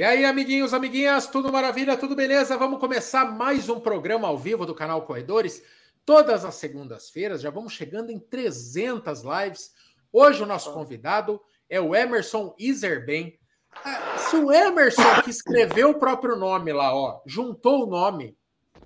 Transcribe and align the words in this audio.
E 0.00 0.02
aí, 0.02 0.24
amiguinhos, 0.24 0.72
amiguinhas, 0.72 1.26
tudo 1.26 1.52
maravilha, 1.52 1.94
tudo 1.94 2.16
beleza? 2.16 2.56
Vamos 2.56 2.80
começar 2.80 3.36
mais 3.36 3.68
um 3.68 3.78
programa 3.78 4.28
ao 4.28 4.38
vivo 4.38 4.64
do 4.64 4.74
canal 4.74 5.02
Corredores, 5.02 5.62
todas 6.06 6.42
as 6.42 6.54
segundas-feiras, 6.54 7.42
já 7.42 7.50
vamos 7.50 7.74
chegando 7.74 8.10
em 8.10 8.18
300 8.18 9.20
lives. 9.20 9.74
Hoje 10.10 10.42
o 10.42 10.46
nosso 10.46 10.72
convidado 10.72 11.38
é 11.68 11.78
o 11.78 11.94
Emerson 11.94 12.54
Iserben. 12.58 13.38
Ah, 13.84 14.16
se 14.16 14.36
o 14.36 14.50
Emerson 14.50 15.20
que 15.22 15.28
escreveu 15.28 15.90
o 15.90 15.98
próprio 15.98 16.34
nome 16.34 16.72
lá, 16.72 16.94
ó, 16.94 17.20
juntou 17.26 17.84
o 17.84 17.90
nome, 17.90 18.34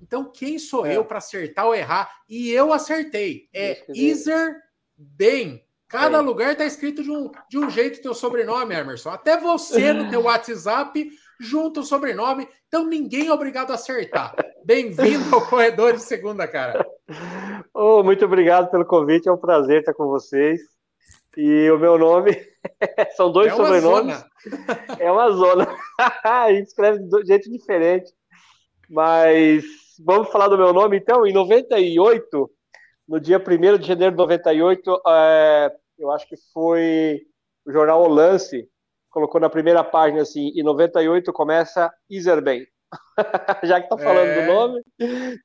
então 0.01 0.29
quem 0.29 0.59
sou 0.59 0.85
é. 0.85 0.97
eu 0.97 1.05
para 1.05 1.19
acertar 1.19 1.65
ou 1.65 1.73
errar? 1.73 2.13
E 2.27 2.51
eu 2.51 2.73
acertei. 2.73 3.47
É 3.53 3.85
Iserben. 3.87 5.64
Cada 5.87 6.19
lugar 6.19 6.53
está 6.53 6.65
escrito 6.65 7.03
de 7.03 7.11
um, 7.11 7.31
de 7.49 7.59
um 7.59 7.69
jeito 7.69 8.01
teu 8.01 8.13
sobrenome, 8.13 8.73
Emerson. 8.73 9.09
Até 9.09 9.39
você 9.39 9.93
no 9.93 10.09
teu 10.09 10.23
WhatsApp 10.23 11.09
junto 11.39 11.81
o 11.81 11.83
sobrenome. 11.83 12.47
Então 12.67 12.85
ninguém 12.85 13.27
é 13.27 13.33
obrigado 13.33 13.71
a 13.71 13.75
acertar. 13.75 14.35
Bem-vindo 14.63 15.35
ao 15.35 15.47
Corredor 15.47 15.93
de 15.93 16.01
Segunda, 16.01 16.47
cara. 16.47 16.85
Oh, 17.77 18.01
muito 18.01 18.25
obrigado 18.25 18.71
pelo 18.71 18.85
convite. 18.85 19.27
É 19.27 19.31
um 19.31 19.37
prazer 19.37 19.81
estar 19.81 19.93
com 19.93 20.07
vocês. 20.07 20.61
E 21.37 21.69
o 21.69 21.77
meu 21.77 21.99
nome 21.99 22.35
são 23.15 23.31
dois 23.31 23.51
é 23.51 23.55
sobrenomes. 23.55 24.15
Zona. 24.15 24.95
É 24.97 25.11
uma 25.11 25.29
zona. 25.31 25.67
A 26.23 26.51
gente 26.51 26.67
escreve 26.67 26.99
de 26.99 27.25
jeito 27.25 27.51
diferente. 27.51 28.11
Mas 28.89 29.63
vamos 30.03 30.31
falar 30.31 30.47
do 30.47 30.57
meu 30.57 30.73
nome 30.73 30.97
então. 30.97 31.27
Em 31.27 31.33
98, 31.33 32.49
no 33.07 33.19
dia 33.19 33.37
1 33.37 33.77
de 33.77 33.87
janeiro 33.87 34.11
de 34.11 34.17
98, 34.17 35.01
é, 35.07 35.75
eu 35.97 36.11
acho 36.11 36.27
que 36.27 36.35
foi 36.53 37.21
o 37.65 37.71
jornal 37.71 38.03
O 38.03 38.07
Lance, 38.07 38.67
colocou 39.09 39.39
na 39.39 39.49
primeira 39.49 39.83
página 39.83 40.21
assim, 40.21 40.51
em 40.55 40.63
98 40.63 41.31
começa 41.31 41.91
Iserben. 42.09 42.67
Já 43.63 43.81
que 43.81 43.89
tá 43.89 43.97
falando 43.97 44.27
é... 44.27 44.41
do 44.41 44.53
nome, 44.53 44.83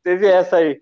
teve 0.02 0.26
essa 0.26 0.56
aí. 0.56 0.80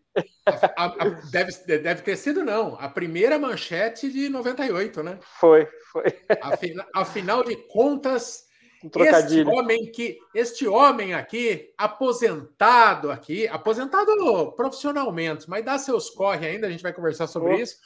A, 0.76 0.84
a, 0.84 1.08
deve, 1.30 1.52
deve 1.78 2.02
ter 2.02 2.16
sido, 2.16 2.44
não. 2.44 2.76
A 2.80 2.88
primeira 2.88 3.38
manchete 3.38 4.10
de 4.10 4.28
98, 4.28 5.02
né? 5.02 5.18
Foi, 5.38 5.68
foi. 5.92 6.04
Afinal, 6.40 6.86
afinal 6.94 7.44
de 7.44 7.56
contas, 7.68 8.47
um 8.84 8.88
trocadilho. 8.88 9.48
Este 9.48 9.58
homem, 9.58 9.92
que, 9.92 10.18
este 10.34 10.68
homem 10.68 11.14
aqui, 11.14 11.72
aposentado 11.76 13.10
aqui, 13.10 13.48
aposentado 13.48 14.52
profissionalmente, 14.52 15.48
mas 15.48 15.64
dá 15.64 15.78
seus 15.78 16.10
corre 16.10 16.46
ainda, 16.46 16.66
a 16.66 16.70
gente 16.70 16.82
vai 16.82 16.92
conversar 16.92 17.26
sobre 17.26 17.54
oh. 17.54 17.58
isso. 17.58 17.76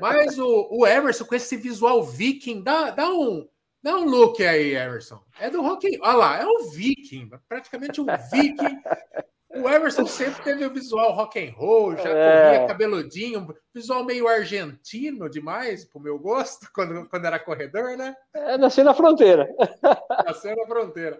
Mas 0.00 0.38
o, 0.38 0.68
o 0.70 0.86
Emerson, 0.86 1.24
com 1.24 1.34
esse 1.34 1.56
visual 1.56 2.02
viking, 2.02 2.62
dá, 2.62 2.90
dá, 2.90 3.10
um, 3.10 3.46
dá 3.82 3.96
um 3.96 4.04
look 4.04 4.42
aí, 4.44 4.74
Emerson. 4.74 5.20
É 5.38 5.50
do 5.50 5.62
rock. 5.62 5.86
Olha 6.02 6.16
lá, 6.16 6.40
é 6.40 6.46
um 6.46 6.70
viking, 6.70 7.30
praticamente 7.48 8.00
um 8.00 8.06
viking 8.30 8.80
o 9.50 9.68
Emerson 9.68 10.06
sempre 10.06 10.42
teve 10.42 10.64
o 10.64 10.72
visual 10.72 11.12
rock 11.12 11.38
and 11.38 11.52
roll, 11.54 11.96
já 11.96 12.10
é. 12.10 12.52
corria 12.52 12.68
cabeludinho, 12.68 13.54
visual 13.74 14.04
meio 14.04 14.28
argentino 14.28 15.28
demais, 15.28 15.86
pro 15.86 16.00
meu 16.00 16.18
gosto, 16.18 16.68
quando, 16.74 17.08
quando 17.08 17.24
era 17.24 17.38
corredor, 17.38 17.96
né? 17.96 18.14
É, 18.34 18.58
nasceu 18.58 18.84
na 18.84 18.94
fronteira. 18.94 19.48
Nasceu 20.26 20.54
na 20.54 20.66
fronteira. 20.66 21.18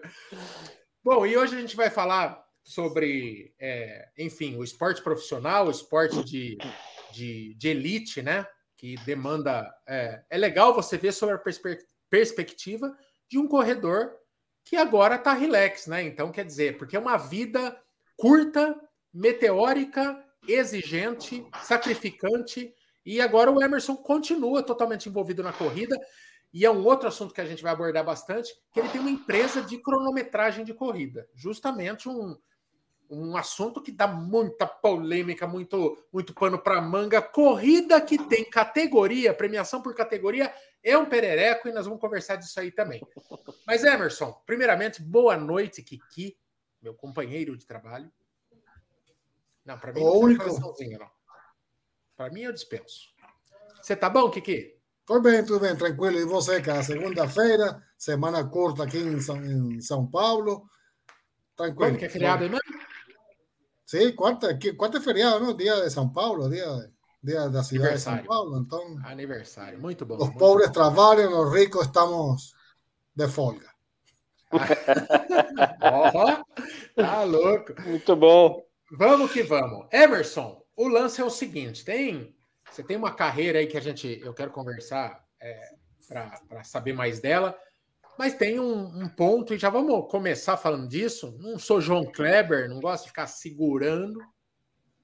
Bom, 1.03 1.25
e 1.25 1.35
hoje 1.35 1.55
a 1.55 1.59
gente 1.59 1.75
vai 1.75 1.89
falar 1.89 2.43
sobre, 2.61 3.51
é, 3.59 4.09
enfim, 4.17 4.57
o 4.57 4.63
esporte 4.63 5.01
profissional, 5.01 5.67
o 5.67 5.71
esporte 5.71 6.23
de, 6.23 6.57
de, 7.11 7.55
de 7.55 7.67
elite, 7.67 8.21
né? 8.21 8.45
Que 8.77 8.95
demanda. 9.05 9.67
É, 9.87 10.21
é 10.29 10.37
legal 10.37 10.73
você 10.73 10.97
ver 10.97 11.11
sobre 11.11 11.35
a 11.35 11.39
perspe 11.39 11.79
perspectiva 12.09 12.95
de 13.29 13.37
um 13.37 13.47
corredor 13.47 14.11
que 14.65 14.75
agora 14.75 15.17
tá 15.17 15.33
relax, 15.33 15.87
né? 15.87 16.03
Então, 16.03 16.31
quer 16.31 16.45
dizer, 16.45 16.77
porque 16.77 16.95
é 16.95 16.99
uma 16.99 17.17
vida 17.17 17.75
curta, 18.19 18.77
meteórica, 19.13 20.21
exigente, 20.45 21.47
sacrificante. 21.63 22.73
E 23.05 23.21
agora 23.21 23.49
o 23.49 23.63
Emerson 23.63 23.95
continua 23.95 24.61
totalmente 24.61 25.07
envolvido 25.07 25.41
na 25.41 25.53
corrida. 25.53 25.97
E 26.53 26.65
é 26.65 26.71
um 26.71 26.83
outro 26.85 27.07
assunto 27.07 27.33
que 27.33 27.39
a 27.39 27.45
gente 27.45 27.63
vai 27.63 27.71
abordar 27.71 28.03
bastante, 28.03 28.53
que 28.73 28.79
ele 28.79 28.89
tem 28.89 28.99
uma 28.99 29.09
empresa 29.09 29.61
de 29.61 29.77
cronometragem 29.77 30.65
de 30.65 30.73
corrida. 30.73 31.29
Justamente 31.33 32.09
um, 32.09 32.37
um 33.09 33.37
assunto 33.37 33.81
que 33.81 33.91
dá 33.91 34.07
muita 34.07 34.67
polêmica, 34.67 35.47
muito, 35.47 35.97
muito 36.11 36.33
pano 36.33 36.59
para 36.59 36.81
manga. 36.81 37.21
Corrida 37.21 38.01
que 38.01 38.17
tem 38.17 38.43
categoria, 38.43 39.33
premiação 39.33 39.81
por 39.81 39.95
categoria, 39.95 40.53
é 40.83 40.97
um 40.97 41.05
perereco 41.05 41.69
e 41.69 41.71
nós 41.71 41.85
vamos 41.85 42.01
conversar 42.01 42.35
disso 42.35 42.59
aí 42.59 42.71
também. 42.71 43.01
Mas, 43.65 43.85
Emerson, 43.85 44.33
primeiramente, 44.45 45.01
boa 45.01 45.37
noite, 45.37 45.81
Kiki 45.81 46.35
meu 46.81 46.93
companheiro 46.93 47.57
de 47.57 47.65
trabalho. 47.65 48.11
Não, 49.65 49.77
para 49.77 49.93
mim 49.93 50.01
único. 50.01 50.45
não. 50.45 51.09
Para 52.15 52.31
mim 52.31 52.41
eu 52.41 52.53
dispenso. 52.53 53.13
Você 53.81 53.95
tá 53.95 54.09
bom, 54.09 54.29
Kiki? 54.29 54.77
Tô 55.05 55.21
bem, 55.21 55.43
tudo 55.43 55.59
bem, 55.61 55.75
tranquilo. 55.75 56.19
E 56.19 56.25
você, 56.25 56.61
cara? 56.61 56.83
Segunda-feira, 56.83 57.81
semana 57.97 58.43
curta 58.47 58.83
aqui 58.83 58.97
em 58.97 59.19
São, 59.19 59.43
em 59.43 59.81
São 59.81 60.05
Paulo. 60.05 60.69
Tranquilo. 61.55 61.91
Quando 61.91 61.97
que 61.99 62.05
é 62.05 62.09
feriado 62.09 62.43
aí 62.43 62.49
mesmo? 62.49 62.89
Sim, 63.85 64.11
quarta, 64.13 64.57
quarta 64.77 64.97
é 64.97 65.01
feriado, 65.01 65.39
não? 65.39 65.55
Dia 65.55 65.81
de 65.81 65.89
São 65.89 66.11
Paulo, 66.11 66.49
dia, 66.49 66.91
dia 67.23 67.49
da 67.49 67.63
cidade 67.63 67.95
de 67.95 68.01
São 68.01 68.23
Paulo. 68.23 68.59
Então, 68.59 68.99
Aniversário, 69.03 69.79
muito 69.79 70.05
bom. 70.05 70.15
Os 70.15 70.25
muito 70.25 70.37
pobres 70.37 70.67
bom. 70.67 70.73
trabalham, 70.73 71.41
os 71.41 71.53
ricos 71.53 71.85
estamos 71.85 72.53
de 73.15 73.27
folga 73.27 73.78
oh, 74.51 76.43
tá 77.01 77.23
louco. 77.23 77.73
Muito 77.81 78.15
bom. 78.15 78.65
Vamos 78.91 79.31
que 79.31 79.43
vamos. 79.43 79.87
Emerson, 79.91 80.63
o 80.75 80.87
lance 80.87 81.21
é 81.21 81.23
o 81.23 81.29
seguinte: 81.29 81.85
tem 81.85 82.33
você 82.71 82.83
tem 82.83 82.97
uma 82.97 83.13
carreira 83.13 83.59
aí 83.59 83.67
que 83.67 83.77
a 83.77 83.81
gente 83.81 84.21
eu 84.23 84.33
quero 84.33 84.51
conversar 84.51 85.23
é, 85.41 85.69
para 86.07 86.63
saber 86.63 86.93
mais 86.93 87.19
dela, 87.19 87.57
mas 88.17 88.33
tem 88.33 88.59
um, 88.59 89.03
um, 89.03 89.09
ponto, 89.09 89.53
e 89.53 89.57
já 89.57 89.69
vamos 89.69 90.09
começar 90.09 90.57
falando 90.57 90.87
disso. 90.87 91.35
Não 91.39 91.57
sou 91.57 91.81
João 91.81 92.05
Kleber, 92.05 92.69
não 92.69 92.79
gosto 92.79 93.03
de 93.03 93.09
ficar 93.09 93.27
segurando, 93.27 94.19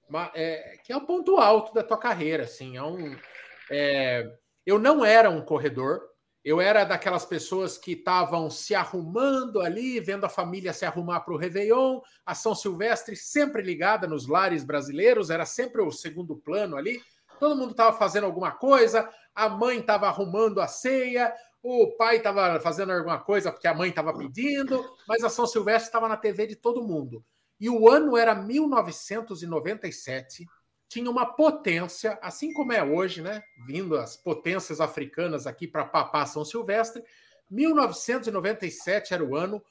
mas, 0.10 0.32
é, 0.36 0.78
que 0.84 0.92
é 0.92 0.98
o 0.98 1.06
ponto 1.06 1.38
alto 1.38 1.74
da 1.74 1.84
tua 1.84 1.98
carreira. 1.98 2.44
Assim, 2.44 2.78
é 2.78 2.84
um, 2.84 3.16
é, 3.72 4.30
eu 4.66 4.78
não 4.78 5.04
era 5.04 5.30
um 5.30 5.42
corredor, 5.42 6.02
eu 6.46 6.62
era 6.62 6.84
daquelas 6.84 7.26
pessoas 7.26 7.76
que 7.76 7.94
estavam 7.94 8.52
se 8.52 8.76
arrumando 8.76 9.62
ali, 9.62 10.00
vendo 10.00 10.26
a 10.26 10.30
família 10.30 10.74
se 10.74 10.86
arrumar 10.86 11.22
para 11.22 11.34
o 11.34 11.38
Réveillon, 11.38 12.00
a 12.24 12.36
São 12.36 12.54
Silvestre 12.54 13.16
sempre 13.16 13.64
ligada 13.64 14.06
nos 14.06 14.28
lares 14.28 14.64
brasileiros, 14.64 15.32
era 15.32 15.44
sempre 15.44 15.82
o 15.82 15.90
segundo 15.90 16.38
plano 16.38 16.78
ali. 16.78 17.02
Todo 17.40 17.56
mundo 17.56 17.72
estava 17.72 17.98
fazendo 17.98 18.26
alguma 18.26 18.52
coisa, 18.52 19.10
a 19.34 19.50
mãe 19.50 19.80
estava 19.80 20.08
arrumando 20.08 20.62
a 20.62 20.68
ceia, 20.68 21.34
o 21.64 21.98
pai 21.98 22.18
estava 22.18 22.60
fazendo 22.60 22.92
alguma 22.92 23.20
coisa 23.20 23.52
porque 23.52 23.68
a 23.68 23.74
mãe 23.74 23.90
estava 23.90 24.16
pedindo, 24.16 24.86
mas 25.08 25.24
a 25.24 25.30
São 25.30 25.48
Silvestre 25.48 25.88
estava 25.88 26.08
na 26.08 26.16
TV 26.16 26.46
de 26.46 26.56
todo 26.56 26.88
mundo. 26.88 27.26
E 27.60 27.72
o 27.72 27.90
ano 27.90 28.16
era 28.16 28.36
1997 28.36 30.46
tinha 30.96 31.12
uma 31.12 31.26
potência, 31.26 32.18
assim 32.22 32.54
como 32.54 32.72
é 32.72 32.82
hoje, 32.82 33.22
né? 33.22 33.44
Vindo 33.68 33.98
as 33.98 34.16
potências 34.16 34.80
africanas 34.80 35.46
aqui 35.46 35.68
para 35.68 35.84
papar 35.84 36.26
São 36.26 36.46
Silvestre. 36.46 37.04
1997 37.52 39.14
era 39.14 39.22
o 39.22 39.36
ano. 39.36 39.62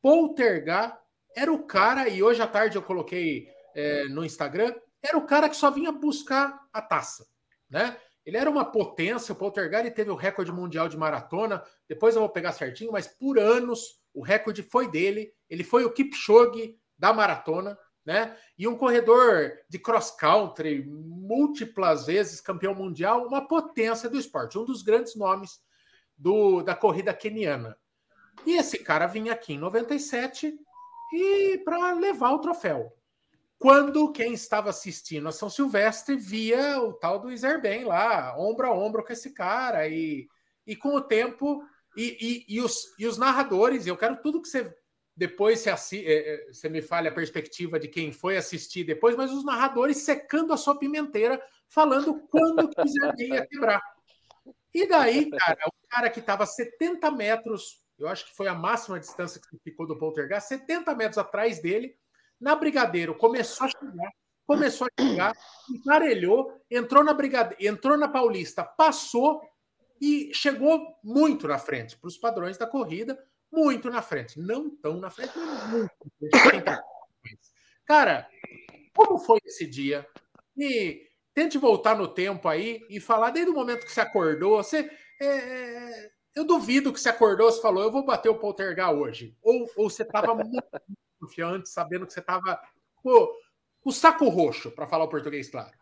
Poltergar 0.00 1.00
era 1.36 1.52
o 1.52 1.64
cara, 1.64 2.08
e 2.08 2.20
hoje 2.20 2.42
à 2.42 2.48
tarde 2.48 2.76
eu 2.76 2.82
coloquei 2.82 3.46
é, 3.76 4.06
no 4.08 4.24
Instagram, 4.24 4.74
era 5.00 5.16
o 5.16 5.24
cara 5.24 5.48
que 5.48 5.54
só 5.54 5.70
vinha 5.70 5.92
buscar 5.92 6.60
a 6.72 6.82
taça, 6.82 7.24
né? 7.70 7.96
Ele 8.26 8.36
era 8.36 8.50
uma 8.50 8.64
potência, 8.64 9.32
o 9.32 9.36
Poltergar 9.36 9.88
teve 9.92 10.10
o 10.10 10.16
recorde 10.16 10.50
mundial 10.50 10.88
de 10.88 10.96
maratona, 10.96 11.62
depois 11.88 12.16
eu 12.16 12.20
vou 12.22 12.28
pegar 12.28 12.52
certinho, 12.52 12.90
mas 12.90 13.06
por 13.06 13.38
anos 13.38 14.00
o 14.12 14.20
recorde 14.20 14.64
foi 14.64 14.90
dele, 14.90 15.32
ele 15.48 15.62
foi 15.62 15.84
o 15.84 15.92
Kipchoge 15.92 16.76
da 16.98 17.12
maratona, 17.12 17.78
né? 18.04 18.36
E 18.58 18.66
um 18.66 18.76
corredor 18.76 19.52
de 19.68 19.78
cross 19.78 20.10
country, 20.10 20.84
múltiplas 20.84 22.06
vezes 22.06 22.40
campeão 22.40 22.74
mundial, 22.74 23.26
uma 23.26 23.46
potência 23.46 24.08
do 24.08 24.18
esporte, 24.18 24.58
um 24.58 24.64
dos 24.64 24.82
grandes 24.82 25.14
nomes 25.14 25.60
do, 26.16 26.62
da 26.62 26.74
corrida 26.74 27.14
keniana. 27.14 27.76
E 28.46 28.56
esse 28.56 28.78
cara 28.78 29.06
vinha 29.06 29.32
aqui 29.32 29.54
em 29.54 29.58
97 29.58 30.54
e 31.12 31.58
para 31.64 31.92
levar 31.92 32.32
o 32.32 32.40
troféu. 32.40 32.92
Quando 33.58 34.10
quem 34.10 34.32
estava 34.32 34.70
assistindo 34.70 35.28
a 35.28 35.32
São 35.32 35.48
Silvestre 35.48 36.16
via 36.16 36.80
o 36.80 36.92
tal 36.94 37.20
do 37.20 37.30
Iserben 37.30 37.84
lá, 37.84 38.36
ombro 38.36 38.66
a 38.66 38.72
ombro 38.72 39.04
com 39.04 39.12
esse 39.12 39.32
cara, 39.32 39.86
e, 39.86 40.26
e 40.66 40.74
com 40.74 40.96
o 40.96 41.00
tempo, 41.00 41.62
e, 41.96 42.44
e, 42.48 42.56
e, 42.56 42.60
os, 42.60 42.92
e 42.98 43.06
os 43.06 43.18
narradores, 43.18 43.86
eu 43.86 43.96
quero 43.96 44.20
tudo 44.20 44.42
que 44.42 44.48
você 44.48 44.74
depois 45.16 45.60
você, 45.60 45.70
assi 45.70 46.06
é, 46.06 46.34
é, 46.34 46.52
você 46.52 46.68
me 46.68 46.80
fale 46.80 47.08
a 47.08 47.12
perspectiva 47.12 47.78
de 47.78 47.88
quem 47.88 48.12
foi 48.12 48.36
assistir 48.36 48.84
depois, 48.84 49.14
mas 49.14 49.30
os 49.30 49.44
narradores 49.44 49.98
secando 49.98 50.52
a 50.52 50.56
sua 50.56 50.78
pimenteira, 50.78 51.40
falando 51.68 52.20
quando 52.28 52.68
quiser 52.70 53.14
ia 53.18 53.46
quebrar. 53.46 53.82
E 54.74 54.88
daí, 54.88 55.30
cara, 55.30 55.58
o 55.66 55.88
cara 55.88 56.10
que 56.10 56.20
estava 56.20 56.46
70 56.46 57.10
metros, 57.10 57.82
eu 57.98 58.08
acho 58.08 58.26
que 58.26 58.34
foi 58.34 58.48
a 58.48 58.54
máxima 58.54 58.98
distância 58.98 59.40
que 59.40 59.58
ficou 59.58 59.86
do 59.86 59.98
Poltergeist, 59.98 60.48
70 60.48 60.94
metros 60.94 61.18
atrás 61.18 61.60
dele, 61.60 61.94
na 62.40 62.56
Brigadeiro, 62.56 63.14
começou 63.14 63.66
a 63.66 63.70
chegar, 63.70 64.10
começou 64.46 64.86
a 64.86 65.02
chegar, 65.02 65.32
emparelhou, 65.70 66.58
entrou 66.70 67.04
na 67.04 67.12
Brigadeiro, 67.12 67.62
entrou 67.62 67.98
na 67.98 68.08
Paulista, 68.08 68.64
passou 68.64 69.42
e 70.00 70.32
chegou 70.34 70.96
muito 71.04 71.46
na 71.46 71.58
frente, 71.58 71.96
para 71.98 72.08
os 72.08 72.16
padrões 72.16 72.56
da 72.56 72.66
corrida, 72.66 73.16
muito 73.52 73.90
na 73.90 74.00
frente. 74.00 74.40
Não 74.40 74.70
tão 74.70 74.98
na 74.98 75.10
frente, 75.10 75.32
mas 75.36 75.70
muito. 75.70 75.90
Cara, 77.84 78.26
como 78.94 79.18
foi 79.18 79.40
esse 79.44 79.66
dia? 79.66 80.06
E 80.56 81.08
tente 81.34 81.58
voltar 81.58 81.96
no 81.96 82.08
tempo 82.08 82.48
aí 82.48 82.86
e 82.88 83.00
falar 83.00 83.30
desde 83.30 83.50
o 83.50 83.54
momento 83.54 83.84
que 83.84 83.92
você 83.92 84.00
acordou. 84.00 84.62
Você, 84.62 84.90
é, 85.20 85.26
é 85.26 86.10
eu 86.34 86.46
duvido 86.46 86.92
que 86.92 87.00
você 87.00 87.10
acordou 87.10 87.48
e 87.50 87.60
falou, 87.60 87.82
eu 87.82 87.92
vou 87.92 88.04
bater 88.04 88.30
o 88.30 88.38
poltergar 88.38 88.92
hoje. 88.92 89.36
Ou, 89.42 89.70
ou 89.76 89.90
você 89.90 90.02
estava 90.02 90.34
muito 90.34 90.62
confiante, 91.20 91.68
sabendo 91.68 92.06
que 92.06 92.12
você 92.12 92.20
estava 92.20 92.60
com 93.02 93.28
o 93.84 93.92
saco 93.92 94.28
roxo, 94.28 94.70
para 94.70 94.86
falar 94.86 95.04
o 95.04 95.08
português 95.08 95.50
claro. 95.50 95.76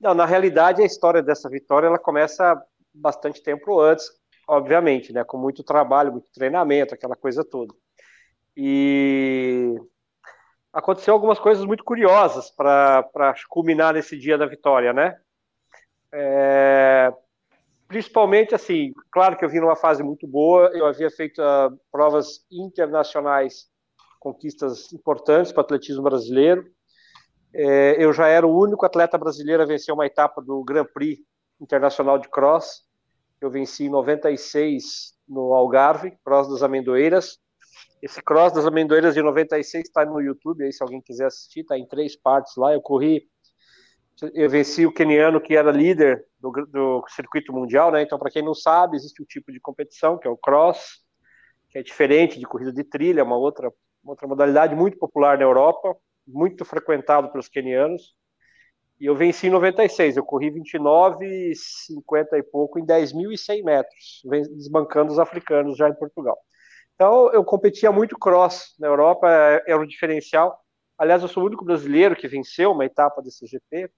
Não, 0.00 0.14
na 0.14 0.26
realidade, 0.26 0.82
a 0.82 0.86
história 0.86 1.22
dessa 1.22 1.48
vitória 1.48 1.86
ela 1.86 1.98
começa 1.98 2.60
bastante 2.92 3.42
tempo 3.42 3.80
antes, 3.80 4.08
obviamente, 4.48 5.12
né? 5.12 5.24
Com 5.24 5.38
muito 5.38 5.62
trabalho, 5.62 6.12
muito 6.12 6.30
treinamento, 6.32 6.94
aquela 6.94 7.16
coisa 7.16 7.44
toda. 7.44 7.74
E 8.56 9.74
aconteceu 10.72 11.14
algumas 11.14 11.38
coisas 11.38 11.64
muito 11.64 11.84
curiosas 11.84 12.50
para 12.50 13.34
culminar 13.48 13.94
nesse 13.94 14.18
dia 14.18 14.38
da 14.38 14.46
vitória, 14.46 14.92
né? 14.92 15.16
É, 16.12 17.12
principalmente 17.88 18.54
assim, 18.54 18.92
claro 19.10 19.36
que 19.36 19.44
eu 19.44 19.48
vim 19.48 19.60
numa 19.60 19.76
fase 19.76 20.02
muito 20.02 20.26
boa, 20.26 20.70
eu 20.74 20.86
havia 20.86 21.10
feito 21.10 21.40
uh, 21.40 21.78
provas 21.90 22.44
internacionais, 22.50 23.66
conquistas 24.18 24.92
importantes 24.92 25.52
para 25.52 25.60
o 25.62 25.64
atletismo 25.64 26.02
brasileiro. 26.02 26.64
É, 27.54 28.02
eu 28.02 28.12
já 28.12 28.28
era 28.28 28.46
o 28.46 28.58
único 28.58 28.86
atleta 28.86 29.18
brasileiro 29.18 29.62
a 29.62 29.66
vencer 29.66 29.92
uma 29.92 30.06
etapa 30.06 30.40
do 30.40 30.64
Grand 30.64 30.86
Prix 30.86 31.20
Internacional 31.60 32.18
de 32.18 32.28
Cross. 32.28 32.82
Eu 33.42 33.50
venci 33.50 33.86
em 33.86 33.88
96 33.88 35.14
no 35.28 35.52
Algarve, 35.52 36.16
Cross 36.24 36.48
das 36.48 36.62
Amendoeiras. 36.62 37.40
Esse 38.00 38.22
Cross 38.22 38.52
das 38.52 38.64
Amendoeiras 38.64 39.14
de 39.14 39.22
96 39.22 39.84
está 39.84 40.04
no 40.06 40.20
YouTube, 40.20 40.62
aí 40.62 40.72
se 40.72 40.80
alguém 40.80 41.00
quiser 41.00 41.26
assistir, 41.26 41.60
está 41.60 41.76
em 41.76 41.84
três 41.84 42.14
partes 42.14 42.54
lá. 42.56 42.72
Eu 42.72 42.80
corri, 42.80 43.28
eu 44.32 44.48
venci 44.48 44.86
o 44.86 44.92
keniano 44.92 45.40
que 45.40 45.56
era 45.56 45.72
líder 45.72 46.24
do, 46.38 46.52
do 46.52 47.04
circuito 47.08 47.52
mundial, 47.52 47.90
né? 47.90 48.02
Então, 48.02 48.16
para 48.16 48.30
quem 48.30 48.44
não 48.44 48.54
sabe, 48.54 48.96
existe 48.96 49.20
um 49.20 49.26
tipo 49.26 49.50
de 49.50 49.58
competição 49.58 50.16
que 50.16 50.28
é 50.28 50.30
o 50.30 50.36
Cross, 50.36 51.02
que 51.68 51.78
é 51.78 51.82
diferente 51.82 52.38
de 52.38 52.46
corrida 52.46 52.72
de 52.72 52.84
trilha, 52.84 53.22
é 53.22 53.24
uma 53.24 53.36
outra, 53.36 53.72
uma 54.04 54.12
outra 54.12 54.28
modalidade 54.28 54.76
muito 54.76 54.96
popular 54.98 55.36
na 55.36 55.42
Europa, 55.42 55.96
muito 56.24 56.64
frequentado 56.64 57.28
pelos 57.32 57.48
kenianos. 57.48 58.14
E 59.02 59.06
eu 59.06 59.16
venci 59.16 59.48
em 59.48 59.50
96, 59.50 60.16
eu 60.16 60.24
corri 60.24 60.48
29, 60.48 61.52
50 61.56 62.38
e 62.38 62.42
pouco 62.44 62.78
em 62.78 62.86
10.100 62.86 63.64
metros, 63.64 64.22
desbancando 64.54 65.10
os 65.10 65.18
africanos 65.18 65.76
já 65.76 65.88
em 65.88 65.94
Portugal. 65.94 66.38
Então, 66.94 67.28
eu 67.32 67.42
competia 67.42 67.90
muito 67.90 68.16
cross 68.16 68.76
na 68.78 68.86
Europa, 68.86 69.28
era 69.28 69.64
é, 69.66 69.72
é 69.72 69.76
um 69.76 69.84
diferencial. 69.84 70.56
Aliás, 70.96 71.20
eu 71.20 71.26
sou 71.26 71.42
o 71.42 71.46
único 71.46 71.64
brasileiro 71.64 72.14
que 72.14 72.28
venceu 72.28 72.70
uma 72.70 72.84
etapa 72.84 73.20
desse 73.20 73.44
GP. 73.44 73.90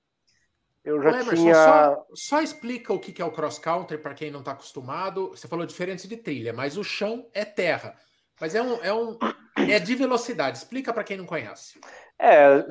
Eu 0.83 1.03
já 1.03 1.11
Emerson, 1.11 1.35
tinha. 1.35 1.55
Só, 1.55 2.07
só, 2.15 2.41
explica 2.41 2.95
o 2.95 2.99
que 2.99 3.21
é 3.21 3.25
o 3.27 3.31
cross 3.31 3.59
country 3.59 3.99
para 3.99 4.15
quem 4.15 4.31
não 4.31 4.41
está 4.41 4.53
acostumado. 4.53 5.29
Você 5.33 5.47
falou 5.47 5.67
diferente 5.67 6.09
de 6.09 6.17
trilha, 6.17 6.55
mas 6.55 6.79
o 6.79 6.83
chão 6.83 7.29
é 7.35 7.45
terra. 7.45 7.95
Mas 8.41 8.55
é 8.55 8.63
um, 8.63 8.83
é 8.83 8.95
um 8.95 9.19
é 9.69 9.79
de 9.79 9.95
velocidade. 9.95 10.57
Explica 10.57 10.95
para 10.95 11.05
quem 11.05 11.19
não 11.19 11.27
conhece. 11.27 11.79
É, 12.19 12.65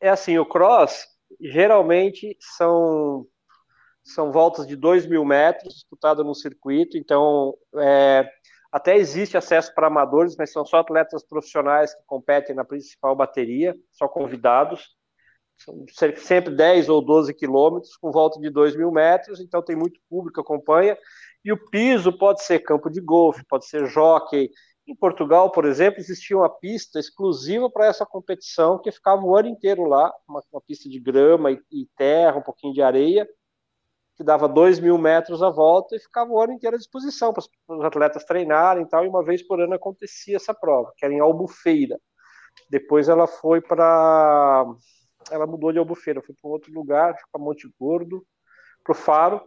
é 0.00 0.08
assim, 0.08 0.38
o 0.38 0.46
cross 0.46 1.12
geralmente 1.40 2.36
são 2.40 3.26
são 4.04 4.30
voltas 4.30 4.66
de 4.66 4.76
2 4.76 5.06
mil 5.06 5.24
metros 5.24 5.72
disputadas 5.72 6.24
no 6.24 6.34
circuito. 6.34 6.98
Então, 6.98 7.54
é, 7.76 8.28
até 8.70 8.96
existe 8.96 9.36
acesso 9.36 9.74
para 9.74 9.86
amadores, 9.86 10.36
mas 10.36 10.52
são 10.52 10.64
só 10.66 10.80
atletas 10.80 11.24
profissionais 11.24 11.94
que 11.94 12.02
competem 12.06 12.54
na 12.54 12.64
principal 12.64 13.16
bateria, 13.16 13.74
só 13.90 14.06
convidados. 14.06 14.94
São 15.56 15.86
sempre 16.18 16.54
10 16.54 16.88
ou 16.88 17.00
12 17.00 17.32
quilômetros, 17.32 17.96
com 17.96 18.10
volta 18.10 18.38
de 18.40 18.50
2 18.50 18.76
mil 18.76 18.90
metros, 18.90 19.40
então 19.40 19.62
tem 19.62 19.76
muito 19.76 19.98
público 20.10 20.34
que 20.34 20.40
acompanha. 20.40 20.98
E 21.44 21.52
o 21.52 21.70
piso 21.70 22.12
pode 22.18 22.42
ser 22.42 22.58
campo 22.58 22.90
de 22.90 23.00
golfe, 23.00 23.44
pode 23.48 23.66
ser 23.66 23.86
jockey. 23.86 24.50
Em 24.86 24.94
Portugal, 24.94 25.50
por 25.50 25.64
exemplo, 25.64 25.98
existia 26.00 26.36
uma 26.36 26.48
pista 26.48 26.98
exclusiva 26.98 27.70
para 27.70 27.86
essa 27.86 28.04
competição, 28.04 28.78
que 28.78 28.92
ficava 28.92 29.22
o 29.22 29.34
ano 29.34 29.48
inteiro 29.48 29.84
lá, 29.84 30.12
uma, 30.28 30.42
uma 30.52 30.60
pista 30.60 30.88
de 30.88 31.00
grama 31.00 31.50
e, 31.50 31.58
e 31.72 31.88
terra, 31.96 32.36
um 32.36 32.42
pouquinho 32.42 32.74
de 32.74 32.82
areia, 32.82 33.26
que 34.14 34.22
dava 34.22 34.46
2 34.46 34.80
mil 34.80 34.98
metros 34.98 35.42
a 35.42 35.50
volta 35.50 35.96
e 35.96 36.00
ficava 36.00 36.30
o 36.30 36.40
ano 36.40 36.52
inteiro 36.52 36.76
à 36.76 36.78
disposição 36.78 37.32
para 37.32 37.42
os 37.68 37.84
atletas 37.84 38.24
treinarem 38.24 38.84
e 38.84 38.88
tal, 38.88 39.04
e 39.04 39.08
uma 39.08 39.24
vez 39.24 39.42
por 39.42 39.60
ano 39.60 39.74
acontecia 39.74 40.36
essa 40.36 40.52
prova, 40.54 40.92
que 40.96 41.04
era 41.04 41.14
em 41.14 41.20
Albufeira. 41.20 41.98
Depois 42.70 43.08
ela 43.08 43.26
foi 43.26 43.60
para. 43.60 44.64
Ela 45.30 45.46
mudou 45.46 45.72
de 45.72 45.78
Albufeira, 45.78 46.22
foi 46.22 46.34
para 46.34 46.48
um 46.48 46.52
outro 46.52 46.72
lugar, 46.72 47.16
para 47.32 47.42
Monte 47.42 47.68
Gordo, 47.80 48.24
para 48.84 48.92
o 48.92 48.94
Faro, 48.94 49.42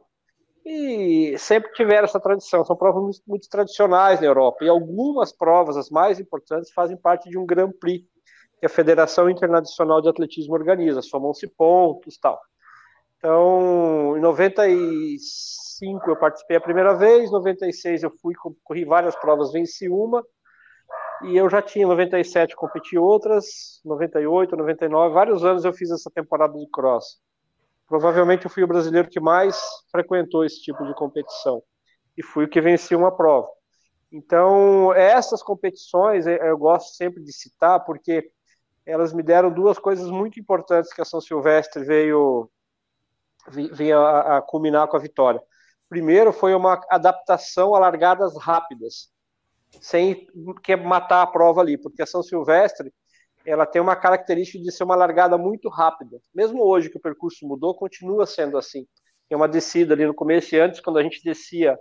e 0.68 1.38
sempre 1.38 1.72
tiveram 1.72 2.04
essa 2.04 2.20
tradição. 2.20 2.66
São 2.66 2.76
provas 2.76 3.02
muito, 3.02 3.22
muito 3.26 3.50
tradicionais 3.50 4.20
na 4.20 4.28
Europa, 4.28 4.66
e 4.66 4.70
algumas 4.70 5.32
provas, 5.32 5.78
as 5.78 5.90
mais 5.90 6.20
importantes, 6.20 6.72
fazem 6.74 6.98
parte 6.98 7.30
de 7.30 7.38
um 7.38 7.46
Grand 7.46 7.72
Prix 7.72 8.06
que 8.60 8.66
a 8.66 8.70
Federação 8.70 9.30
Internacional 9.30 10.02
de 10.02 10.10
Atletismo 10.10 10.54
organiza, 10.56 11.02
somam-se 11.02 11.48
pontos 11.48 12.18
tal. 12.18 12.40
Então, 13.18 14.18
em 14.18 14.20
95 14.20 16.10
eu 16.10 16.18
participei 16.18 16.58
a 16.58 16.62
primeira 16.62 16.96
vez, 16.96 17.30
em 17.30 17.34
96 17.34 18.04
eu 18.04 18.12
fui, 18.22 18.34
corri 18.64 18.84
várias 18.84 19.16
provas, 19.16 19.52
venci 19.52 19.88
uma, 19.88 20.26
e 21.24 21.38
eu 21.38 21.50
já 21.50 21.62
tinha, 21.62 21.86
em 21.86 21.88
97 21.88 22.56
competi 22.56 22.98
outras, 22.98 23.80
98, 23.86 24.56
99, 24.56 25.14
vários 25.14 25.46
anos 25.46 25.66
eu 25.66 25.74
fiz 25.74 25.90
essa 25.92 26.12
temporada 26.14 26.58
de 26.58 26.68
cross. 26.70 27.20
Provavelmente 27.88 28.46
eu 28.46 28.52
fui 28.52 28.64
o 28.64 28.68
brasileiro 28.68 29.10
que 29.10 29.20
mais 29.20 29.58
frequentou 29.92 30.44
esse 30.44 30.62
tipo 30.62 30.86
de 30.86 30.94
competição, 30.94 31.64
e 32.18 32.24
fui 32.24 32.46
o 32.46 32.50
que 32.50 32.60
venci 32.60 32.96
uma 32.96 33.16
prova. 33.16 33.48
Então, 34.12 34.94
essas 34.94 35.44
competições 35.44 36.26
eu 36.26 36.58
gosto 36.58 36.96
sempre 36.96 37.24
de 37.24 37.32
citar, 37.32 37.84
porque 37.86 38.30
elas 38.86 39.14
me 39.14 39.22
deram 39.22 39.52
duas 39.52 39.78
coisas 39.78 40.10
muito 40.10 40.40
importantes 40.40 40.94
que 40.94 41.02
a 41.02 41.06
São 41.06 41.20
Silvestre 41.20 41.84
veio 41.84 42.50
vinha 43.50 43.98
a, 43.98 44.38
a 44.38 44.42
culminar 44.42 44.88
com 44.88 44.98
a 44.98 45.00
vitória. 45.00 45.42
Primeiro 45.90 46.34
foi 46.34 46.54
uma 46.54 46.82
adaptação 46.90 47.74
a 47.74 47.80
largadas 47.80 48.34
rápidas, 48.38 49.10
sem 49.82 50.28
que 50.64 50.76
matar 50.76 51.22
a 51.22 51.28
prova 51.28 51.62
ali, 51.62 51.78
porque 51.78 52.02
a 52.02 52.06
São 52.06 52.24
Silvestre 52.24 52.94
ela 53.48 53.66
tem 53.66 53.82
uma 53.82 53.96
característica 53.96 54.62
de 54.62 54.72
ser 54.74 54.84
uma 54.84 54.96
largada 54.96 55.38
muito 55.38 55.70
rápida. 55.70 56.20
Mesmo 56.36 56.62
hoje 56.62 56.90
que 56.90 56.98
o 56.98 57.02
percurso 57.02 57.48
mudou, 57.48 57.74
continua 57.74 58.26
sendo 58.26 58.58
assim. 58.58 58.86
Tem 59.30 59.38
uma 59.38 59.48
descida 59.48 59.94
ali 59.94 60.06
no 60.06 60.14
começo 60.14 60.54
e 60.54 60.60
antes, 60.60 60.82
quando 60.82 61.00
a 61.00 61.04
gente 61.04 61.24
descia 61.24 61.80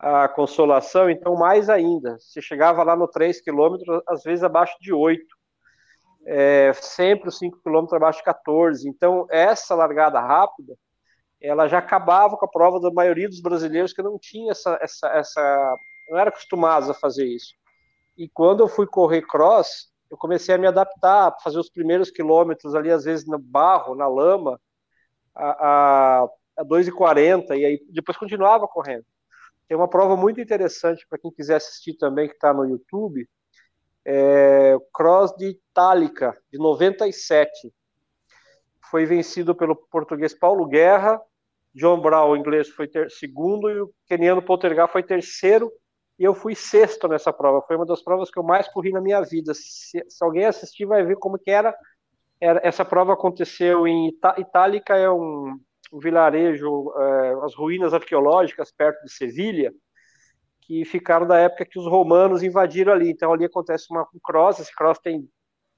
a 0.00 0.26
Consolação, 0.28 1.08
então 1.08 1.36
mais 1.36 1.70
ainda. 1.70 2.18
Você 2.18 2.42
chegava 2.42 2.82
lá 2.82 2.96
no 2.96 3.06
3 3.06 3.40
km, 3.40 3.76
às 4.08 4.24
vezes 4.24 4.42
abaixo 4.42 4.76
de 4.80 4.92
8. 4.92 5.24
É, 6.26 6.72
sempre 6.74 7.28
os 7.28 7.38
5 7.38 7.60
km 7.62 7.86
abaixo 7.94 8.18
de 8.18 8.24
14. 8.24 8.88
Então, 8.88 9.28
essa 9.30 9.76
largada 9.76 10.18
rápida, 10.18 10.74
ela 11.40 11.68
já 11.68 11.78
acabava 11.78 12.36
com 12.36 12.46
a 12.46 12.50
prova 12.50 12.80
da 12.80 12.90
maioria 12.90 13.28
dos 13.28 13.40
brasileiros 13.40 13.92
que 13.92 14.02
não 14.02 14.18
tinha 14.18 14.50
essa, 14.50 14.76
essa, 14.82 15.08
essa 15.10 15.76
não 16.10 16.18
era 16.18 16.30
acostumados 16.30 16.90
a 16.90 16.94
fazer 16.94 17.26
isso. 17.26 17.54
E 18.18 18.28
quando 18.28 18.60
eu 18.60 18.68
fui 18.68 18.88
correr 18.88 19.22
cross, 19.22 19.94
eu 20.10 20.16
comecei 20.16 20.54
a 20.54 20.58
me 20.58 20.66
adaptar, 20.66 21.36
fazer 21.42 21.58
os 21.58 21.70
primeiros 21.70 22.10
quilômetros 22.10 22.74
ali, 22.74 22.90
às 22.90 23.04
vezes 23.04 23.26
no 23.26 23.38
barro, 23.38 23.94
na 23.94 24.06
lama, 24.06 24.60
a, 25.34 26.24
a, 26.24 26.28
a 26.58 26.64
2,40, 26.64 27.56
e 27.56 27.64
aí 27.64 27.80
depois 27.90 28.16
continuava 28.16 28.66
correndo. 28.68 29.04
Tem 29.68 29.76
uma 29.76 29.88
prova 29.88 30.16
muito 30.16 30.40
interessante 30.40 31.06
para 31.08 31.18
quem 31.18 31.30
quiser 31.30 31.56
assistir 31.56 31.94
também, 31.94 32.28
que 32.28 32.34
está 32.34 32.54
no 32.54 32.64
YouTube, 32.64 33.28
é, 34.04 34.76
Cross 34.94 35.34
de 35.36 35.48
Itálica, 35.48 36.36
de 36.52 36.58
97 36.58 37.72
foi 38.90 39.04
vencido 39.04 39.54
pelo 39.54 39.74
português 39.74 40.32
Paulo 40.32 40.66
Guerra, 40.66 41.20
John 41.74 42.00
Brown, 42.00 42.30
o 42.30 42.36
inglês, 42.36 42.68
foi 42.68 42.88
ter, 42.88 43.10
segundo, 43.10 43.68
e 43.70 43.80
o 43.80 43.92
keniano 44.06 44.40
Poltergar 44.40 44.88
foi 44.88 45.02
terceiro, 45.02 45.70
e 46.18 46.24
eu 46.24 46.34
fui 46.34 46.54
sexto 46.54 47.08
nessa 47.08 47.32
prova. 47.32 47.62
Foi 47.66 47.76
uma 47.76 47.86
das 47.86 48.02
provas 48.02 48.30
que 48.30 48.38
eu 48.38 48.42
mais 48.42 48.68
corri 48.68 48.90
na 48.90 49.00
minha 49.00 49.20
vida. 49.22 49.52
Se, 49.54 50.04
se 50.08 50.24
alguém 50.24 50.46
assistir, 50.46 50.86
vai 50.86 51.04
ver 51.04 51.16
como 51.16 51.38
que 51.38 51.50
era. 51.50 51.76
era 52.40 52.60
essa 52.64 52.84
prova 52.84 53.12
aconteceu 53.12 53.86
em 53.86 54.08
Ita 54.08 54.34
Itálica, 54.38 54.96
é 54.96 55.10
um, 55.10 55.58
um 55.92 55.98
vilarejo, 55.98 56.92
é, 56.96 57.44
as 57.44 57.54
ruínas 57.54 57.92
arqueológicas 57.92 58.72
perto 58.72 59.02
de 59.04 59.12
Sevilha, 59.12 59.72
que 60.62 60.84
ficaram 60.84 61.26
da 61.26 61.38
época 61.38 61.66
que 61.66 61.78
os 61.78 61.86
romanos 61.86 62.42
invadiram 62.42 62.92
ali. 62.92 63.10
Então 63.10 63.32
ali 63.32 63.44
acontece 63.44 63.86
uma, 63.90 64.02
um 64.14 64.18
cross, 64.22 64.58
esse 64.58 64.74
cross 64.74 64.98
tem 64.98 65.28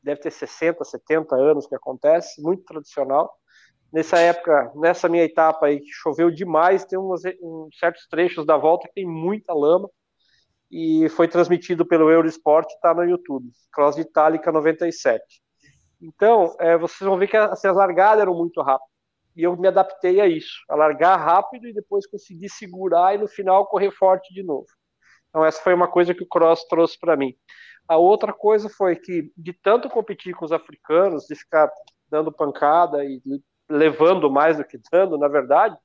deve 0.02 0.21
ter 0.21 0.30
60, 0.30 0.85
70 0.85 1.35
anos 1.35 1.66
que 1.66 1.75
acontece, 1.75 2.40
muito 2.40 2.64
tradicional. 2.64 3.30
Nessa 3.92 4.18
época, 4.18 4.71
nessa 4.76 5.09
minha 5.09 5.25
etapa 5.25 5.66
aí, 5.66 5.80
que 5.80 5.90
choveu 5.90 6.30
demais, 6.30 6.85
tem 6.85 6.99
uns, 6.99 7.23
um, 7.42 7.68
certos 7.78 8.07
trechos 8.07 8.47
da 8.47 8.57
volta 8.57 8.87
que 8.87 8.95
tem 8.95 9.07
muita 9.07 9.52
lama, 9.52 9.88
e 10.71 11.09
foi 11.11 11.29
transmitido 11.29 11.87
pelo 11.87 12.11
Eurosport, 12.11 12.69
está 12.69 12.93
no 12.93 13.05
YouTube, 13.05 13.51
Cross 13.73 13.97
de 13.97 14.03
Itálica 14.03 14.53
97. 14.53 15.23
Então, 16.01 16.55
é, 16.61 16.77
vocês 16.77 17.09
vão 17.09 17.19
ver 17.19 17.29
que 17.29 17.37
assim, 17.37 17.69
as 17.69 17.77
largadas 17.77 18.23
eram 18.23 18.35
muito 18.35 18.61
rápidas, 18.61 18.89
e 19.35 19.43
eu 19.43 19.57
me 19.57 19.69
adaptei 19.69 20.21
a 20.21 20.27
isso, 20.27 20.63
a 20.69 20.75
largar 20.75 21.17
rápido 21.17 21.69
e 21.69 21.73
depois 21.73 22.07
conseguir 22.07 22.49
segurar 22.49 23.15
e 23.15 23.19
no 23.19 23.29
final 23.29 23.67
correr 23.67 23.91
forte 23.91 24.33
de 24.33 24.43
novo. 24.43 24.67
Então, 25.29 25.45
essa 25.45 25.63
foi 25.63 25.75
uma 25.75 25.89
coisa 25.89 26.15
que 26.15 26.23
o 26.23 26.29
Cross 26.29 26.67
trouxe 26.69 26.99
para 26.99 27.17
mim. 27.17 27.35
A 27.87 27.97
outra 27.97 28.33
coisa 28.33 28.69
foi 28.69 28.97
que, 28.97 29.33
de 29.37 29.53
tanto 29.53 29.89
competir 29.89 30.35
com 30.35 30.45
os 30.45 30.53
africanos, 30.53 31.25
de 31.27 31.35
ficar 31.35 31.71
dando 32.11 32.33
pancada 32.33 33.05
e 33.05 33.21
levando 33.69 34.31
mais 34.31 34.57
do 34.57 34.65
que 34.65 34.79
dando, 34.91 35.19
na 35.19 35.29
verdade, 35.29 35.77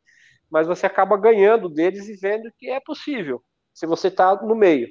mas 0.49 0.67
você 0.67 0.85
acaba 0.85 1.17
ganhando 1.17 1.69
deles 1.69 2.07
e 2.07 2.15
vendo 2.15 2.51
que 2.57 2.69
é 2.69 2.79
possível, 2.79 3.43
se 3.73 3.85
você 3.85 4.07
está 4.07 4.35
no 4.35 4.55
meio. 4.55 4.87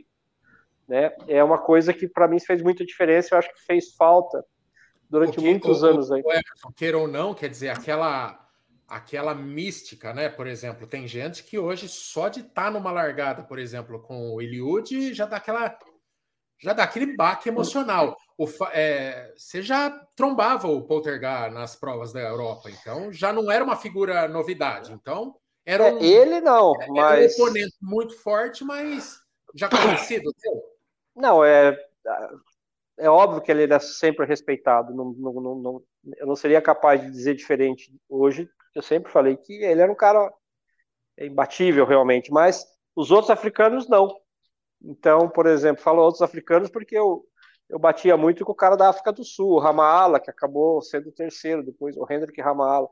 Né? 0.88 1.14
É 1.28 1.42
uma 1.42 1.58
coisa 1.58 1.92
que 1.92 2.08
para 2.08 2.28
mim 2.28 2.40
fez 2.40 2.62
muita 2.62 2.84
diferença, 2.84 3.34
eu 3.34 3.38
acho 3.38 3.52
que 3.54 3.64
fez 3.64 3.94
falta 3.94 4.44
durante 5.08 5.38
que, 5.38 5.40
muitos 5.40 5.82
o, 5.82 5.86
anos 5.86 6.10
aí. 6.10 6.22
O 6.64 6.72
queira 6.72 6.98
ou 6.98 7.06
não, 7.06 7.34
quer 7.34 7.48
dizer, 7.48 7.68
aquela 7.68 8.40
aquela 8.88 9.34
mística, 9.34 10.12
né? 10.12 10.28
Por 10.28 10.46
exemplo, 10.46 10.86
tem 10.86 11.08
gente 11.08 11.44
que 11.44 11.58
hoje 11.58 11.88
só 11.88 12.28
de 12.28 12.40
estar 12.40 12.64
tá 12.64 12.70
numa 12.70 12.92
largada, 12.92 13.42
por 13.42 13.58
exemplo, 13.58 14.02
com 14.02 14.34
o 14.34 14.42
Eliud, 14.42 15.14
já 15.14 15.24
dá 15.24 15.36
aquela 15.36 15.78
já 16.60 16.72
dá 16.72 16.84
aquele 16.84 17.16
baque 17.16 17.48
emocional. 17.48 18.16
O, 18.38 18.46
é, 18.72 19.32
você 19.36 19.62
já 19.62 19.90
trombava 20.14 20.68
o 20.68 20.82
Poltergar 20.82 21.50
nas 21.50 21.74
provas 21.74 22.12
da 22.12 22.20
Europa, 22.20 22.70
então 22.70 23.12
já 23.12 23.32
não 23.32 23.50
era 23.50 23.64
uma 23.64 23.76
figura 23.76 24.28
novidade. 24.28 24.92
Então 24.92 25.34
era 25.64 25.88
é, 25.88 25.92
um, 25.92 25.98
é, 25.98 26.04
ele 26.04 26.40
não, 26.40 26.74
era 26.80 26.92
mas 26.92 27.38
um 27.38 27.42
oponente 27.42 27.76
muito 27.80 28.18
forte, 28.18 28.64
mas 28.64 29.20
já 29.54 29.68
conhecido. 29.68 30.32
Não 31.14 31.44
é 31.44 31.76
é 32.98 33.08
óbvio 33.08 33.40
que 33.40 33.50
ele 33.50 33.64
era 33.64 33.80
sempre 33.80 34.26
respeitado. 34.26 34.94
Não, 34.94 35.12
não, 35.12 35.32
não, 35.32 35.54
não, 35.56 35.82
eu 36.16 36.26
não 36.26 36.36
seria 36.36 36.60
capaz 36.60 37.00
de 37.00 37.10
dizer 37.10 37.34
diferente 37.34 37.92
hoje. 38.08 38.48
Eu 38.74 38.82
sempre 38.82 39.10
falei 39.10 39.36
que 39.36 39.52
ele 39.52 39.80
era 39.80 39.90
um 39.90 39.96
cara 39.96 40.32
imbatível 41.18 41.84
realmente, 41.84 42.30
mas 42.30 42.64
os 42.94 43.10
outros 43.10 43.30
africanos 43.30 43.88
não. 43.88 44.08
Então, 44.80 45.28
por 45.28 45.46
exemplo, 45.46 45.82
falo 45.82 46.02
outros 46.02 46.22
africanos 46.22 46.70
porque 46.70 46.96
eu, 46.96 47.24
eu 47.68 47.78
batia 47.78 48.16
muito 48.16 48.44
com 48.44 48.52
o 48.52 48.56
cara 48.56 48.76
da 48.76 48.88
África 48.88 49.12
do 49.12 49.24
Sul, 49.24 49.52
o 49.52 49.58
Ramala, 49.58 50.20
que 50.20 50.30
acabou 50.30 50.80
sendo 50.82 51.08
o 51.08 51.12
terceiro, 51.12 51.64
depois 51.64 51.96
o 51.96 52.06
Hendrik 52.08 52.40
Ramala. 52.40 52.88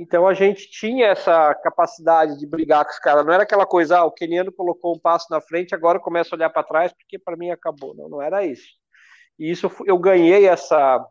Então 0.00 0.26
a 0.26 0.32
gente 0.32 0.70
tinha 0.70 1.08
essa 1.08 1.54
capacidade 1.56 2.38
de 2.38 2.46
brigar 2.46 2.86
com 2.86 2.90
os 2.90 2.98
caras. 2.98 3.22
Não 3.26 3.34
era 3.34 3.42
aquela 3.42 3.66
coisa, 3.66 3.98
ah, 3.98 4.04
o 4.06 4.10
keniano 4.10 4.50
colocou 4.50 4.96
um 4.96 4.98
passo 4.98 5.26
na 5.30 5.42
frente, 5.42 5.74
agora 5.74 6.00
começa 6.00 6.34
a 6.34 6.36
olhar 6.38 6.48
para 6.48 6.62
trás 6.62 6.90
porque 6.90 7.18
para 7.18 7.36
mim 7.36 7.50
acabou. 7.50 7.94
Não, 7.94 8.08
não 8.08 8.22
era 8.22 8.44
isso. 8.46 8.66
E 9.38 9.50
isso 9.50 9.70
eu 9.86 9.98
ganhei 9.98 10.46
essa 10.48 11.06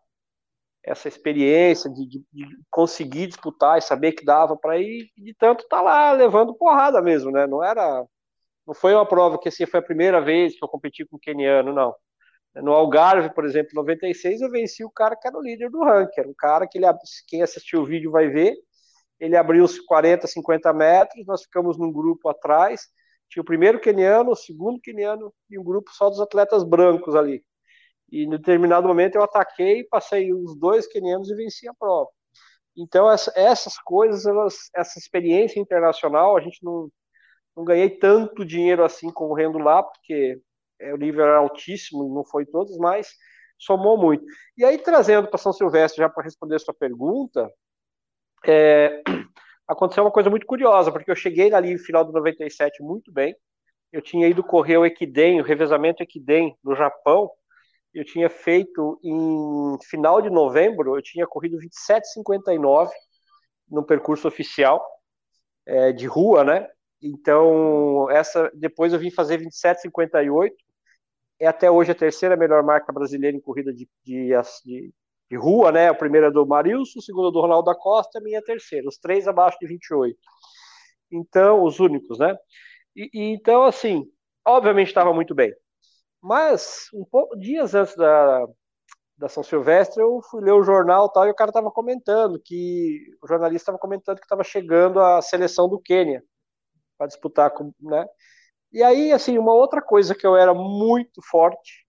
essa 0.83 1.07
experiência 1.07 1.89
de, 1.91 2.07
de, 2.07 2.25
de 2.33 2.45
conseguir 2.71 3.27
disputar 3.27 3.77
e 3.77 3.81
saber 3.81 4.13
que 4.13 4.25
dava 4.25 4.57
para 4.57 4.79
ir, 4.79 5.11
de 5.15 5.35
tanto 5.35 5.67
tá 5.67 5.81
lá 5.81 6.11
levando 6.13 6.55
porrada 6.55 7.01
mesmo, 7.01 7.31
né? 7.31 7.45
Não 7.45 7.63
era 7.63 8.03
não 8.65 8.73
foi 8.73 8.93
uma 8.95 9.07
prova 9.07 9.37
que 9.39 9.49
assim, 9.49 9.67
foi 9.67 9.81
a 9.81 9.83
primeira 9.83 10.21
vez 10.21 10.57
que 10.57 10.63
eu 10.63 10.69
competi 10.69 11.05
com 11.05 11.17
o 11.17 11.19
keniano, 11.19 11.73
não. 11.73 11.93
No 12.55 12.73
Algarve, 12.73 13.33
por 13.33 13.45
exemplo, 13.45 13.71
96, 13.75 14.41
eu 14.41 14.49
venci 14.49 14.83
o 14.83 14.91
cara 14.91 15.15
que 15.15 15.27
era 15.27 15.37
o 15.37 15.41
líder 15.41 15.69
do 15.69 15.83
ranking. 15.83 16.21
Era 16.21 16.29
um 16.29 16.33
cara 16.35 16.67
que 16.67 16.77
ele, 16.79 16.87
quem 17.27 17.43
assistiu 17.43 17.81
o 17.81 17.85
vídeo 17.85 18.11
vai 18.11 18.27
ver. 18.27 18.55
Ele 19.19 19.35
abriu 19.35 19.63
os 19.63 19.79
40, 19.79 20.27
50 20.27 20.73
metros, 20.73 21.25
nós 21.25 21.43
ficamos 21.43 21.77
num 21.77 21.91
grupo 21.91 22.29
atrás. 22.29 22.87
Tinha 23.29 23.41
o 23.41 23.45
primeiro 23.45 23.79
keniano, 23.79 24.31
o 24.31 24.35
segundo 24.35 24.79
keniano 24.79 25.33
e 25.49 25.59
um 25.59 25.63
grupo 25.63 25.91
só 25.93 26.09
dos 26.09 26.19
atletas 26.19 26.63
brancos 26.63 27.15
ali. 27.15 27.43
E 28.11 28.23
em 28.23 28.29
determinado 28.29 28.87
momento 28.87 29.15
eu 29.15 29.23
ataquei, 29.23 29.83
passei 29.83 30.33
os 30.33 30.57
dois 30.57 30.87
kenianos 30.87 31.29
e 31.29 31.35
venci 31.35 31.67
a 31.67 31.73
prova. 31.73 32.09
Então, 32.77 33.09
essas 33.11 33.77
coisas, 33.79 34.25
elas, 34.25 34.55
essa 34.73 34.97
experiência 34.97 35.59
internacional, 35.59 36.37
a 36.37 36.41
gente 36.41 36.63
não, 36.63 36.89
não 37.55 37.65
ganhei 37.65 37.89
tanto 37.89 38.45
dinheiro 38.45 38.83
assim 38.83 39.11
correndo 39.11 39.57
lá, 39.57 39.83
porque 39.83 40.41
o 40.93 40.97
nível 40.97 41.25
era 41.25 41.39
altíssimo, 41.39 42.13
não 42.13 42.23
foi 42.23 42.45
todos, 42.45 42.77
mas 42.77 43.09
somou 43.57 43.97
muito. 43.97 44.23
E 44.57 44.63
aí, 44.63 44.77
trazendo 44.77 45.27
para 45.27 45.37
São 45.37 45.51
Silvestre, 45.51 45.99
já 45.99 46.09
para 46.09 46.23
responder 46.23 46.55
a 46.55 46.59
sua 46.59 46.73
pergunta, 46.73 47.51
é, 48.45 49.01
aconteceu 49.67 50.03
uma 50.03 50.11
coisa 50.11 50.29
muito 50.29 50.45
curiosa, 50.45 50.91
porque 50.91 51.11
eu 51.11 51.15
cheguei 51.15 51.53
ali 51.53 51.73
no 51.73 51.79
final 51.79 52.03
do 52.05 52.11
97 52.11 52.81
muito 52.81 53.11
bem, 53.11 53.35
eu 53.91 54.01
tinha 54.01 54.27
ido 54.27 54.43
correr 54.43 54.77
o 54.77 54.85
Equidem, 54.85 55.41
o 55.41 55.43
revezamento 55.43 56.03
Equidem 56.03 56.55
no 56.63 56.75
Japão, 56.75 57.29
eu 57.93 58.05
tinha 58.05 58.29
feito 58.29 58.99
em 59.03 59.77
final 59.89 60.21
de 60.21 60.29
novembro, 60.29 60.95
eu 60.95 61.01
tinha 61.01 61.25
corrido 61.25 61.57
27,59 61.57 62.89
no 63.67 63.83
percurso 63.83 64.27
oficial 64.27 64.83
é, 65.65 65.91
de 65.91 66.05
rua, 66.05 66.43
né? 66.43 66.67
Então, 67.01 68.09
essa 68.11 68.51
depois 68.53 68.93
eu 68.93 68.99
vim 68.99 69.11
fazer 69.11 69.39
27,58. 69.39 70.51
É 71.39 71.47
até 71.47 71.71
hoje 71.71 71.91
a 71.91 71.95
terceira 71.95 72.35
melhor 72.35 72.63
marca 72.63 72.91
brasileira 72.91 73.35
em 73.35 73.39
corrida 73.41 73.73
de, 73.73 73.87
de, 74.03 74.29
de, 74.65 74.93
de 75.29 75.37
rua, 75.37 75.71
né? 75.71 75.89
A 75.89 75.93
primeira 75.93 76.27
é 76.27 76.31
do 76.31 76.45
Marilson, 76.45 76.99
a 76.99 77.01
segunda 77.01 77.29
é 77.29 77.31
do 77.31 77.41
Ronaldo 77.41 77.65
da 77.71 77.75
Costa, 77.75 78.19
a 78.19 78.21
minha 78.21 78.41
terceira. 78.41 78.87
Os 78.87 78.97
três 78.97 79.27
abaixo 79.27 79.57
de 79.59 79.67
28. 79.67 80.17
Então, 81.11 81.63
os 81.63 81.79
únicos, 81.79 82.17
né? 82.19 82.35
E, 82.95 83.09
e 83.13 83.33
então, 83.33 83.63
assim, 83.63 84.05
obviamente 84.45 84.87
estava 84.87 85.13
muito 85.13 85.35
bem. 85.35 85.53
Mas, 86.21 86.87
um 86.93 87.05
pouco, 87.05 87.37
dias 87.37 87.75
antes 87.75 87.95
da, 87.95 88.45
da 89.17 89.29
São 89.29 89.43
Silvestre, 89.43 90.01
eu 90.01 90.21
fui 90.29 90.41
ler 90.41 90.53
o 90.53 90.63
jornal 90.63 91.09
tal, 91.09 91.27
e 91.27 91.31
o 91.31 91.35
cara 91.35 91.49
estava 91.51 91.71
comentando 91.71 92.41
que. 92.43 92.99
O 93.23 93.27
jornalista 93.27 93.63
estava 93.63 93.77
comentando 93.79 94.17
que 94.17 94.25
estava 94.25 94.43
chegando 94.43 94.99
a 94.99 95.21
seleção 95.21 95.69
do 95.69 95.79
Quênia 95.79 96.23
para 96.97 97.07
disputar 97.07 97.51
com, 97.51 97.73
né? 97.81 98.05
E 98.71 98.83
aí, 98.83 99.11
assim, 99.11 99.37
uma 99.37 99.53
outra 99.53 99.81
coisa 99.81 100.15
que 100.15 100.25
eu 100.27 100.35
era 100.35 100.53
muito 100.53 101.21
forte, 101.29 101.87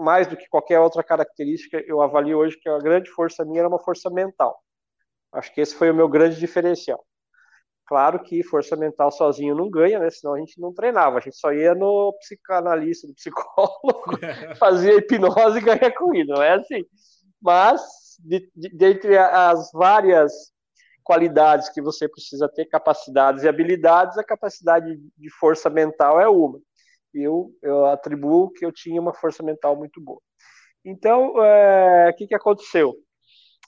mais 0.00 0.26
do 0.26 0.36
que 0.36 0.48
qualquer 0.48 0.80
outra 0.80 1.02
característica, 1.02 1.82
eu 1.86 2.00
avalio 2.00 2.38
hoje 2.38 2.58
que 2.58 2.68
a 2.68 2.78
grande 2.78 3.10
força 3.10 3.44
minha 3.44 3.60
era 3.60 3.68
uma 3.68 3.78
força 3.78 4.10
mental. 4.10 4.60
Acho 5.32 5.52
que 5.54 5.60
esse 5.60 5.74
foi 5.74 5.90
o 5.90 5.94
meu 5.94 6.08
grande 6.08 6.38
diferencial. 6.38 7.04
Claro 7.86 8.22
que 8.22 8.42
força 8.44 8.76
mental 8.76 9.10
sozinho 9.10 9.54
não 9.54 9.68
ganha, 9.68 9.98
né? 9.98 10.10
Senão 10.10 10.34
a 10.34 10.38
gente 10.38 10.60
não 10.60 10.72
treinava, 10.72 11.18
a 11.18 11.20
gente 11.20 11.36
só 11.36 11.52
ia 11.52 11.74
no 11.74 12.12
psicanalista, 12.20 13.08
no 13.08 13.14
psicólogo, 13.14 14.16
fazia 14.58 14.94
hipnose 14.94 15.58
e 15.58 15.60
ganha 15.60 15.92
corrida, 15.92 16.34
não 16.34 16.42
é 16.42 16.54
assim. 16.54 16.84
Mas, 17.42 17.82
de, 18.20 18.48
de, 18.54 18.68
dentre 18.68 19.18
as 19.18 19.72
várias 19.72 20.32
qualidades 21.02 21.68
que 21.68 21.82
você 21.82 22.08
precisa 22.08 22.48
ter, 22.48 22.66
capacidades 22.66 23.42
e 23.42 23.48
habilidades, 23.48 24.16
a 24.16 24.22
capacidade 24.22 24.96
de 25.16 25.30
força 25.30 25.68
mental 25.68 26.20
é 26.20 26.28
uma. 26.28 26.60
Eu, 27.12 27.50
eu 27.62 27.86
atribuo 27.86 28.50
que 28.52 28.64
eu 28.64 28.72
tinha 28.72 29.00
uma 29.00 29.14
força 29.14 29.42
mental 29.42 29.76
muito 29.76 30.00
boa. 30.00 30.20
Então, 30.84 31.42
é, 31.44 32.10
o 32.10 32.14
que, 32.14 32.26
que 32.26 32.34
aconteceu? 32.34 32.94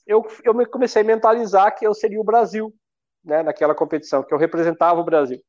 Eu, 0.07 0.27
eu 0.45 0.55
comecei 0.71 1.03
a 1.03 1.05
mentalizar 1.05 1.75
que 1.77 1.87
eu 1.87 1.95
seria 1.95 2.21
o 2.21 2.25
Brasil, 2.25 2.73
né, 3.25 3.43
naquela 3.43 3.75
competição, 3.75 4.23
que 4.23 4.33
eu 4.33 4.39
representava 4.39 5.01
o 5.01 5.05
Brasil. 5.05 5.41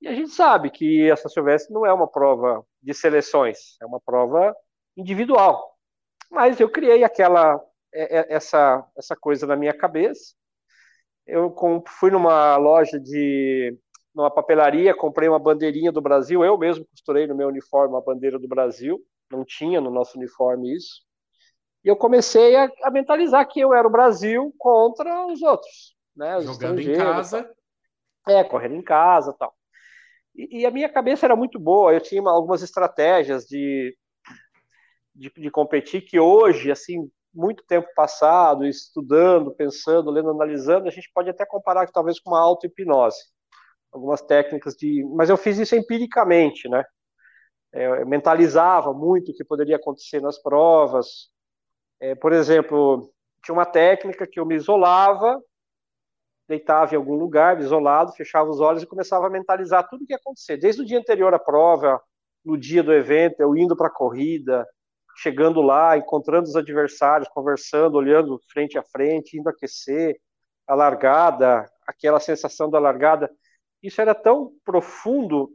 E 0.00 0.08
a 0.08 0.14
gente 0.14 0.30
sabe 0.30 0.70
que 0.70 1.10
essa 1.10 1.28
Silvestre 1.28 1.72
não 1.72 1.84
é 1.84 1.92
uma 1.92 2.06
prova 2.06 2.64
de 2.82 2.94
seleções, 2.94 3.76
é 3.82 3.86
uma 3.86 4.00
prova 4.00 4.54
individual. 4.96 5.76
Mas 6.30 6.60
eu 6.60 6.70
criei 6.70 7.02
aquela 7.02 7.60
é, 7.92 8.20
é, 8.20 8.34
essa 8.34 8.86
essa 8.96 9.16
coisa 9.16 9.46
na 9.46 9.56
minha 9.56 9.76
cabeça 9.76 10.38
eu 11.28 11.54
fui 11.86 12.10
numa 12.10 12.56
loja 12.56 12.98
de 12.98 13.76
numa 14.14 14.30
papelaria, 14.30 14.94
comprei 14.94 15.28
uma 15.28 15.38
bandeirinha 15.38 15.92
do 15.92 16.00
Brasil, 16.00 16.44
eu 16.44 16.56
mesmo 16.58 16.86
costurei 16.86 17.26
no 17.26 17.36
meu 17.36 17.48
uniforme 17.48 17.96
a 17.96 18.00
bandeira 18.00 18.38
do 18.38 18.48
Brasil, 18.48 18.98
não 19.30 19.44
tinha 19.44 19.80
no 19.80 19.90
nosso 19.90 20.18
uniforme 20.18 20.74
isso. 20.74 21.02
E 21.84 21.88
eu 21.88 21.96
comecei 21.96 22.56
a, 22.56 22.70
a 22.82 22.90
mentalizar 22.90 23.46
que 23.46 23.60
eu 23.60 23.72
era 23.72 23.86
o 23.86 23.90
Brasil 23.90 24.52
contra 24.58 25.26
os 25.26 25.42
outros, 25.42 25.94
né? 26.16 26.36
Os 26.38 26.44
Jogando 26.44 26.80
em 26.80 26.96
casa. 26.96 27.54
É, 28.26 28.44
correndo 28.44 28.74
em 28.74 28.82
casa, 28.82 29.32
tal. 29.32 29.54
E, 30.34 30.60
e, 30.60 30.66
a 30.66 30.70
minha 30.70 30.88
cabeça 30.88 31.26
era 31.26 31.34
muito 31.34 31.58
boa, 31.58 31.92
eu 31.92 32.00
tinha 32.00 32.22
algumas 32.22 32.62
estratégias 32.62 33.44
de, 33.44 33.96
de, 35.14 35.32
de 35.36 35.50
competir 35.50 36.02
que 36.02 36.18
hoje, 36.18 36.70
assim, 36.70 37.10
muito 37.34 37.64
tempo 37.64 37.88
passado, 37.94 38.66
estudando, 38.66 39.54
pensando, 39.54 40.10
lendo, 40.10 40.30
analisando, 40.30 40.88
a 40.88 40.90
gente 40.90 41.10
pode 41.14 41.30
até 41.30 41.46
comparar 41.46 41.90
talvez 41.90 42.20
com 42.20 42.30
uma 42.30 42.40
auto-hipnose. 42.40 43.18
Algumas 43.92 44.20
técnicas 44.22 44.74
de. 44.74 45.04
Mas 45.14 45.30
eu 45.30 45.36
fiz 45.36 45.58
isso 45.58 45.74
empiricamente, 45.74 46.68
né? 46.68 46.84
é, 47.72 48.04
mentalizava 48.04 48.92
muito 48.92 49.30
o 49.30 49.34
que 49.34 49.44
poderia 49.44 49.76
acontecer 49.76 50.20
nas 50.20 50.40
provas. 50.40 51.30
É, 52.00 52.14
por 52.14 52.32
exemplo, 52.32 53.12
tinha 53.44 53.54
uma 53.54 53.66
técnica 53.66 54.26
que 54.26 54.40
eu 54.40 54.46
me 54.46 54.54
isolava, 54.54 55.40
deitava 56.48 56.94
em 56.94 56.96
algum 56.96 57.14
lugar, 57.14 57.60
isolado, 57.60 58.12
fechava 58.12 58.48
os 58.48 58.60
olhos 58.60 58.82
e 58.82 58.86
começava 58.86 59.26
a 59.26 59.30
mentalizar 59.30 59.86
tudo 59.88 60.04
o 60.04 60.06
que 60.06 60.12
ia 60.12 60.18
acontecer. 60.18 60.56
Desde 60.56 60.82
o 60.82 60.84
dia 60.84 60.98
anterior 60.98 61.34
à 61.34 61.38
prova, 61.38 62.00
no 62.44 62.56
dia 62.56 62.82
do 62.82 62.92
evento, 62.92 63.40
eu 63.40 63.54
indo 63.56 63.76
para 63.76 63.88
a 63.88 63.92
corrida, 63.92 64.66
chegando 65.16 65.60
lá, 65.60 65.98
encontrando 65.98 66.48
os 66.48 66.56
adversários, 66.56 67.28
conversando, 67.28 67.96
olhando 67.96 68.40
frente 68.50 68.78
a 68.78 68.82
frente, 68.82 69.38
indo 69.38 69.48
aquecer, 69.48 70.18
a 70.66 70.74
largada, 70.74 71.68
aquela 71.86 72.20
sensação 72.20 72.70
da 72.70 72.78
largada. 72.78 73.30
Isso 73.82 74.00
era 74.00 74.14
tão 74.14 74.52
profundo 74.64 75.52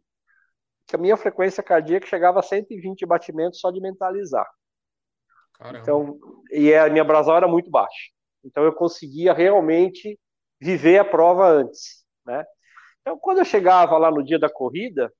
que 0.87 0.95
a 0.95 0.99
minha 0.99 1.17
frequência 1.17 1.63
cardíaca 1.63 2.07
chegava 2.07 2.39
a 2.39 2.43
120 2.43 3.05
batimentos 3.05 3.59
só 3.59 3.71
de 3.71 3.81
mentalizar. 3.81 4.49
Caramba. 5.53 5.79
Então, 5.79 6.19
e 6.51 6.73
a 6.73 6.89
minha 6.89 7.03
brasal 7.03 7.37
era 7.37 7.47
muito 7.47 7.69
baixa. 7.69 8.11
Então 8.43 8.63
eu 8.63 8.73
conseguia 8.73 9.33
realmente 9.33 10.19
viver 10.59 10.97
a 10.97 11.05
prova 11.05 11.47
antes, 11.47 12.05
né? 12.25 12.43
Então, 13.01 13.17
quando 13.17 13.39
eu 13.39 13.45
chegava 13.45 13.97
lá 13.97 14.09
no 14.09 14.23
dia 14.23 14.39
da 14.39 14.49
corrida, 14.49 15.11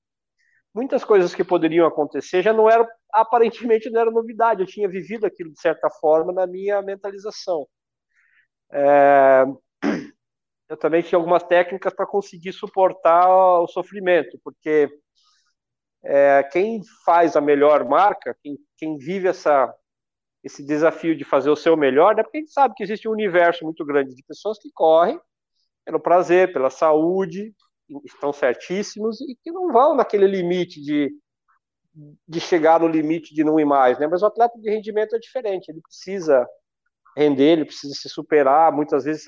muitas 0.73 1.03
coisas 1.03 1.35
que 1.35 1.43
poderiam 1.43 1.85
acontecer 1.85 2.41
já 2.41 2.53
não 2.53 2.69
eram, 2.69 2.87
aparentemente 3.11 3.89
não 3.89 3.99
era 3.99 4.09
novidade, 4.09 4.61
eu 4.61 4.67
tinha 4.67 4.87
vivido 4.87 5.25
aquilo 5.25 5.51
de 5.51 5.59
certa 5.59 5.89
forma 5.89 6.31
na 6.31 6.47
minha 6.47 6.81
mentalização. 6.81 7.67
É, 8.71 9.43
eu 10.69 10.77
também 10.77 11.01
tinha 11.01 11.17
algumas 11.17 11.43
técnicas 11.43 11.93
para 11.93 12.05
conseguir 12.05 12.53
suportar 12.53 13.27
o 13.61 13.67
sofrimento, 13.67 14.39
porque 14.43 14.89
é, 16.03 16.43
quem 16.43 16.81
faz 17.05 17.35
a 17.35 17.41
melhor 17.41 17.87
marca, 17.87 18.35
quem, 18.41 18.57
quem 18.77 18.97
vive 18.97 19.27
essa, 19.27 19.73
esse 20.43 20.65
desafio 20.65 21.15
de 21.15 21.23
fazer 21.23 21.49
o 21.49 21.55
seu 21.55 21.77
melhor, 21.77 22.17
é 22.19 22.23
porque 22.23 22.37
a 22.37 22.41
gente 22.41 22.51
sabe 22.51 22.73
que 22.75 22.83
existe 22.83 23.07
um 23.07 23.11
universo 23.11 23.63
muito 23.63 23.85
grande 23.85 24.15
de 24.15 24.23
pessoas 24.23 24.59
que 24.59 24.69
correm 24.73 25.19
pelo 25.85 25.99
prazer, 25.99 26.51
pela 26.53 26.69
saúde, 26.69 27.53
estão 28.05 28.33
certíssimos 28.33 29.19
e 29.21 29.35
que 29.41 29.51
não 29.51 29.71
vão 29.71 29.95
naquele 29.95 30.27
limite 30.27 30.81
de, 30.81 31.13
de 32.27 32.39
chegar 32.39 32.79
no 32.79 32.87
limite 32.87 33.33
de 33.33 33.43
não 33.43 33.59
ir 33.59 33.65
mais, 33.65 33.99
né? 33.99 34.07
Mas 34.07 34.21
o 34.21 34.25
atleta 34.25 34.57
de 34.59 34.69
rendimento 34.69 35.15
é 35.15 35.19
diferente, 35.19 35.69
ele 35.69 35.81
precisa 35.81 36.47
render, 37.15 37.51
ele 37.51 37.65
precisa 37.65 37.93
se 37.93 38.09
superar, 38.09 38.71
muitas 38.71 39.03
vezes 39.03 39.25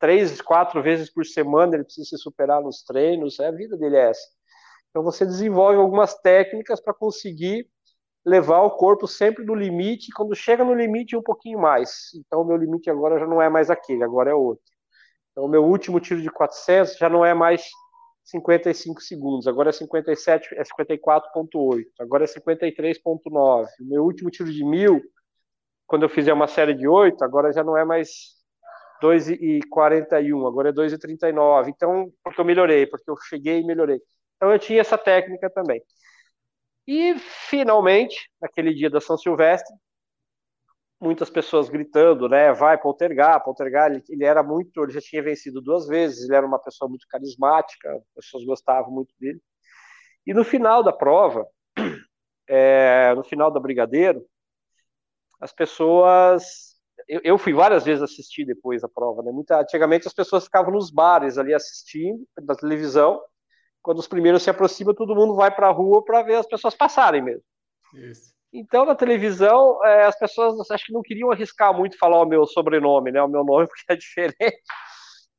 três, 0.00 0.40
quatro 0.40 0.82
vezes 0.82 1.12
por 1.12 1.24
semana 1.24 1.76
ele 1.76 1.84
precisa 1.84 2.08
se 2.08 2.18
superar 2.18 2.60
nos 2.60 2.82
treinos, 2.82 3.38
é 3.38 3.46
a 3.46 3.52
vida 3.52 3.76
dele 3.76 3.96
é 3.96 4.10
essa. 4.10 4.26
Então 4.88 5.04
você 5.04 5.24
desenvolve 5.24 5.76
algumas 5.76 6.14
técnicas 6.18 6.80
para 6.80 6.92
conseguir 6.94 7.68
levar 8.24 8.62
o 8.62 8.70
corpo 8.72 9.06
sempre 9.06 9.44
no 9.44 9.54
limite, 9.54 10.10
quando 10.12 10.34
chega 10.34 10.64
no 10.64 10.74
limite 10.74 11.16
um 11.16 11.22
pouquinho 11.22 11.60
mais. 11.60 12.08
Então 12.14 12.40
o 12.40 12.44
meu 12.44 12.56
limite 12.56 12.90
agora 12.90 13.18
já 13.18 13.26
não 13.26 13.40
é 13.40 13.48
mais 13.48 13.70
aquele, 13.70 14.02
agora 14.02 14.30
é 14.30 14.34
outro. 14.34 14.64
Então 15.30 15.44
o 15.44 15.48
meu 15.48 15.64
último 15.64 16.00
tiro 16.00 16.20
de 16.20 16.30
400 16.30 16.96
já 16.96 17.08
não 17.08 17.24
é 17.24 17.34
mais 17.34 17.68
55 18.24 19.00
segundos, 19.00 19.46
agora 19.46 19.70
é 19.70 19.72
57, 19.72 20.54
é 20.54 20.62
54.8, 20.62 21.84
agora 22.00 22.24
é 22.24 22.26
53.9. 22.26 23.66
O 23.80 23.84
meu 23.84 24.02
último 24.04 24.30
tiro 24.30 24.52
de 24.52 24.64
1000, 24.64 25.00
quando 25.86 26.04
eu 26.04 26.08
fizer 26.08 26.32
uma 26.32 26.46
série 26.46 26.74
de 26.74 26.88
8, 26.88 27.22
agora 27.22 27.52
já 27.52 27.62
não 27.62 27.76
é 27.76 27.84
mais 27.84 28.39
2,41, 29.02 30.46
agora 30.46 30.70
é 30.70 30.72
2,39. 30.72 31.68
Então, 31.68 32.12
porque 32.22 32.40
eu 32.40 32.44
melhorei, 32.44 32.86
porque 32.86 33.10
eu 33.10 33.16
cheguei 33.28 33.60
e 33.60 33.64
melhorei. 33.64 34.00
Então 34.36 34.52
eu 34.52 34.58
tinha 34.58 34.80
essa 34.80 34.98
técnica 34.98 35.50
também. 35.50 35.82
E 36.86 37.14
finalmente, 37.18 38.30
naquele 38.40 38.74
dia 38.74 38.90
da 38.90 39.00
São 39.00 39.16
Silvestre, 39.16 39.74
muitas 41.00 41.30
pessoas 41.30 41.68
gritando, 41.68 42.28
né? 42.28 42.52
Vai 42.52 42.78
Poltergar, 42.78 43.42
Poltergar, 43.42 43.90
ele, 43.90 44.02
ele, 44.08 44.24
era 44.24 44.42
muito, 44.42 44.82
ele 44.82 44.92
já 44.92 45.00
tinha 45.00 45.22
vencido 45.22 45.60
duas 45.60 45.86
vezes, 45.86 46.24
ele 46.24 46.36
era 46.36 46.46
uma 46.46 46.58
pessoa 46.58 46.88
muito 46.88 47.06
carismática, 47.08 47.90
as 47.96 48.26
pessoas 48.26 48.44
gostavam 48.44 48.92
muito 48.92 49.14
dele. 49.18 49.40
E 50.26 50.34
no 50.34 50.44
final 50.44 50.82
da 50.82 50.92
prova, 50.92 51.46
é, 52.48 53.14
no 53.16 53.24
final 53.24 53.50
da 53.50 53.60
Brigadeiro, 53.60 54.24
as 55.40 55.52
pessoas, 55.52 56.69
eu, 57.10 57.20
eu, 57.24 57.38
fui 57.38 57.52
várias 57.52 57.84
vezes 57.84 58.02
assistir 58.02 58.44
depois 58.44 58.84
a 58.84 58.88
prova, 58.88 59.20
né? 59.22 59.32
Muita, 59.32 59.60
antigamente 59.60 60.06
as 60.06 60.14
pessoas 60.14 60.44
ficavam 60.44 60.72
nos 60.72 60.92
bares 60.92 61.38
ali 61.38 61.52
assistindo 61.52 62.24
da 62.40 62.54
televisão. 62.54 63.20
Quando 63.82 63.98
os 63.98 64.06
primeiros 64.06 64.44
se 64.44 64.50
aproximam, 64.50 64.94
todo 64.94 65.16
mundo 65.16 65.34
vai 65.34 65.50
para 65.50 65.66
a 65.66 65.72
rua 65.72 66.04
para 66.04 66.22
ver 66.22 66.36
as 66.36 66.46
pessoas 66.46 66.74
passarem 66.76 67.20
mesmo. 67.20 67.42
Isso. 67.94 68.32
Então, 68.52 68.84
na 68.84 68.94
televisão, 68.94 69.84
é, 69.84 70.04
as 70.04 70.16
pessoas 70.16 70.70
acho 70.70 70.86
que 70.86 70.92
não 70.92 71.02
queriam 71.02 71.32
arriscar 71.32 71.76
muito 71.76 71.98
falar 71.98 72.22
o 72.22 72.26
meu 72.26 72.46
sobrenome, 72.46 73.10
né? 73.10 73.20
O 73.20 73.28
meu 73.28 73.42
nome, 73.42 73.66
porque 73.68 73.92
é 73.92 73.96
diferente. 73.96 74.62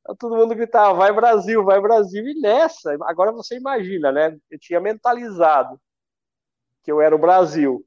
Então, 0.00 0.14
todo 0.16 0.36
mundo 0.36 0.54
gritava, 0.54 0.92
vai 0.92 1.12
Brasil, 1.12 1.64
vai 1.64 1.80
Brasil. 1.80 2.26
E 2.28 2.38
nessa, 2.38 2.94
agora 3.04 3.32
você 3.32 3.56
imagina, 3.56 4.12
né? 4.12 4.36
Eu 4.50 4.58
tinha 4.58 4.80
mentalizado 4.80 5.80
que 6.82 6.92
eu 6.92 7.00
era 7.00 7.14
o 7.14 7.18
Brasil. 7.18 7.82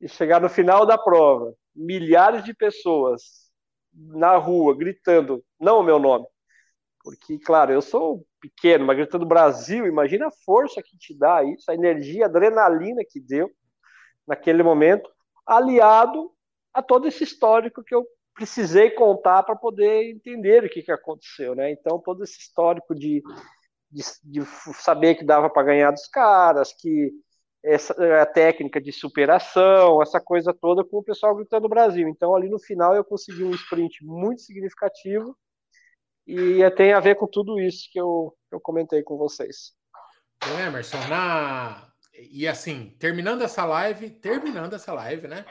E 0.00 0.08
chegar 0.08 0.40
no 0.40 0.48
final 0.48 0.84
da 0.84 0.98
prova, 0.98 1.54
milhares 1.74 2.44
de 2.44 2.54
pessoas 2.54 3.50
na 3.92 4.36
rua 4.36 4.76
gritando, 4.76 5.44
não 5.60 5.80
o 5.80 5.82
meu 5.82 5.98
nome. 5.98 6.26
Porque, 7.02 7.38
claro, 7.38 7.72
eu 7.72 7.82
sou 7.82 8.24
pequeno, 8.40 8.84
mas 8.84 8.96
gritando 8.96 9.26
Brasil, 9.26 9.86
imagina 9.86 10.28
a 10.28 10.44
força 10.44 10.82
que 10.82 10.96
te 10.96 11.16
dá 11.16 11.42
isso, 11.44 11.70
a 11.70 11.74
energia, 11.74 12.24
a 12.24 12.28
adrenalina 12.28 13.02
que 13.08 13.20
deu 13.20 13.50
naquele 14.26 14.62
momento, 14.62 15.10
aliado 15.44 16.30
a 16.72 16.82
todo 16.82 17.08
esse 17.08 17.24
histórico 17.24 17.82
que 17.82 17.94
eu 17.94 18.06
precisei 18.34 18.90
contar 18.90 19.42
para 19.42 19.56
poder 19.56 20.10
entender 20.10 20.64
o 20.64 20.70
que, 20.70 20.82
que 20.82 20.92
aconteceu, 20.92 21.54
né? 21.54 21.70
Então, 21.70 22.00
todo 22.00 22.24
esse 22.24 22.38
histórico 22.38 22.94
de, 22.94 23.22
de, 23.90 24.02
de 24.24 24.44
saber 24.74 25.16
que 25.16 25.24
dava 25.24 25.50
para 25.50 25.64
ganhar 25.64 25.90
dos 25.90 26.06
caras, 26.06 26.72
que 26.72 27.12
essa 27.64 27.94
a 28.20 28.26
técnica 28.26 28.80
de 28.80 28.92
superação, 28.92 30.02
essa 30.02 30.20
coisa 30.20 30.52
toda 30.52 30.84
com 30.84 30.98
o 30.98 31.04
pessoal 31.04 31.34
gritando 31.34 31.68
Brasil. 31.68 32.08
Então, 32.08 32.34
ali 32.34 32.48
no 32.48 32.58
final, 32.58 32.94
eu 32.94 33.04
consegui 33.04 33.44
um 33.44 33.52
sprint 33.52 34.04
muito 34.04 34.42
significativo 34.42 35.36
e 36.26 36.68
tem 36.72 36.92
a 36.92 37.00
ver 37.00 37.16
com 37.16 37.26
tudo 37.26 37.60
isso 37.60 37.88
que 37.90 38.00
eu, 38.00 38.36
eu 38.50 38.60
comentei 38.60 39.02
com 39.02 39.16
vocês. 39.16 39.72
Emerson, 40.66 40.98
na, 41.08 41.92
e 42.14 42.46
assim, 42.46 42.96
terminando 42.98 43.42
essa 43.42 43.64
live, 43.64 44.10
terminando 44.10 44.74
essa 44.74 44.92
live, 44.92 45.28
né? 45.28 45.44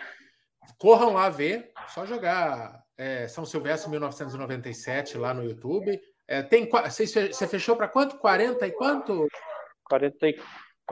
Corram 0.78 1.14
lá 1.14 1.30
ver, 1.30 1.72
só 1.88 2.06
jogar 2.06 2.84
é, 2.98 3.28
São 3.28 3.46
Silvestre 3.46 3.90
1997 3.90 5.18
lá 5.18 5.34
no 5.34 5.44
YouTube. 5.44 6.00
É, 6.28 6.42
tem 6.42 6.70
você, 6.70 7.48
fechou 7.48 7.76
para 7.76 7.88
quanto? 7.88 8.18
40 8.18 8.68
e 8.68 8.72
quanto? 8.72 9.28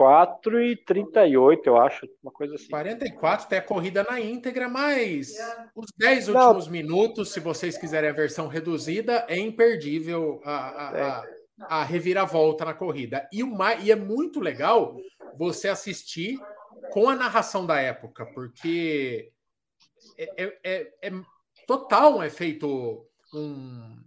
44 0.00 0.62
e 0.62 0.76
38, 0.76 1.66
eu 1.66 1.76
acho, 1.76 2.08
uma 2.22 2.32
coisa 2.32 2.54
assim. 2.54 2.68
44 2.70 3.48
tem 3.48 3.58
a 3.58 3.62
corrida 3.62 4.02
na 4.02 4.18
íntegra, 4.18 4.66
mas 4.66 5.34
os 5.74 5.92
10 5.94 6.28
últimos 6.28 6.64
Não. 6.64 6.72
minutos, 6.72 7.30
se 7.30 7.38
vocês 7.38 7.76
quiserem 7.76 8.08
a 8.08 8.14
versão 8.14 8.48
reduzida, 8.48 9.26
é 9.28 9.38
imperdível 9.38 10.40
a, 10.42 10.56
a, 10.56 11.18
a, 11.18 11.24
a 11.80 11.84
reviravolta 11.84 12.64
na 12.64 12.72
corrida. 12.72 13.28
E, 13.30 13.42
o 13.42 13.46
mais, 13.46 13.84
e 13.84 13.92
é 13.92 13.96
muito 13.96 14.40
legal 14.40 14.96
você 15.36 15.68
assistir 15.68 16.38
com 16.90 17.06
a 17.10 17.14
narração 17.14 17.66
da 17.66 17.78
época, 17.78 18.24
porque 18.24 19.30
é, 20.16 20.44
é, 20.44 20.58
é, 20.64 20.92
é 21.02 21.12
total 21.66 22.16
um 22.16 22.24
efeito 22.24 23.06
um, 23.34 24.02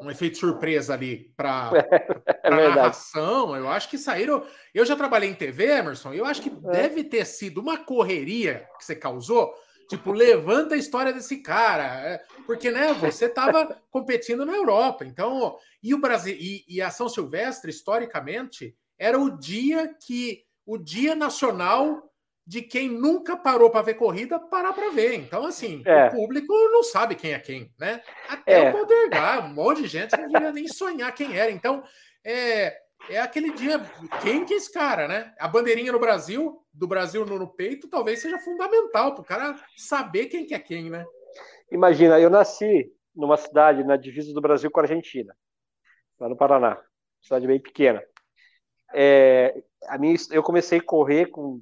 um 0.00 0.10
efeito 0.10 0.38
surpresa 0.38 0.94
ali 0.94 1.32
para 1.36 1.70
a 1.70 1.74
é 2.44 2.50
narração. 2.50 3.56
Eu 3.56 3.68
acho 3.68 3.88
que 3.88 3.98
saíram. 3.98 4.44
Eu 4.74 4.84
já 4.84 4.96
trabalhei 4.96 5.30
em 5.30 5.34
TV, 5.34 5.66
Emerson. 5.66 6.12
Eu 6.12 6.24
acho 6.24 6.42
que 6.42 6.48
é. 6.48 6.70
deve 6.72 7.04
ter 7.04 7.24
sido 7.24 7.60
uma 7.60 7.78
correria 7.78 8.68
que 8.78 8.84
você 8.84 8.94
causou. 8.94 9.54
Tipo, 9.88 10.10
levanta 10.10 10.74
a 10.74 10.78
história 10.78 11.12
desse 11.12 11.36
cara, 11.42 11.84
é, 11.84 12.20
porque 12.44 12.72
né, 12.72 12.92
você 12.94 13.26
estava 13.26 13.80
competindo 13.88 14.44
na 14.44 14.52
Europa, 14.52 15.04
então 15.04 15.56
e 15.80 15.94
o 15.94 16.00
Brasil 16.00 16.34
e, 16.36 16.64
e 16.68 16.82
a 16.82 16.90
São 16.90 17.08
Silvestre 17.08 17.70
historicamente 17.70 18.76
era 18.98 19.16
o 19.16 19.38
dia 19.38 19.94
que 20.04 20.42
o 20.66 20.76
Dia 20.76 21.14
Nacional 21.14 22.02
de 22.46 22.62
quem 22.62 22.88
nunca 22.88 23.36
parou 23.36 23.70
para 23.70 23.82
ver 23.82 23.94
corrida 23.94 24.38
parar 24.38 24.72
para 24.72 24.90
ver. 24.90 25.14
Então, 25.14 25.44
assim, 25.44 25.82
é. 25.84 26.06
o 26.06 26.10
público 26.12 26.52
não 26.70 26.82
sabe 26.82 27.16
quem 27.16 27.32
é 27.32 27.38
quem, 27.40 27.72
né? 27.78 28.00
Até 28.28 28.66
é. 28.66 28.70
o 28.70 28.72
Podergar, 28.72 29.46
um 29.46 29.54
monte 29.54 29.82
de 29.82 29.88
gente 29.88 30.16
não 30.16 30.28
queria 30.28 30.52
nem 30.52 30.68
sonhar 30.68 31.12
quem 31.12 31.36
era. 31.36 31.50
Então, 31.50 31.82
é, 32.24 32.78
é 33.10 33.18
aquele 33.20 33.52
dia. 33.52 33.80
Quem 34.22 34.44
que 34.44 34.54
é 34.54 34.56
esse 34.58 34.72
cara, 34.72 35.08
né? 35.08 35.34
A 35.40 35.48
bandeirinha 35.48 35.90
no 35.90 35.98
Brasil, 35.98 36.64
do 36.72 36.86
Brasil 36.86 37.26
no, 37.26 37.36
no 37.36 37.48
peito, 37.48 37.88
talvez 37.88 38.20
seja 38.20 38.38
fundamental 38.38 39.14
para 39.14 39.22
o 39.22 39.26
cara 39.26 39.56
saber 39.76 40.26
quem 40.26 40.46
que 40.46 40.54
é 40.54 40.58
quem, 40.60 40.88
né? 40.88 41.04
Imagina, 41.70 42.20
eu 42.20 42.30
nasci 42.30 42.92
numa 43.14 43.36
cidade 43.36 43.82
na 43.82 43.96
divisa 43.96 44.32
do 44.32 44.40
Brasil 44.40 44.70
com 44.70 44.78
a 44.78 44.84
Argentina, 44.84 45.34
lá 46.20 46.28
no 46.28 46.36
Paraná, 46.36 46.80
cidade 47.20 47.46
bem 47.46 47.58
pequena. 47.58 48.04
É, 48.94 49.62
a 49.88 49.98
minha, 49.98 50.14
eu 50.30 50.42
comecei 50.44 50.78
a 50.78 50.82
correr 50.82 51.26
com 51.26 51.60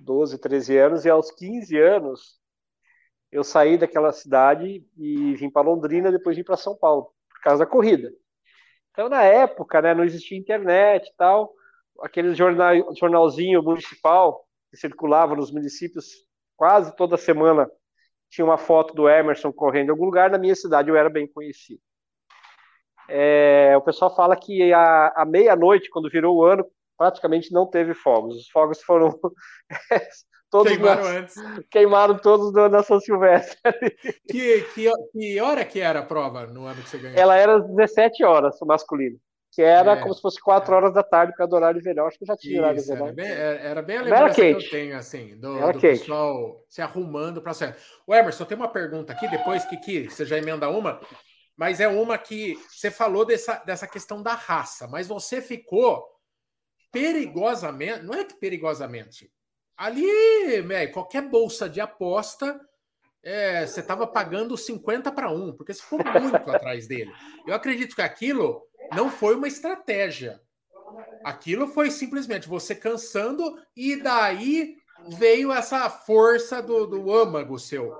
12, 0.00 0.38
13 0.38 0.78
anos, 0.78 1.04
e 1.04 1.10
aos 1.10 1.30
15 1.30 1.78
anos 1.78 2.40
eu 3.30 3.42
saí 3.42 3.78
daquela 3.78 4.12
cidade 4.12 4.86
e 4.96 5.34
vim 5.36 5.50
para 5.50 5.66
Londrina, 5.66 6.12
depois 6.12 6.36
vim 6.36 6.44
para 6.44 6.56
São 6.56 6.76
Paulo, 6.76 7.12
por 7.30 7.40
causa 7.42 7.64
da 7.64 7.70
corrida. 7.70 8.12
Então, 8.90 9.08
na 9.08 9.22
época, 9.22 9.80
né, 9.80 9.94
não 9.94 10.04
existia 10.04 10.36
internet 10.36 11.08
e 11.08 11.16
tal, 11.16 11.52
aquele 12.00 12.34
jornal, 12.34 12.74
jornalzinho 12.94 13.62
municipal 13.62 14.46
que 14.70 14.76
circulava 14.76 15.34
nos 15.34 15.50
municípios 15.50 16.26
quase 16.56 16.94
toda 16.94 17.16
semana 17.16 17.70
tinha 18.28 18.44
uma 18.44 18.58
foto 18.58 18.94
do 18.94 19.08
Emerson 19.08 19.52
correndo 19.52 19.88
em 19.88 19.90
algum 19.90 20.06
lugar, 20.06 20.30
na 20.30 20.38
minha 20.38 20.54
cidade 20.54 20.88
eu 20.88 20.96
era 20.96 21.10
bem 21.10 21.26
conhecido. 21.26 21.80
É, 23.08 23.74
o 23.76 23.82
pessoal 23.82 24.14
fala 24.14 24.34
que 24.36 24.72
a 24.72 25.24
meia-noite, 25.26 25.90
quando 25.90 26.08
virou 26.08 26.36
o 26.36 26.44
ano, 26.44 26.64
praticamente 27.02 27.52
não 27.52 27.66
teve 27.66 27.94
fogos. 27.94 28.36
Os 28.36 28.48
fogos 28.48 28.80
foram 28.80 29.12
todos 30.48 30.72
queimaram 30.72 31.02
nas, 31.02 31.16
antes. 31.16 31.34
Queimaram 31.68 32.16
todos 32.16 32.52
na 32.70 32.82
São 32.84 33.00
Silvestre. 33.00 33.58
Que, 34.30 34.62
que, 34.72 34.90
que 35.12 35.40
hora 35.40 35.64
que 35.64 35.80
era 35.80 35.98
a 35.98 36.04
prova 36.04 36.46
no 36.46 36.64
ano 36.64 36.80
que 36.80 36.88
você 36.88 36.98
ganhou? 36.98 37.18
Ela 37.18 37.36
era 37.36 37.56
às 37.56 37.66
17 37.66 38.22
horas, 38.24 38.62
o 38.62 38.66
masculino. 38.66 39.18
Que 39.50 39.62
era 39.62 39.92
é, 39.92 39.96
como 39.96 40.14
se 40.14 40.22
fosse 40.22 40.40
4 40.40 40.72
é. 40.72 40.76
horas 40.76 40.94
da 40.94 41.02
tarde 41.02 41.34
para 41.36 41.52
horário 41.52 41.80
de 41.80 41.84
verão. 41.84 42.06
Acho 42.06 42.16
que 42.16 42.24
eu 42.24 42.28
já 42.28 42.36
tinha 42.36 42.60
horário 42.60 42.80
de 42.80 42.86
verão. 42.86 43.06
Era 43.06 43.14
bem, 43.14 43.30
era 43.30 43.82
bem 43.82 43.96
a 43.96 44.02
lembrança 44.02 44.34
que 44.34 44.42
eu 44.42 44.70
tenho, 44.70 44.96
assim, 44.96 45.36
do, 45.40 45.72
do 45.72 45.80
pessoal 45.80 46.64
se 46.68 46.80
arrumando 46.80 47.42
para 47.42 47.52
ser. 47.52 47.76
O 48.06 48.14
Emerson, 48.14 48.44
tem 48.44 48.56
uma 48.56 48.68
pergunta 48.68 49.12
aqui, 49.12 49.28
depois 49.28 49.64
que, 49.64 49.76
que 49.76 50.08
você 50.08 50.24
já 50.24 50.38
emenda 50.38 50.70
uma, 50.70 51.00
mas 51.56 51.80
é 51.80 51.88
uma 51.88 52.16
que 52.16 52.56
você 52.70 52.90
falou 52.90 53.26
dessa, 53.26 53.56
dessa 53.66 53.88
questão 53.88 54.22
da 54.22 54.34
raça, 54.34 54.86
mas 54.86 55.08
você 55.08 55.42
ficou 55.42 56.11
perigosamente, 56.92 58.04
não 58.04 58.14
é 58.14 58.24
que 58.24 58.34
perigosamente, 58.34 59.32
ali, 59.76 60.60
véio, 60.60 60.92
qualquer 60.92 61.22
bolsa 61.22 61.68
de 61.68 61.80
aposta, 61.80 62.60
é, 63.22 63.66
você 63.66 63.80
estava 63.80 64.06
pagando 64.06 64.56
50 64.56 65.10
para 65.10 65.30
1, 65.30 65.56
porque 65.56 65.72
você 65.72 65.82
ficou 65.82 65.98
muito 66.20 66.36
atrás 66.50 66.86
dele. 66.86 67.10
Eu 67.46 67.54
acredito 67.54 67.96
que 67.96 68.02
aquilo 68.02 68.62
não 68.94 69.10
foi 69.10 69.34
uma 69.34 69.48
estratégia. 69.48 70.40
Aquilo 71.24 71.66
foi 71.68 71.90
simplesmente 71.90 72.48
você 72.48 72.74
cansando 72.74 73.58
e 73.74 73.96
daí 73.96 74.76
veio 75.08 75.52
essa 75.52 75.88
força 75.88 76.60
do, 76.60 76.86
do 76.86 77.12
âmago 77.12 77.58
seu. 77.58 77.92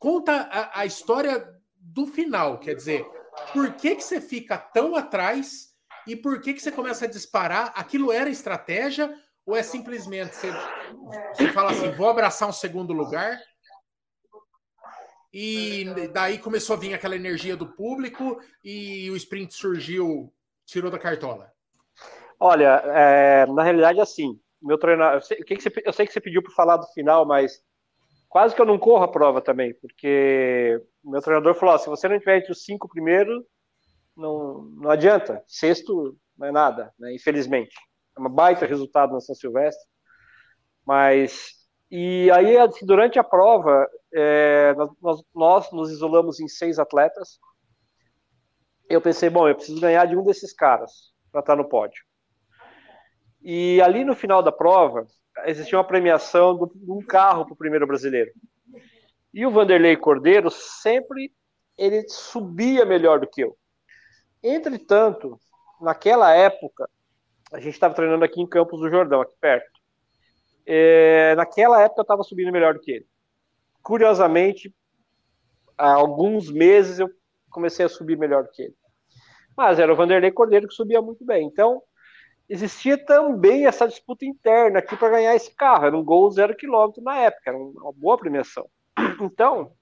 Conta 0.00 0.48
a, 0.50 0.80
a 0.80 0.86
história 0.86 1.54
do 1.76 2.06
final, 2.06 2.58
quer 2.58 2.74
dizer, 2.74 3.06
por 3.52 3.74
que, 3.74 3.94
que 3.94 4.02
você 4.02 4.20
fica 4.20 4.58
tão 4.58 4.96
atrás 4.96 5.75
e 6.06 6.16
por 6.16 6.40
que, 6.40 6.54
que 6.54 6.60
você 6.60 6.70
começa 6.70 7.04
a 7.04 7.08
disparar? 7.08 7.72
Aquilo 7.74 8.12
era 8.12 8.30
estratégia 8.30 9.12
ou 9.44 9.56
é 9.56 9.62
simplesmente 9.62 10.34
você, 10.34 10.50
você 11.34 11.48
fala 11.52 11.70
assim, 11.70 11.90
vou 11.92 12.08
abraçar 12.08 12.48
um 12.48 12.52
segundo 12.52 12.92
lugar? 12.92 13.38
E 15.32 15.84
daí 16.12 16.38
começou 16.38 16.74
a 16.74 16.78
vir 16.78 16.94
aquela 16.94 17.14
energia 17.14 17.56
do 17.56 17.66
público 17.66 18.40
e 18.64 19.10
o 19.10 19.16
sprint 19.16 19.54
surgiu, 19.54 20.32
tirou 20.64 20.90
da 20.90 20.98
cartola. 20.98 21.52
Olha, 22.38 22.82
é, 22.86 23.46
na 23.46 23.62
realidade, 23.62 24.00
assim, 24.00 24.38
meu 24.62 24.78
treinador. 24.78 25.16
Eu 25.16 25.20
sei, 25.22 25.36
que 25.38 25.60
você, 25.60 25.72
eu 25.84 25.92
sei 25.92 26.06
que 26.06 26.12
você 26.12 26.20
pediu 26.20 26.42
para 26.42 26.52
falar 26.52 26.76
do 26.76 26.86
final, 26.88 27.26
mas 27.26 27.62
quase 28.28 28.54
que 28.54 28.60
eu 28.60 28.66
não 28.66 28.78
corro 28.78 29.04
a 29.04 29.10
prova 29.10 29.40
também, 29.40 29.74
porque 29.74 30.80
meu 31.04 31.20
treinador 31.20 31.54
falou: 31.54 31.78
se 31.78 31.88
você 31.88 32.08
não 32.08 32.18
tiver 32.18 32.38
entre 32.38 32.52
os 32.52 32.64
cinco 32.64 32.88
primeiros, 32.88 33.44
não, 34.16 34.62
não 34.62 34.90
adianta. 34.90 35.42
Sexto 35.46 36.16
não 36.36 36.46
é 36.46 36.52
nada, 36.52 36.92
né? 36.98 37.14
infelizmente. 37.14 37.76
É 38.16 38.20
uma 38.20 38.28
baita 38.28 38.66
resultado 38.66 39.12
na 39.12 39.20
São 39.20 39.34
Silvestre. 39.34 39.84
Mas. 40.84 41.54
E 41.90 42.28
aí, 42.32 42.56
assim, 42.58 42.84
durante 42.84 43.18
a 43.18 43.24
prova, 43.24 43.86
é, 44.12 44.74
nós, 45.00 45.22
nós 45.32 45.72
nos 45.72 45.90
isolamos 45.90 46.40
em 46.40 46.48
seis 46.48 46.78
atletas. 46.78 47.38
Eu 48.88 49.00
pensei, 49.00 49.30
bom, 49.30 49.48
eu 49.48 49.54
preciso 49.54 49.80
ganhar 49.80 50.04
de 50.06 50.16
um 50.16 50.24
desses 50.24 50.52
caras 50.52 51.12
para 51.30 51.40
estar 51.40 51.56
no 51.56 51.68
pódio. 51.68 52.02
E 53.40 53.80
ali 53.82 54.04
no 54.04 54.16
final 54.16 54.42
da 54.42 54.50
prova, 54.50 55.06
existia 55.44 55.78
uma 55.78 55.86
premiação 55.86 56.56
de 56.56 56.90
um 56.90 57.00
carro 57.00 57.44
para 57.44 57.54
o 57.54 57.56
primeiro 57.56 57.86
brasileiro. 57.86 58.32
E 59.32 59.46
o 59.46 59.50
Vanderlei 59.50 59.96
Cordeiro 59.96 60.50
sempre 60.50 61.32
ele 61.76 62.08
subia 62.08 62.84
melhor 62.84 63.20
do 63.20 63.28
que 63.28 63.42
eu. 63.42 63.56
Entretanto, 64.48 65.40
naquela 65.80 66.32
época, 66.32 66.88
a 67.52 67.58
gente 67.58 67.74
estava 67.74 67.94
treinando 67.94 68.24
aqui 68.24 68.40
em 68.40 68.46
Campos 68.46 68.78
do 68.78 68.88
Jordão, 68.88 69.20
aqui 69.20 69.34
perto. 69.40 69.80
É, 70.64 71.34
naquela 71.34 71.82
época 71.82 72.00
eu 72.00 72.02
estava 72.02 72.22
subindo 72.22 72.52
melhor 72.52 72.74
do 72.74 72.80
que 72.80 72.92
ele. 72.92 73.06
Curiosamente, 73.82 74.72
há 75.76 75.94
alguns 75.94 76.48
meses 76.48 77.00
eu 77.00 77.10
comecei 77.50 77.86
a 77.86 77.88
subir 77.88 78.16
melhor 78.16 78.44
do 78.44 78.50
que 78.52 78.62
ele. 78.62 78.76
Mas 79.56 79.80
era 79.80 79.92
o 79.92 79.96
Vanderlei 79.96 80.30
Cordeiro 80.30 80.68
que 80.68 80.74
subia 80.74 81.02
muito 81.02 81.24
bem. 81.24 81.44
Então, 81.44 81.82
existia 82.48 82.96
também 83.04 83.66
essa 83.66 83.88
disputa 83.88 84.24
interna 84.24 84.78
aqui 84.78 84.96
para 84.96 85.10
ganhar 85.10 85.34
esse 85.34 85.52
carro. 85.56 85.86
Era 85.86 85.96
um 85.96 86.04
gol 86.04 86.30
zero 86.30 86.56
quilômetro 86.56 87.02
na 87.02 87.16
época, 87.18 87.50
era 87.50 87.58
uma 87.58 87.92
boa 87.92 88.16
premiação. 88.16 88.68
Então, 89.20 89.72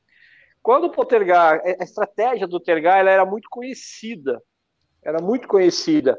quando 0.62 0.84
o 0.84 0.90
Potergar, 0.90 1.60
a 1.62 1.84
estratégia 1.84 2.46
do 2.46 2.58
Tergar 2.58 2.98
ela 2.98 3.10
era 3.10 3.26
muito 3.26 3.46
conhecida 3.50 4.42
era 5.04 5.20
muito 5.20 5.46
conhecida. 5.46 6.18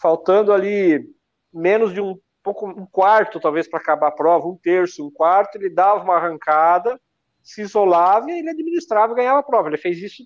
Faltando 0.00 0.52
ali 0.52 1.04
menos 1.52 1.92
de 1.92 2.00
um 2.00 2.18
pouco 2.42 2.66
um 2.66 2.86
quarto, 2.86 3.40
talvez, 3.40 3.68
para 3.68 3.80
acabar 3.80 4.08
a 4.08 4.12
prova, 4.12 4.46
um 4.46 4.56
terço, 4.56 5.06
um 5.06 5.10
quarto, 5.10 5.56
ele 5.56 5.68
dava 5.68 6.02
uma 6.02 6.16
arrancada, 6.16 6.98
se 7.42 7.62
isolava 7.62 8.30
e 8.30 8.38
ele 8.38 8.50
administrava 8.50 9.12
e 9.12 9.16
ganhava 9.16 9.40
a 9.40 9.42
prova. 9.42 9.68
Ele 9.68 9.76
fez 9.76 9.98
isso 9.98 10.24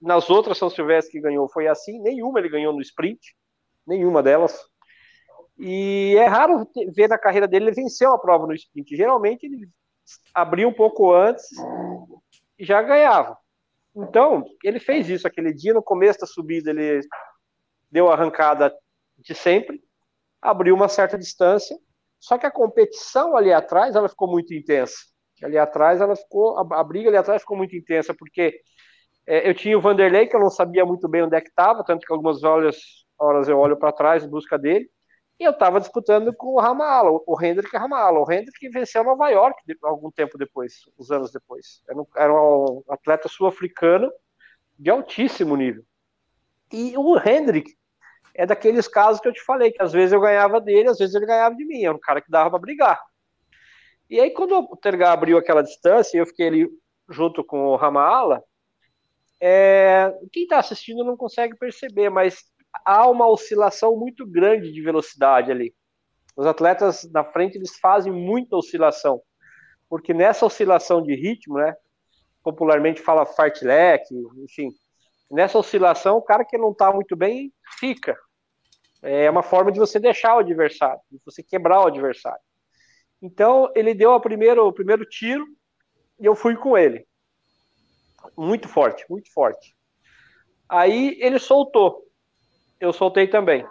nas 0.00 0.28
outras 0.28 0.58
São 0.58 0.68
Silvestre 0.68 1.12
que 1.12 1.20
ganhou, 1.20 1.48
foi 1.48 1.68
assim, 1.68 2.00
nenhuma 2.00 2.38
ele 2.40 2.48
ganhou 2.48 2.72
no 2.72 2.80
sprint, 2.80 3.34
nenhuma 3.86 4.22
delas. 4.22 4.58
E 5.58 6.16
é 6.18 6.26
raro 6.26 6.68
ver 6.94 7.08
na 7.08 7.18
carreira 7.18 7.46
dele 7.46 7.66
ele 7.66 7.74
venceu 7.74 8.12
a 8.12 8.18
prova 8.18 8.46
no 8.46 8.54
sprint. 8.54 8.96
Geralmente 8.96 9.44
ele 9.44 9.68
abria 10.34 10.66
um 10.66 10.72
pouco 10.72 11.12
antes 11.12 11.46
e 12.58 12.64
já 12.64 12.82
ganhava. 12.82 13.38
Então, 13.94 14.44
ele 14.64 14.80
fez 14.80 15.08
isso 15.08 15.26
aquele 15.26 15.52
dia, 15.52 15.74
no 15.74 15.82
começo 15.82 16.20
da 16.20 16.26
subida, 16.26 16.70
ele 16.70 17.00
deu 17.90 18.08
a 18.08 18.14
arrancada 18.14 18.74
de 19.18 19.34
sempre, 19.34 19.80
abriu 20.40 20.74
uma 20.74 20.88
certa 20.88 21.18
distância, 21.18 21.76
só 22.18 22.38
que 22.38 22.46
a 22.46 22.50
competição 22.50 23.36
ali 23.36 23.52
atrás, 23.52 23.94
ela 23.94 24.08
ficou 24.08 24.28
muito 24.28 24.54
intensa. 24.54 24.96
Ali 25.42 25.58
atrás, 25.58 26.00
ela 26.00 26.16
ficou, 26.16 26.56
a, 26.58 26.84
briga 26.84 27.08
ali 27.08 27.16
atrás 27.16 27.42
ficou 27.42 27.56
muito 27.56 27.76
intensa, 27.76 28.14
porque 28.14 28.60
é, 29.26 29.48
eu 29.48 29.54
tinha 29.54 29.76
o 29.76 29.80
Vanderlei, 29.80 30.26
que 30.26 30.36
eu 30.36 30.40
não 30.40 30.50
sabia 30.50 30.86
muito 30.86 31.08
bem 31.08 31.24
onde 31.24 31.36
é 31.36 31.40
que 31.40 31.48
estava, 31.48 31.84
tanto 31.84 32.06
que 32.06 32.12
algumas 32.12 32.42
horas, 32.44 32.76
horas 33.18 33.48
eu 33.48 33.58
olho 33.58 33.76
para 33.76 33.92
trás 33.92 34.24
em 34.24 34.28
busca 34.28 34.58
dele, 34.58 34.88
e 35.38 35.44
eu 35.44 35.52
estava 35.52 35.80
disputando 35.80 36.32
com 36.34 36.54
o 36.54 36.60
Ramala, 36.60 37.10
o 37.26 37.36
Hendrick 37.40 37.76
Ramala. 37.76 38.18
O 38.20 38.30
Hendrick 38.30 38.68
venceu 38.68 39.02
Nova 39.02 39.28
York 39.28 39.60
algum 39.82 40.10
tempo 40.10 40.38
depois, 40.38 40.82
uns 40.98 41.10
anos 41.10 41.32
depois. 41.32 41.82
Era 41.88 42.00
um, 42.00 42.06
era 42.16 42.32
um 42.32 42.82
atleta 42.88 43.28
sul-africano 43.28 44.12
de 44.78 44.90
altíssimo 44.90 45.56
nível. 45.56 45.84
E 46.72 46.96
o 46.96 47.18
Hendrick 47.18 47.74
é 48.34 48.46
daqueles 48.46 48.88
casos 48.88 49.20
que 49.20 49.28
eu 49.28 49.32
te 49.32 49.42
falei, 49.44 49.72
que 49.72 49.82
às 49.82 49.92
vezes 49.92 50.12
eu 50.12 50.20
ganhava 50.20 50.60
dele, 50.60 50.88
às 50.88 50.98
vezes 50.98 51.14
ele 51.14 51.26
ganhava 51.26 51.54
de 51.54 51.64
mim. 51.64 51.84
Era 51.84 51.94
um 51.94 52.00
cara 52.00 52.20
que 52.20 52.30
dava 52.30 52.50
para 52.50 52.58
brigar. 52.58 53.00
E 54.08 54.20
aí, 54.20 54.30
quando 54.30 54.58
o 54.58 54.76
Tergar 54.76 55.12
abriu 55.12 55.38
aquela 55.38 55.62
distância, 55.62 56.18
eu 56.18 56.26
fiquei 56.26 56.46
ali 56.46 56.68
junto 57.08 57.42
com 57.42 57.66
o 57.66 57.76
Ramala, 57.76 58.42
é, 59.40 60.14
quem 60.30 60.44
está 60.44 60.58
assistindo 60.58 61.02
não 61.02 61.16
consegue 61.16 61.56
perceber, 61.56 62.10
mas 62.10 62.44
há 62.84 63.08
uma 63.08 63.28
oscilação 63.28 63.96
muito 63.96 64.26
grande 64.26 64.72
de 64.72 64.80
velocidade 64.80 65.50
ali. 65.50 65.74
Os 66.36 66.46
atletas 66.46 67.04
na 67.10 67.24
frente 67.24 67.56
eles 67.56 67.78
fazem 67.78 68.12
muita 68.12 68.56
oscilação, 68.56 69.22
porque 69.88 70.14
nessa 70.14 70.46
oscilação 70.46 71.02
de 71.02 71.14
ritmo, 71.14 71.58
né, 71.58 71.76
popularmente 72.42 73.00
fala 73.00 73.26
fartlek, 73.26 74.04
enfim, 74.38 74.70
nessa 75.30 75.58
oscilação 75.58 76.16
o 76.16 76.22
cara 76.22 76.44
que 76.44 76.56
não 76.56 76.72
está 76.72 76.92
muito 76.92 77.14
bem 77.14 77.52
fica. 77.78 78.16
É 79.02 79.28
uma 79.28 79.42
forma 79.42 79.72
de 79.72 79.78
você 79.78 79.98
deixar 79.98 80.36
o 80.36 80.38
adversário, 80.38 81.00
de 81.10 81.20
você 81.24 81.42
quebrar 81.42 81.80
o 81.80 81.86
adversário. 81.86 82.40
Então 83.20 83.70
ele 83.74 83.94
deu 83.94 84.12
a 84.12 84.20
primeiro, 84.20 84.66
o 84.66 84.72
primeiro 84.72 85.04
tiro 85.04 85.44
e 86.18 86.24
eu 86.24 86.34
fui 86.34 86.56
com 86.56 86.78
ele. 86.78 87.06
Muito 88.36 88.68
forte, 88.68 89.04
muito 89.10 89.32
forte. 89.32 89.76
Aí 90.68 91.18
ele 91.20 91.38
soltou 91.38 92.06
eu 92.82 92.92
soltei 92.92 93.26
também. 93.26 93.64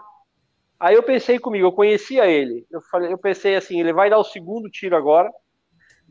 Aí 0.79 0.95
eu 0.95 1.03
pensei 1.03 1.37
comigo, 1.37 1.67
eu 1.67 1.71
conhecia 1.71 2.25
ele. 2.25 2.65
Eu, 2.71 2.81
falei, 2.81 3.13
eu 3.13 3.17
pensei 3.17 3.55
assim, 3.55 3.79
ele 3.79 3.93
vai 3.93 4.09
dar 4.09 4.17
o 4.17 4.23
segundo 4.23 4.69
tiro 4.69 4.95
agora. 4.95 5.29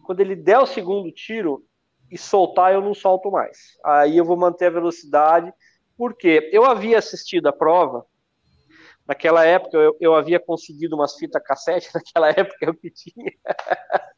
Quando 0.04 0.20
ele 0.20 0.36
der 0.36 0.58
o 0.58 0.66
segundo 0.66 1.10
tiro 1.10 1.64
e 2.10 2.18
soltar, 2.18 2.72
eu 2.72 2.80
não 2.80 2.94
solto 2.94 3.30
mais. 3.30 3.58
Aí 3.84 4.16
eu 4.16 4.24
vou 4.24 4.36
manter 4.36 4.66
a 4.66 4.70
velocidade, 4.70 5.52
porque 5.96 6.50
eu 6.52 6.64
havia 6.64 6.98
assistido 6.98 7.48
a 7.48 7.52
prova 7.52 8.04
Naquela 9.10 9.44
época 9.44 9.76
eu, 9.76 9.96
eu 10.00 10.14
havia 10.14 10.38
conseguido 10.38 10.94
umas 10.94 11.16
fitas 11.16 11.42
cassete, 11.42 11.90
naquela 11.92 12.28
época 12.28 12.56
eu 12.60 12.72
que 12.72 12.92
tinha. 12.92 13.32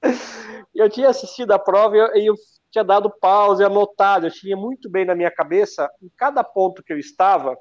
eu 0.74 0.90
tinha 0.90 1.08
assistido 1.08 1.50
a 1.52 1.58
prova 1.58 1.96
e 1.96 1.98
eu, 1.98 2.34
eu 2.34 2.34
tinha 2.70 2.84
dado 2.84 3.10
pausa 3.10 3.64
anotado, 3.64 4.26
eu 4.26 4.30
tinha 4.30 4.54
muito 4.54 4.90
bem 4.90 5.06
na 5.06 5.14
minha 5.14 5.30
cabeça, 5.30 5.90
em 6.02 6.10
cada 6.14 6.44
ponto 6.44 6.82
que 6.82 6.92
eu 6.92 6.98
estava, 6.98 7.56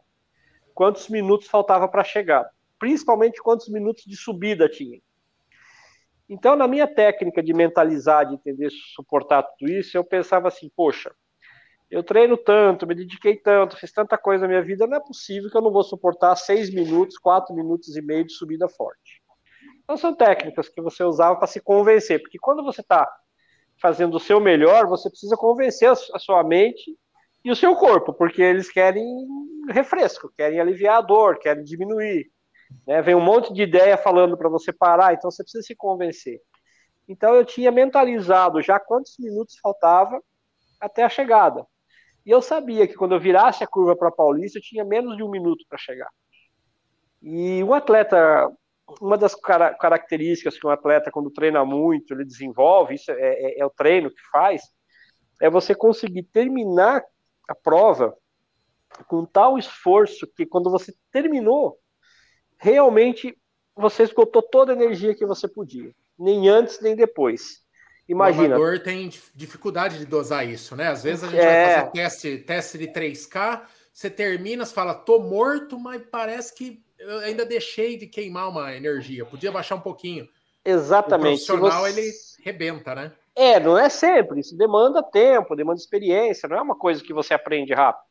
quantos 0.74 1.08
minutos 1.10 1.48
faltava 1.48 1.88
para 1.88 2.04
chegar, 2.04 2.50
principalmente 2.80 3.42
quantos 3.42 3.70
minutos 3.70 4.04
de 4.06 4.16
subida 4.16 4.68
tinha. 4.68 5.00
Então, 6.30 6.56
na 6.56 6.68
minha 6.68 6.88
técnica 6.88 7.44
de 7.44 7.54
mentalizar, 7.54 8.26
de 8.26 8.36
entender, 8.36 8.70
suportar 8.96 9.44
tudo 9.44 9.70
isso, 9.70 9.98
eu 9.98 10.04
pensava 10.04 10.48
assim, 10.48 10.72
poxa, 10.76 11.14
eu 11.90 12.02
treino 12.02 12.38
tanto, 12.38 12.88
me 12.88 12.96
dediquei 12.96 13.36
tanto, 13.36 13.76
fiz 13.76 13.92
tanta 13.92 14.18
coisa 14.18 14.44
na 14.44 14.48
minha 14.48 14.64
vida, 14.64 14.88
não 14.88 14.96
é 14.96 15.00
possível 15.02 15.50
que 15.50 15.58
eu 15.58 15.62
não 15.62 15.74
vou 15.74 15.84
suportar 15.84 16.36
seis 16.38 16.74
minutos, 16.74 17.18
quatro 17.18 17.54
minutos 17.54 17.98
e 17.98 18.02
meio 18.02 18.26
de 18.26 18.32
subida 18.32 18.70
forte. 18.70 19.22
Então, 19.84 19.98
são 19.98 20.16
técnicas 20.16 20.70
que 20.70 20.82
você 20.82 21.04
usava 21.04 21.36
para 21.36 21.48
se 21.48 21.60
convencer, 21.60 22.22
porque 22.22 22.40
quando 22.40 22.64
você 22.64 22.80
está 22.80 23.06
fazendo 23.82 24.16
o 24.16 24.20
seu 24.20 24.40
melhor, 24.40 24.88
você 24.88 25.10
precisa 25.10 25.36
convencer 25.36 25.90
a 25.90 26.20
sua 26.20 26.44
mente 26.46 26.98
e 27.44 27.52
o 27.52 27.56
seu 27.56 27.76
corpo, 27.76 28.14
porque 28.14 28.42
eles 28.42 28.72
querem 28.72 29.06
refresco, 29.70 30.32
querem 30.36 30.60
aliviar 30.60 30.98
a 30.98 31.02
dor, 31.02 31.40
querem 31.40 31.64
diminuir. 31.64 32.32
Né? 32.88 33.02
Vem 33.02 33.16
um 33.16 33.22
monte 33.22 33.54
de 33.54 33.64
ideia 33.64 33.98
falando 33.98 34.38
para 34.38 34.50
você 34.50 34.72
parar, 34.72 35.14
então 35.14 35.30
você 35.30 35.44
precisa 35.44 35.64
se 35.64 35.76
convencer. 35.76 36.40
Então 37.08 37.36
eu 37.36 37.44
tinha 37.44 37.72
mentalizado 37.72 38.62
já 38.62 38.80
quantos 38.80 39.16
minutos 39.20 39.58
faltava 39.62 40.22
até 40.80 41.04
a 41.04 41.10
chegada. 41.10 41.66
E 42.26 42.30
eu 42.30 42.42
sabia 42.42 42.88
que 42.88 42.94
quando 42.94 43.16
eu 43.16 43.20
virasse 43.20 43.64
a 43.64 43.68
curva 43.68 43.96
para 43.96 44.12
Paulista, 44.12 44.60
eu 44.60 44.64
tinha 44.64 44.86
menos 44.86 45.18
de 45.18 45.24
um 45.24 45.30
minuto 45.30 45.66
para 45.68 45.78
chegar. 45.78 46.10
E 47.22 47.64
um 47.64 47.74
atleta, 47.74 48.50
uma 49.00 49.18
das 49.18 49.34
car 49.34 49.78
características 49.78 50.60
que 50.60 50.66
um 50.66 50.70
atleta, 50.70 51.12
quando 51.12 51.32
treina 51.32 51.66
muito, 51.66 52.14
ele 52.14 52.26
desenvolve, 52.26 52.96
isso 52.96 53.12
é, 53.12 53.16
é, 53.16 53.60
é 53.60 53.66
o 53.66 53.70
treino 53.72 54.10
que 54.10 54.22
faz, 54.32 54.62
é 55.42 55.50
você 55.50 55.74
conseguir 55.74 56.24
terminar 56.24 57.04
a 57.52 57.56
prova 57.56 58.16
com 59.08 59.26
tal 59.26 59.58
esforço 59.58 60.28
que 60.28 60.46
quando 60.46 60.70
você 60.70 60.94
terminou, 61.12 61.80
realmente 62.58 63.38
você 63.76 64.04
esgotou 64.04 64.42
toda 64.42 64.74
a 64.74 64.76
energia 64.76 65.16
que 65.16 65.26
você 65.26 65.48
podia, 65.48 65.94
nem 66.18 66.50
antes 66.50 66.82
nem 66.82 66.96
depois. 66.96 67.62
Imagina. 68.08 68.56
O 68.56 68.62
amador 68.62 68.80
tem 68.80 69.10
dificuldade 69.34 69.98
de 69.98 70.06
dosar 70.06 70.48
isso, 70.48 70.76
né? 70.76 70.90
Às 70.90 71.04
vezes 71.04 71.24
a 71.24 71.28
gente 71.28 71.40
é... 71.40 71.66
vai 71.66 71.76
fazer 71.76 71.92
teste, 71.92 72.38
teste 72.40 72.78
de 72.78 72.88
3K, 72.88 73.62
você 73.94 74.10
termina, 74.10 74.66
você 74.66 74.74
fala, 74.74 74.94
tô 74.94 75.20
morto, 75.20 75.80
mas 75.80 76.02
parece 76.12 76.54
que 76.54 76.84
eu 77.00 77.20
ainda 77.20 77.46
deixei 77.46 77.98
de 77.98 78.08
queimar 78.08 78.50
uma 78.50 78.76
energia, 78.76 79.26
podia 79.26 79.52
baixar 79.52 79.76
um 79.76 79.82
pouquinho. 79.82 80.28
Exatamente. 80.64 81.44
O 81.44 81.56
profissional, 81.56 81.82
você... 81.84 82.00
ele 82.00 82.12
rebenta, 82.44 82.94
né? 82.94 83.12
É, 83.42 83.60
não 83.60 83.76
é 83.76 83.90
sempre, 83.90 84.40
isso 84.40 84.56
demanda 84.56 85.02
tempo, 85.02 85.56
demanda 85.56 85.80
experiência, 85.80 86.48
não 86.48 86.58
é 86.58 86.62
uma 86.62 86.78
coisa 86.78 87.04
que 87.04 87.12
você 87.12 87.34
aprende 87.34 87.74
rápido, 87.74 88.06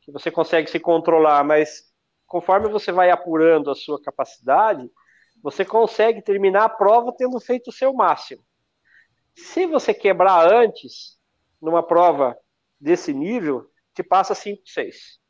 que 0.00 0.10
você 0.10 0.30
consegue 0.30 0.70
se 0.70 0.80
controlar, 0.80 1.44
mas 1.44 1.92
conforme 2.26 2.70
você 2.70 2.90
vai 2.90 3.10
apurando 3.10 3.70
a 3.70 3.74
sua 3.74 4.00
capacidade, 4.00 4.90
você 5.42 5.66
consegue 5.66 6.22
terminar 6.22 6.64
a 6.64 6.68
prova 6.70 7.12
tendo 7.14 7.38
feito 7.40 7.68
o 7.68 7.72
seu 7.74 7.92
máximo. 7.92 8.42
Se 9.36 9.66
você 9.66 9.92
quebrar 9.92 10.50
antes, 10.50 11.18
numa 11.60 11.82
prova 11.82 12.34
desse 12.80 13.12
nível, 13.12 13.70
te 13.92 14.02
passa 14.02 14.34
5, 14.34 14.62
6. 14.64 15.20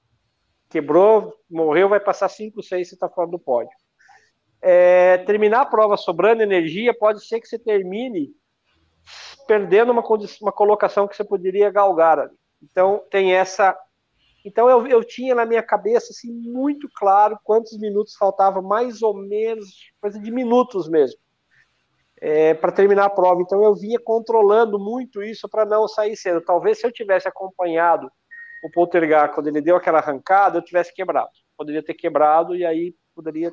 Quebrou, 0.71 1.35
morreu, 1.51 1.89
vai 1.89 1.99
passar 1.99 2.29
5, 2.29 2.63
6 2.63 2.89
se 2.89 2.95
está 2.95 3.09
fora 3.09 3.29
do 3.29 3.41
pódio. 3.41 3.77
É, 4.63 5.19
terminar 5.27 5.63
a 5.63 5.67
prova 5.67 5.97
sobrando 5.97 6.41
energia, 6.41 6.97
pode 6.97 7.27
ser 7.27 7.41
que 7.41 7.49
você 7.49 7.59
termine 7.59 8.33
perdendo 9.47 9.93
uma, 9.93 10.03
uma 10.41 10.53
colocação 10.53 11.07
que 11.07 11.17
você 11.17 11.25
poderia 11.25 11.71
galgar 11.71 12.19
ali. 12.19 12.37
Então, 12.63 13.03
tem 13.11 13.35
essa 13.35 13.77
então 14.45 14.69
eu, 14.69 14.87
eu 14.87 15.03
tinha 15.03 15.35
na 15.35 15.47
minha 15.47 15.63
cabeça 15.63 16.09
assim 16.11 16.31
muito 16.31 16.87
claro 16.95 17.39
quantos 17.43 17.79
minutos 17.79 18.15
faltava, 18.15 18.61
mais 18.61 19.01
ou 19.01 19.15
menos, 19.15 19.91
coisa 20.01 20.21
de 20.21 20.31
minutos 20.31 20.87
mesmo, 20.87 21.19
é, 22.21 22.53
para 22.53 22.71
terminar 22.71 23.07
a 23.07 23.11
prova. 23.11 23.41
Então 23.41 23.65
eu 23.65 23.75
vinha 23.75 23.99
controlando 23.99 24.79
muito 24.79 25.23
isso 25.23 25.49
para 25.49 25.65
não 25.65 25.89
sair 25.89 26.15
cedo. 26.15 26.43
Talvez 26.43 26.79
se 26.79 26.87
eu 26.87 26.93
tivesse 26.93 27.27
acompanhado 27.27 28.11
o 28.63 28.71
Poltergar 28.71 29.35
quando 29.35 29.47
ele 29.47 29.63
deu 29.63 29.77
aquela 29.77 29.99
arrancada, 29.99 30.59
eu 30.59 30.65
tivesse 30.65 30.93
quebrado. 30.93 31.31
Poderia 31.57 31.83
ter 31.83 31.95
quebrado 31.95 32.55
e 32.55 32.67
aí 32.67 32.95
poderia 33.15 33.51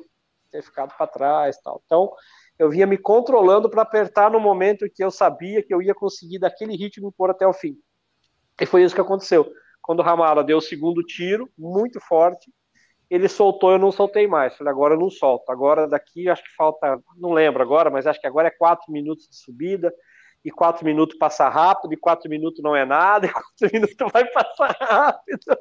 ter 0.50 0.62
ficado 0.62 0.94
para 0.94 1.06
trás, 1.06 1.58
tal. 1.62 1.82
Então 1.86 2.12
eu 2.58 2.70
vinha 2.70 2.86
me 2.86 2.98
controlando 2.98 3.68
para 3.68 3.82
apertar 3.82 4.30
no 4.30 4.40
momento 4.40 4.88
que 4.92 5.02
eu 5.02 5.10
sabia 5.10 5.62
que 5.62 5.72
eu 5.72 5.82
ia 5.82 5.94
conseguir 5.94 6.38
daquele 6.38 6.76
ritmo 6.76 7.12
pôr 7.12 7.30
até 7.30 7.46
o 7.46 7.52
fim. 7.52 7.76
E 8.60 8.66
foi 8.66 8.82
isso 8.84 8.94
que 8.94 9.00
aconteceu. 9.00 9.50
Quando 9.80 10.00
o 10.00 10.02
Ramala 10.02 10.44
deu 10.44 10.58
o 10.58 10.62
segundo 10.62 11.02
tiro, 11.02 11.50
muito 11.58 12.00
forte, 12.00 12.52
ele 13.10 13.28
soltou, 13.28 13.72
eu 13.72 13.78
não 13.78 13.90
soltei 13.90 14.26
mais. 14.26 14.56
Falei, 14.56 14.72
agora 14.72 14.94
eu 14.94 14.98
não 14.98 15.10
solto. 15.10 15.50
Agora 15.50 15.88
daqui, 15.88 16.28
acho 16.28 16.42
que 16.42 16.54
falta, 16.56 16.98
não 17.16 17.32
lembro 17.32 17.62
agora, 17.62 17.90
mas 17.90 18.06
acho 18.06 18.20
que 18.20 18.26
agora 18.26 18.48
é 18.48 18.50
quatro 18.50 18.92
minutos 18.92 19.28
de 19.28 19.36
subida, 19.36 19.92
e 20.44 20.50
quatro 20.50 20.84
minutos 20.84 21.16
passa 21.16 21.48
rápido, 21.48 21.94
e 21.94 21.96
quatro 21.96 22.28
minutos 22.28 22.62
não 22.62 22.74
é 22.74 22.84
nada, 22.84 23.26
e 23.26 23.32
quatro 23.32 23.70
minutos 23.72 24.12
vai 24.12 24.24
passar 24.30 24.76
rápido. 24.80 25.56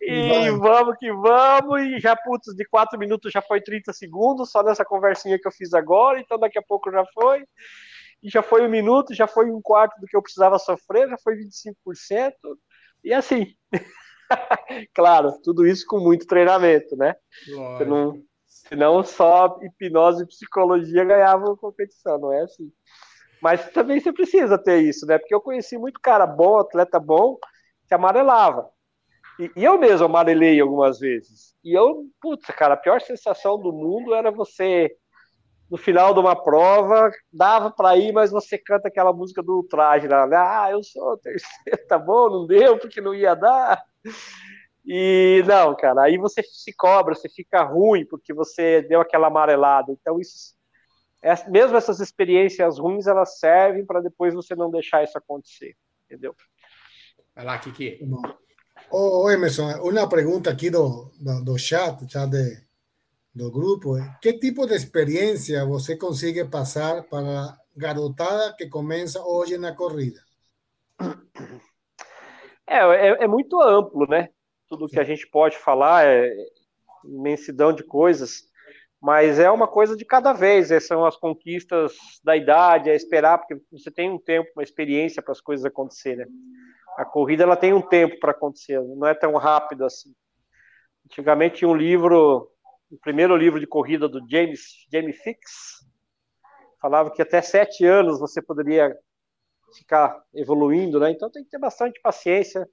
E 0.00 0.50
vamos 0.50 0.96
que 0.98 1.12
vamos, 1.12 1.80
e 1.82 1.98
já, 1.98 2.14
putz, 2.14 2.54
de 2.54 2.64
quatro 2.66 2.98
minutos 2.98 3.32
já 3.32 3.40
foi 3.40 3.60
30 3.60 3.92
segundos, 3.92 4.50
só 4.50 4.62
nessa 4.62 4.84
conversinha 4.84 5.38
que 5.38 5.48
eu 5.48 5.52
fiz 5.52 5.72
agora, 5.72 6.20
então 6.20 6.38
daqui 6.38 6.58
a 6.58 6.62
pouco 6.62 6.90
já 6.90 7.04
foi. 7.14 7.44
E 8.22 8.28
já 8.28 8.42
foi 8.42 8.66
um 8.66 8.68
minuto, 8.68 9.14
já 9.14 9.26
foi 9.26 9.50
um 9.50 9.62
quarto 9.62 9.98
do 9.98 10.06
que 10.06 10.14
eu 10.14 10.22
precisava 10.22 10.58
sofrer, 10.58 11.08
já 11.08 11.16
foi 11.24 11.36
25%. 11.36 12.32
E 13.02 13.14
assim, 13.14 13.54
claro, 14.94 15.32
tudo 15.42 15.66
isso 15.66 15.86
com 15.86 15.98
muito 16.00 16.26
treinamento, 16.26 16.94
né? 16.96 17.14
Senão, 17.78 18.22
senão 18.44 19.02
só 19.02 19.58
hipnose 19.62 20.22
e 20.22 20.26
psicologia 20.26 21.02
ganhavam 21.02 21.56
competição, 21.56 22.18
não 22.18 22.30
é 22.30 22.42
assim. 22.42 22.70
Mas 23.42 23.70
também 23.70 24.00
você 24.00 24.12
precisa 24.12 24.58
ter 24.58 24.78
isso, 24.80 25.06
né? 25.06 25.18
Porque 25.18 25.34
eu 25.34 25.40
conheci 25.40 25.78
muito 25.78 26.00
cara 26.00 26.26
bom, 26.26 26.58
atleta 26.58 27.00
bom, 27.00 27.38
que 27.88 27.94
amarelava. 27.94 28.68
E, 29.38 29.50
e 29.56 29.64
eu 29.64 29.78
mesmo 29.78 30.06
amarelei 30.06 30.60
algumas 30.60 30.98
vezes. 30.98 31.54
E 31.64 31.72
eu, 31.72 32.04
putz, 32.20 32.46
cara, 32.48 32.74
a 32.74 32.76
pior 32.76 33.00
sensação 33.00 33.58
do 33.58 33.72
mundo 33.72 34.14
era 34.14 34.30
você 34.30 34.94
no 35.70 35.76
final 35.78 36.12
de 36.12 36.18
uma 36.18 36.34
prova, 36.34 37.10
dava 37.32 37.70
para 37.70 37.96
ir, 37.96 38.12
mas 38.12 38.32
você 38.32 38.58
canta 38.58 38.88
aquela 38.88 39.12
música 39.12 39.40
do 39.40 39.62
traje 39.62 40.08
lá, 40.08 40.26
né? 40.26 40.36
ah, 40.36 40.68
eu 40.70 40.82
sou 40.82 41.16
terceiro, 41.18 41.46
tá 41.88 41.96
bom, 41.96 42.28
não 42.28 42.46
deu 42.46 42.76
porque 42.76 43.00
não 43.00 43.14
ia 43.14 43.34
dar. 43.34 43.80
E 44.84 45.44
não, 45.46 45.76
cara, 45.76 46.02
aí 46.02 46.18
você 46.18 46.42
se 46.42 46.74
cobra, 46.74 47.14
você 47.14 47.28
fica 47.28 47.62
ruim 47.62 48.04
porque 48.04 48.34
você 48.34 48.82
deu 48.82 49.00
aquela 49.00 49.28
amarelada. 49.28 49.92
Então, 49.92 50.18
isso, 50.18 50.54
mesmo 51.48 51.76
essas 51.76 52.00
experiências 52.00 52.78
ruins, 52.78 53.06
elas 53.06 53.38
servem 53.38 53.84
para 53.84 54.00
depois 54.00 54.34
você 54.34 54.54
não 54.54 54.70
deixar 54.70 55.04
isso 55.04 55.18
acontecer, 55.18 55.76
entendeu? 56.04 56.34
Vai 57.34 57.44
lá, 57.44 57.58
Kiki. 57.58 58.00
Ô, 58.90 59.30
Emerson, 59.30 59.70
uma 59.82 60.08
pergunta 60.08 60.50
aqui 60.50 60.70
do, 60.70 61.10
do, 61.20 61.44
do 61.44 61.58
chat, 61.58 62.10
chat 62.10 62.28
de, 62.28 62.60
do 63.34 63.50
grupo. 63.50 63.96
Que 64.20 64.32
tipo 64.32 64.66
de 64.66 64.74
experiência 64.74 65.64
você 65.64 65.96
consegue 65.96 66.44
passar 66.44 67.04
para 67.04 67.44
a 67.44 67.58
garotada 67.76 68.54
que 68.56 68.66
começa 68.66 69.22
hoje 69.22 69.56
na 69.58 69.74
corrida? 69.74 70.20
É, 72.66 72.78
é, 72.78 73.24
é 73.24 73.26
muito 73.26 73.60
amplo, 73.60 74.06
né? 74.08 74.28
Tudo 74.68 74.88
que 74.88 74.98
a 74.98 75.04
gente 75.04 75.26
pode 75.26 75.56
falar 75.58 76.06
é 76.06 76.32
imensidão 77.04 77.72
de 77.72 77.82
coisas, 77.82 78.49
mas 79.00 79.38
é 79.38 79.50
uma 79.50 79.66
coisa 79.66 79.96
de 79.96 80.04
cada 80.04 80.32
vez. 80.32 80.70
Essas 80.70 80.88
são 80.88 81.04
as 81.04 81.16
conquistas 81.16 81.96
da 82.22 82.36
idade, 82.36 82.90
é 82.90 82.94
esperar, 82.94 83.38
porque 83.38 83.60
você 83.72 83.90
tem 83.90 84.10
um 84.10 84.18
tempo, 84.18 84.50
uma 84.54 84.62
experiência 84.62 85.22
para 85.22 85.32
as 85.32 85.40
coisas 85.40 85.64
acontecerem. 85.64 86.26
Né? 86.26 86.32
A 86.98 87.04
corrida 87.04 87.44
ela 87.44 87.56
tem 87.56 87.72
um 87.72 87.80
tempo 87.80 88.18
para 88.20 88.32
acontecer, 88.32 88.80
não 88.80 89.06
é 89.06 89.14
tão 89.14 89.34
rápido 89.36 89.84
assim. 89.84 90.12
Antigamente 91.06 91.56
tinha 91.56 91.68
um 91.68 91.76
livro 91.76 92.50
o 92.90 92.98
primeiro 92.98 93.36
livro 93.36 93.60
de 93.60 93.66
corrida 93.66 94.08
do 94.08 94.20
James, 94.28 94.84
James 94.92 95.16
Fix, 95.22 95.78
falava 96.80 97.10
que 97.10 97.22
até 97.22 97.40
sete 97.40 97.84
anos 97.84 98.18
você 98.18 98.42
poderia 98.42 98.96
ficar 99.76 100.20
evoluindo, 100.34 100.98
né? 100.98 101.10
Então 101.10 101.30
tem 101.30 101.44
que 101.44 101.50
ter 101.50 101.58
bastante 101.58 102.00
paciência, 102.00 102.68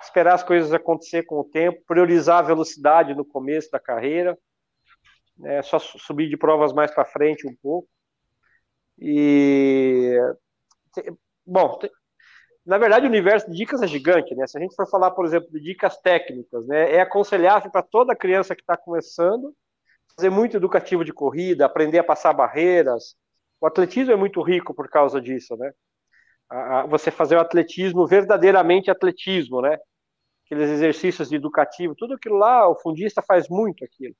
esperar 0.00 0.34
as 0.34 0.42
coisas 0.42 0.72
acontecer 0.72 1.24
com 1.24 1.40
o 1.40 1.44
tempo, 1.44 1.84
priorizar 1.86 2.38
a 2.38 2.46
velocidade 2.46 3.14
no 3.14 3.24
começo 3.24 3.70
da 3.70 3.78
carreira, 3.78 4.38
né? 5.40 5.62
só 5.62 5.78
subir 5.78 6.28
de 6.28 6.36
provas 6.36 6.72
mais 6.72 6.90
para 6.90 7.04
frente 7.04 7.46
um 7.46 7.54
pouco. 7.62 7.88
E 8.98 10.16
bom, 11.46 11.78
na 12.64 12.78
verdade, 12.78 13.06
o 13.06 13.08
universo 13.08 13.50
de 13.50 13.56
dicas 13.56 13.82
é 13.82 13.86
gigante, 13.86 14.34
né? 14.34 14.46
Se 14.46 14.58
a 14.58 14.60
gente 14.60 14.74
for 14.76 14.88
falar, 14.88 15.10
por 15.12 15.24
exemplo, 15.24 15.50
de 15.50 15.60
dicas 15.60 15.96
técnicas, 15.98 16.66
né? 16.66 16.92
É 16.92 17.00
aconselhável 17.00 17.70
para 17.70 17.82
toda 17.82 18.14
criança 18.14 18.54
que 18.54 18.62
está 18.62 18.76
começando 18.76 19.54
fazer 20.20 20.30
muito 20.30 20.56
educativo 20.56 21.04
de 21.04 21.12
corrida, 21.12 21.64
aprender 21.64 21.98
a 21.98 22.04
passar 22.04 22.32
barreiras. 22.34 23.16
O 23.60 23.66
atletismo 23.66 24.12
é 24.12 24.16
muito 24.16 24.42
rico 24.42 24.74
por 24.74 24.88
causa 24.88 25.20
disso, 25.20 25.56
né? 25.56 25.72
você 26.88 27.12
fazer 27.12 27.36
o 27.36 27.40
atletismo 27.40 28.06
verdadeiramente 28.08 28.90
atletismo, 28.90 29.62
né? 29.62 29.78
Aqueles 30.44 30.68
exercícios 30.68 31.30
educativos, 31.30 31.96
tudo 31.96 32.14
aquilo 32.14 32.36
lá, 32.36 32.68
o 32.68 32.74
fundista 32.74 33.22
faz 33.22 33.48
muito 33.48 33.84
aquilo. 33.84 34.16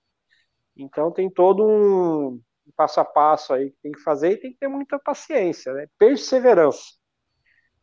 Então 0.76 1.10
tem 1.10 1.28
todo 1.28 1.66
um 1.66 2.40
passo 2.76 3.00
a 3.00 3.04
passo 3.04 3.52
aí 3.52 3.70
que 3.70 3.78
tem 3.82 3.92
que 3.92 4.00
fazer 4.00 4.32
e 4.32 4.36
tem 4.36 4.52
que 4.52 4.58
ter 4.58 4.68
muita 4.68 4.98
paciência, 4.98 5.72
né? 5.72 5.86
Perseverança. 5.98 6.94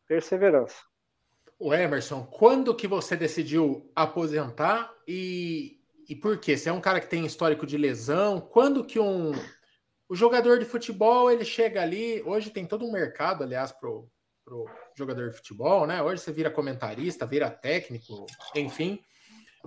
Perseverança. 0.08 0.78
O 1.60 1.74
Emerson, 1.74 2.24
quando 2.26 2.76
que 2.76 2.88
você 2.88 3.16
decidiu 3.16 3.92
aposentar 3.96 4.94
e, 5.08 5.80
e 6.08 6.16
por 6.16 6.40
quê? 6.40 6.56
Você 6.56 6.70
é 6.70 6.74
um 6.74 6.82
cara 6.82 7.00
que 7.00 7.10
tem 7.10 7.26
histórico 7.26 7.66
de 7.66 7.78
lesão. 7.78 8.40
Quando 8.40 8.86
que 8.86 9.00
um 9.00 9.32
o 10.10 10.16
jogador 10.16 10.58
de 10.58 10.66
futebol 10.66 11.30
ele 11.30 11.44
chega 11.44 11.82
ali? 11.82 12.22
Hoje 12.24 12.50
tem 12.50 12.66
todo 12.66 12.86
um 12.86 12.92
mercado, 12.92 13.44
aliás, 13.44 13.72
pro, 13.72 14.10
pro 14.46 14.66
jogador 14.96 15.30
de 15.30 15.36
futebol, 15.36 15.86
né? 15.86 16.02
Hoje 16.02 16.22
você 16.22 16.32
vira 16.32 16.50
comentarista, 16.50 17.26
vira 17.26 17.50
técnico, 17.50 18.26
enfim. 18.56 19.02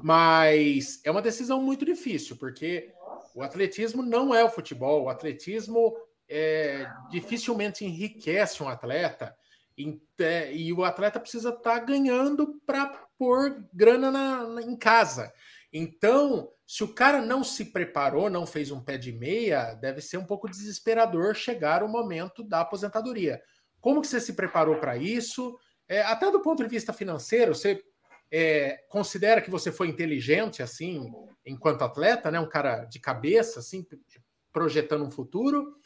Mas 0.02 1.00
é 1.04 1.10
uma 1.10 1.20
decisão 1.20 1.60
muito 1.60 1.84
difícil, 1.84 2.36
porque 2.36 2.92
o 3.34 3.42
atletismo 3.42 4.02
não 4.02 4.34
é 4.34 4.44
o 4.44 4.50
futebol. 4.50 5.04
O 5.04 5.08
atletismo 5.08 5.96
é, 6.28 6.86
dificilmente 7.10 7.84
enriquece 7.84 8.62
um 8.62 8.68
atleta. 8.68 9.36
E, 9.76 10.00
é, 10.18 10.54
e 10.54 10.72
o 10.72 10.84
atleta 10.84 11.18
precisa 11.18 11.50
estar 11.50 11.78
tá 11.80 11.84
ganhando 11.84 12.60
para 12.66 12.86
pôr 13.18 13.64
grana 13.72 14.10
na, 14.10 14.46
na, 14.46 14.62
em 14.62 14.76
casa. 14.76 15.32
Então, 15.72 16.50
se 16.66 16.84
o 16.84 16.94
cara 16.94 17.20
não 17.20 17.42
se 17.42 17.66
preparou, 17.66 18.28
não 18.28 18.46
fez 18.46 18.70
um 18.70 18.82
pé 18.82 18.98
de 18.98 19.12
meia, 19.12 19.74
deve 19.74 20.00
ser 20.00 20.18
um 20.18 20.24
pouco 20.24 20.48
desesperador 20.48 21.34
chegar 21.34 21.82
o 21.82 21.88
momento 21.88 22.42
da 22.42 22.60
aposentadoria. 22.60 23.40
Como 23.80 24.00
que 24.00 24.06
você 24.06 24.20
se 24.20 24.34
preparou 24.34 24.76
para 24.78 24.96
isso? 24.96 25.58
É, 25.88 26.02
até 26.02 26.30
do 26.30 26.40
ponto 26.40 26.62
de 26.62 26.68
vista 26.68 26.92
financeiro, 26.92 27.54
você 27.54 27.82
é, 28.30 28.78
considera 28.88 29.40
que 29.40 29.50
você 29.50 29.72
foi 29.72 29.88
inteligente 29.88 30.62
assim, 30.62 31.12
enquanto 31.44 31.82
atleta, 31.82 32.30
né? 32.30 32.38
Um 32.38 32.48
cara 32.48 32.84
de 32.84 33.00
cabeça, 33.00 33.60
assim, 33.60 33.86
projetando 34.52 35.04
um 35.04 35.10
futuro. 35.10 35.76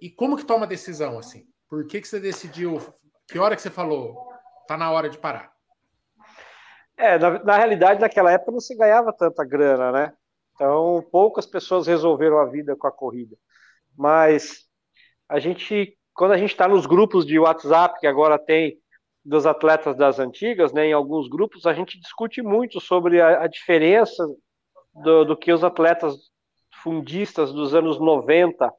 E 0.00 0.10
como 0.10 0.36
que 0.36 0.44
toma 0.44 0.64
a 0.64 0.68
decisão 0.68 1.18
assim? 1.18 1.46
Por 1.68 1.86
que, 1.86 2.00
que 2.00 2.08
você 2.08 2.18
decidiu? 2.18 2.80
Que 3.28 3.38
hora 3.38 3.54
que 3.54 3.62
você 3.62 3.70
falou? 3.70 4.28
Tá 4.66 4.76
na 4.76 4.90
hora 4.90 5.08
de 5.08 5.18
parar. 5.18 5.52
É, 6.96 7.18
na, 7.18 7.42
na 7.42 7.56
realidade, 7.56 8.00
naquela 8.00 8.32
época 8.32 8.52
não 8.52 8.60
se 8.60 8.76
ganhava 8.76 9.12
tanta 9.12 9.44
grana, 9.44 9.92
né? 9.92 10.12
Então, 10.54 11.06
poucas 11.10 11.46
pessoas 11.46 11.86
resolveram 11.86 12.38
a 12.38 12.46
vida 12.46 12.76
com 12.76 12.86
a 12.86 12.92
corrida. 12.92 13.36
Mas 13.96 14.66
a 15.28 15.38
gente 15.38 15.96
quando 16.14 16.32
a 16.32 16.38
gente 16.38 16.50
está 16.50 16.68
nos 16.68 16.86
grupos 16.86 17.24
de 17.24 17.38
WhatsApp, 17.38 17.98
que 17.98 18.06
agora 18.06 18.38
tem 18.38 18.78
dos 19.24 19.46
atletas 19.46 19.96
das 19.96 20.18
antigas, 20.18 20.72
né, 20.72 20.86
em 20.86 20.92
alguns 20.92 21.28
grupos, 21.28 21.66
a 21.66 21.72
gente 21.72 22.00
discute 22.00 22.42
muito 22.42 22.80
sobre 22.80 23.20
a, 23.20 23.42
a 23.42 23.46
diferença 23.46 24.26
do, 24.94 25.24
do, 25.24 25.36
que 25.36 25.52
os 25.52 25.62
atletas 25.62 26.16
fundistas 26.82 27.52
dos 27.52 27.74
anos 27.74 28.00
90 28.00 28.72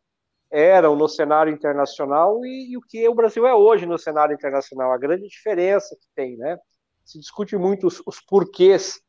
eram 0.51 0.95
no 0.95 1.07
cenário 1.07 1.51
internacional 1.51 2.45
e, 2.45 2.73
e, 2.73 2.77
o 2.77 2.81
que 2.81 3.07
o 3.07 3.15
Brasil 3.15 3.47
é 3.47 3.55
hoje 3.55 3.85
no 3.85 3.97
cenário 3.97 4.35
internacional, 4.35 4.91
a 4.91 4.97
grande 4.97 5.27
diferença 5.27 5.95
que 5.95 6.07
tem, 6.13 6.37
né? 6.37 6.57
Se 7.03 7.19
discute 7.19 7.57
muito 7.57 7.87
os, 7.87 8.01
os 8.05 8.19
porquês 8.21 9.01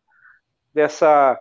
dessa 0.73 1.39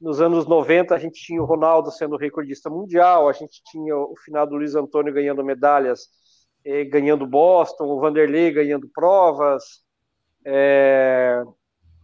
nos 0.00 0.20
anos 0.20 0.46
90 0.46 0.94
a 0.94 0.98
gente 0.98 1.22
tinha 1.22 1.40
o 1.40 1.46
Ronaldo 1.46 1.90
sendo 1.90 2.16
recordista 2.16 2.68
mundial, 2.68 3.28
a 3.28 3.32
gente 3.32 3.62
tinha 3.64 3.96
o 3.96 4.14
final 4.24 4.46
do 4.46 4.56
Luiz 4.56 4.74
Antônio 4.74 5.14
ganhando 5.14 5.44
medalhas 5.44 6.08
eh, 6.64 6.84
ganhando 6.84 7.26
Boston, 7.26 7.84
o 7.84 8.00
Vanderlei 8.00 8.50
ganhando 8.52 8.88
provas, 8.88 9.84
é, 10.44 11.42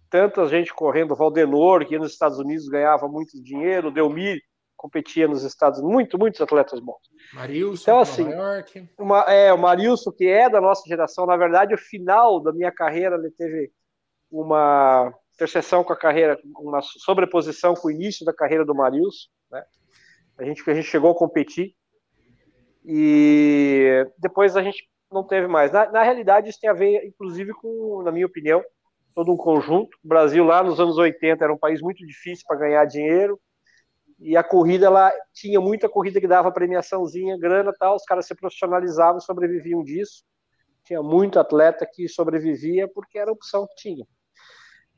tanta 0.09 0.46
gente 0.49 0.73
correndo, 0.73 1.12
o 1.12 1.16
Valdenor, 1.16 1.87
que 1.87 1.99
nos 1.99 2.12
Estados 2.12 2.38
Unidos 2.38 2.68
ganhava 2.68 3.07
muito 3.07 3.42
dinheiro, 3.42 3.88
o 3.88 3.90
Delmir 3.92 4.40
competia 4.77 5.29
nos 5.29 5.44
Estados 5.44 5.79
Unidos, 5.79 5.94
muito, 5.94 6.18
muitos 6.18 6.40
atletas 6.40 6.81
bons. 6.81 7.11
Marilson, 7.35 7.83
então, 7.83 8.01
assim, 8.01 8.25
uma, 8.99 9.20
é, 9.31 9.53
o 9.53 9.59
Marilson, 9.59 10.11
que 10.11 10.27
é 10.27 10.49
da 10.49 10.61
nossa 10.61 10.83
geração, 10.88 11.27
na 11.27 11.37
verdade, 11.37 11.75
o 11.75 11.79
final 11.79 12.40
da 12.40 12.51
minha 12.51 12.73
carreira, 12.73 13.16
ele 13.16 13.31
teve 13.31 13.70
uma 14.31 15.12
interseção 15.35 15.85
com 15.85 15.92
a 15.92 15.96
carreira, 15.96 16.38
uma 16.57 16.81
sobreposição 16.83 17.75
com 17.75 17.88
o 17.88 17.90
início 17.90 18.25
da 18.25 18.33
carreira 18.33 18.64
do 18.64 18.75
Marilson, 18.75 19.29
né? 19.51 19.64
A 20.38 20.44
gente, 20.44 20.68
a 20.70 20.75
gente 20.75 20.88
chegou 20.88 21.11
a 21.11 21.14
competir, 21.14 21.75
e 22.85 24.07
depois 24.19 24.57
a 24.57 24.62
gente 24.62 24.88
não 25.11 25.25
teve 25.25 25.47
mais. 25.47 25.73
Na, 25.73 25.90
na, 25.90 26.03
realidade, 26.03 26.49
isso 26.49 26.61
tem 26.61 26.71
a 26.71 26.75
ver, 26.75 27.05
inclusive, 27.05 27.53
com, 27.53 28.03
na 28.03 28.12
minha 28.12 28.27
opinião, 28.27 28.62
todo 29.14 29.33
um 29.33 29.37
conjunto. 29.37 29.97
O 30.05 30.09
Brasil, 30.09 30.45
lá 30.45 30.62
nos 30.62 30.81
anos 30.81 30.97
80, 30.97 31.45
era 31.45 31.53
um 31.53 31.59
país 31.59 31.81
muito 31.83 32.07
difícil 32.07 32.45
para 32.47 32.59
ganhar 32.59 32.85
dinheiro. 32.85 33.40
E 34.19 34.37
a 34.37 34.45
corrida 34.45 34.90
lá 34.90 35.11
tinha 35.33 35.61
muita 35.61 35.88
corrida 35.88 36.21
que 36.21 36.29
dava 36.29 36.53
premiaçãozinha, 36.53 37.38
grana 37.38 37.73
tal. 37.79 37.97
Os 37.97 38.05
caras 38.05 38.27
se 38.27 38.35
profissionalizavam 38.35 39.19
e 39.19 39.23
sobreviviam 39.23 39.83
disso. 39.83 40.25
Tinha 40.85 41.03
muito 41.03 41.38
atleta 41.38 41.87
que 41.90 42.09
sobrevivia 42.09 42.88
porque 42.88 43.19
era 43.19 43.31
a 43.31 43.33
opção 43.33 43.66
que 43.66 43.75
tinha. 43.77 44.07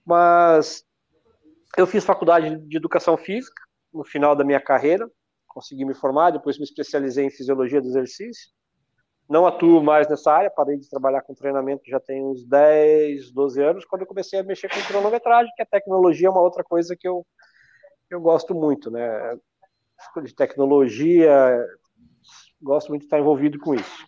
Mas 0.05 0.85
eu 1.77 1.87
fiz 1.87 2.05
faculdade 2.05 2.57
de 2.67 2.77
educação 2.77 3.17
física 3.17 3.63
no 3.93 4.05
final 4.05 4.35
da 4.35 4.45
minha 4.45 4.61
carreira 4.61 5.09
consegui 5.53 5.85
me 5.85 5.95
formar, 5.95 6.31
depois 6.31 6.59
me 6.59 6.65
especializei 6.65 7.27
em 7.27 7.31
fisiologia 7.31 7.81
do 7.81 7.89
exercício. 7.89 8.51
Não 9.29 9.47
atuo 9.47 9.83
mais 9.83 10.09
nessa 10.09 10.33
área, 10.33 10.51
parei 10.51 10.77
de 10.77 10.89
trabalhar 10.89 11.23
com 11.23 11.35
treinamento 11.35 11.89
já 11.89 12.01
tem 12.01 12.25
uns 12.25 12.45
10, 12.45 13.31
12 13.33 13.63
anos, 13.63 13.85
quando 13.85 14.03
eu 14.03 14.07
comecei 14.07 14.39
a 14.39 14.43
mexer 14.43 14.69
com 14.69 14.81
cronometragem, 14.83 15.53
que 15.57 15.63
a 15.63 15.67
tecnologia 15.67 16.29
é 16.29 16.31
uma 16.31 16.41
outra 16.41 16.63
coisa 16.65 16.97
que 16.99 17.07
eu, 17.07 17.25
eu 18.11 18.21
gosto 18.21 18.55
muito, 18.55 18.91
né? 18.91 19.37
De 20.23 20.35
tecnologia, 20.35 21.65
gosto 22.61 22.89
muito 22.89 23.03
de 23.03 23.07
estar 23.07 23.21
envolvido 23.21 23.59
com 23.59 23.75
isso. 23.75 24.07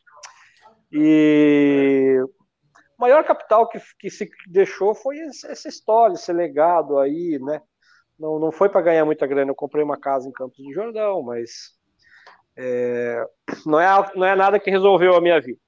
E 0.93 2.19
o 2.99 3.03
maior 3.03 3.25
capital 3.25 3.69
que, 3.69 3.81
que 3.99 4.11
se 4.11 4.29
deixou 4.49 4.95
foi 4.95 5.19
essa 5.19 5.69
história, 5.69 6.15
esse 6.15 6.33
legado 6.33 6.99
aí, 6.99 7.39
né? 7.41 7.61
Não, 8.19 8.39
não 8.39 8.53
foi 8.53 8.69
para 8.69 8.83
ganhar 8.83 9.05
muita 9.05 9.27
grana. 9.27 9.51
Eu 9.51 9.55
comprei 9.55 9.83
uma 9.83 9.97
casa 9.97 10.29
em 10.29 10.33
Campos 10.33 10.59
do 10.59 10.73
Jordão, 10.73 11.23
mas 11.23 11.75
é, 12.57 13.27
não, 13.67 13.81
é, 13.81 14.13
não 14.15 14.25
é 14.25 14.37
nada 14.37 14.61
que 14.61 14.71
resolveu 14.71 15.15
a 15.17 15.21
minha 15.21 15.41
vida. 15.41 15.59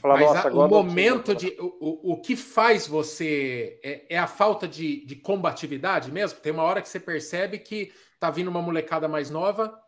Falar, 0.00 0.18
mas 0.18 0.46
a, 0.46 0.48
o 0.48 0.68
momento 0.68 1.34
de. 1.34 1.54
O, 1.60 2.12
o 2.14 2.20
que 2.20 2.34
faz 2.34 2.86
você. 2.86 3.78
É, 3.84 4.14
é, 4.14 4.18
a 4.18 4.26
falta 4.26 4.66
de, 4.66 5.04
de 5.04 5.16
combatividade 5.16 6.10
mesmo? 6.10 6.40
Tem 6.40 6.52
uma 6.52 6.62
hora 6.62 6.80
que 6.80 6.88
você 6.88 6.98
percebe 6.98 7.58
que 7.58 7.92
tá 8.18 8.30
vindo 8.30 8.48
uma 8.48 8.62
molecada 8.62 9.06
mais 9.06 9.30
nova 9.30 9.78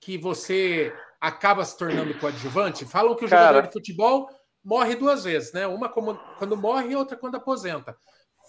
que 0.00 0.16
você 0.16 0.92
acaba 1.20 1.64
se 1.64 1.76
tornando 1.76 2.16
coadjuvante. 2.18 2.84
Falam 2.84 3.16
que 3.16 3.24
o 3.24 3.28
Cara, 3.28 3.48
jogador 3.48 3.66
de 3.66 3.72
futebol 3.72 4.28
morre 4.62 4.94
duas 4.94 5.24
vezes, 5.24 5.52
né? 5.52 5.66
Uma 5.66 5.88
como, 5.88 6.14
quando 6.38 6.56
morre 6.56 6.92
e 6.92 6.96
outra 6.96 7.16
quando 7.16 7.36
aposenta. 7.36 7.96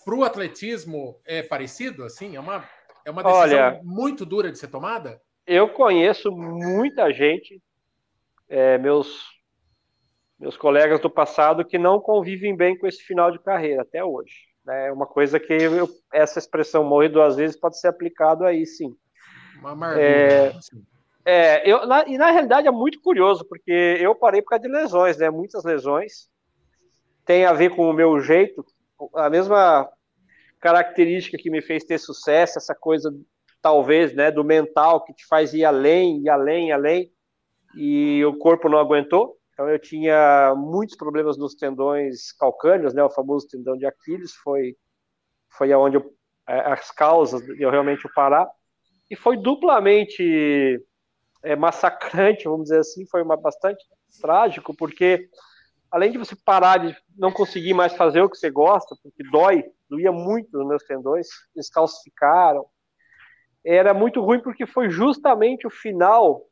Para 0.05 0.15
o 0.15 0.23
atletismo 0.23 1.19
é 1.25 1.41
parecido, 1.41 2.03
assim? 2.03 2.35
É 2.35 2.39
uma 2.39 2.63
é 3.09 3.11
uma 3.11 3.23
decisão 3.23 3.41
Olha, 3.41 3.81
muito 3.83 4.25
dura 4.25 4.51
de 4.51 4.57
ser 4.57 4.67
tomada? 4.67 5.19
Eu 5.45 5.69
conheço 5.69 6.31
muita 6.31 7.11
gente, 7.11 7.61
é, 8.47 8.77
meus, 8.77 9.25
meus 10.39 10.55
colegas 10.55 10.99
do 10.99 11.09
passado, 11.09 11.65
que 11.65 11.77
não 11.77 11.99
convivem 11.99 12.55
bem 12.55 12.77
com 12.77 12.85
esse 12.85 13.01
final 13.03 13.31
de 13.31 13.39
carreira 13.39 13.81
até 13.81 14.03
hoje. 14.03 14.35
Né? 14.63 14.87
É 14.87 14.91
uma 14.91 15.07
coisa 15.07 15.39
que 15.39 15.51
eu, 15.51 15.89
essa 16.13 16.37
expressão 16.37 16.83
morrer 16.83 17.09
duas 17.09 17.35
vezes 17.35 17.59
pode 17.59 17.79
ser 17.79 17.87
aplicado 17.87 18.45
aí, 18.45 18.65
sim. 18.65 18.95
Uma 19.59 19.75
maravilha. 19.75 20.05
É, 20.05 20.47
assim. 20.49 20.83
é, 21.25 21.69
eu, 21.69 21.87
na, 21.87 22.07
e 22.07 22.17
na 22.17 22.29
realidade 22.29 22.67
é 22.67 22.71
muito 22.71 23.01
curioso, 23.01 23.43
porque 23.43 23.97
eu 23.99 24.13
parei 24.13 24.41
por 24.41 24.49
causa 24.49 24.61
de 24.61 24.69
lesões, 24.69 25.17
né? 25.17 25.31
Muitas 25.31 25.63
lesões. 25.63 26.29
Tem 27.25 27.45
a 27.45 27.53
ver 27.53 27.75
com 27.75 27.89
o 27.89 27.93
meu 27.93 28.19
jeito. 28.21 28.63
A 29.15 29.29
mesma 29.29 29.89
característica 30.59 31.37
que 31.37 31.49
me 31.49 31.61
fez 31.61 31.83
ter 31.83 31.97
sucesso, 31.97 32.57
essa 32.57 32.75
coisa, 32.75 33.13
talvez, 33.61 34.13
né, 34.13 34.31
do 34.31 34.43
mental 34.43 35.03
que 35.03 35.13
te 35.13 35.25
faz 35.25 35.53
ir 35.53 35.65
além, 35.65 36.21
ir 36.21 36.29
além, 36.29 36.71
além, 36.71 37.11
e 37.75 38.23
o 38.25 38.37
corpo 38.37 38.69
não 38.69 38.77
aguentou. 38.77 39.37
Então 39.53 39.69
eu 39.69 39.79
tinha 39.79 40.53
muitos 40.55 40.95
problemas 40.95 41.37
nos 41.37 41.55
tendões 41.55 42.31
calcâneos, 42.33 42.93
né, 42.93 43.03
o 43.03 43.09
famoso 43.09 43.47
tendão 43.47 43.77
de 43.77 43.85
Aquiles, 43.85 44.33
foi 44.35 44.75
foi 45.57 45.71
aonde 45.73 45.97
eu, 45.97 46.13
é, 46.47 46.59
as 46.71 46.91
causas 46.91 47.41
de 47.41 47.61
eu 47.61 47.69
realmente 47.69 48.07
parar. 48.13 48.47
E 49.09 49.15
foi 49.15 49.35
duplamente 49.35 50.79
é, 51.43 51.55
massacrante, 51.55 52.45
vamos 52.45 52.65
dizer 52.65 52.79
assim, 52.79 53.05
foi 53.07 53.23
uma 53.23 53.35
bastante 53.35 53.83
trágico, 54.21 54.75
porque 54.75 55.27
além 55.91 56.11
de 56.11 56.17
você 56.17 56.35
parar 56.35 56.77
de 56.77 56.95
não 57.17 57.31
conseguir 57.31 57.73
mais 57.73 57.93
fazer 57.93 58.21
o 58.21 58.29
que 58.29 58.37
você 58.37 58.49
gosta, 58.49 58.95
porque 59.01 59.23
dói, 59.31 59.63
doía 59.89 60.11
muito 60.11 60.57
nos 60.57 60.67
meus 60.67 60.83
tendões, 60.83 61.27
eles 61.55 61.69
calcificaram. 61.69 62.65
era 63.65 63.93
muito 63.93 64.21
ruim 64.21 64.39
porque 64.41 64.65
foi 64.65 64.89
justamente 64.89 65.65
o 65.65 65.69
final, 65.69 66.45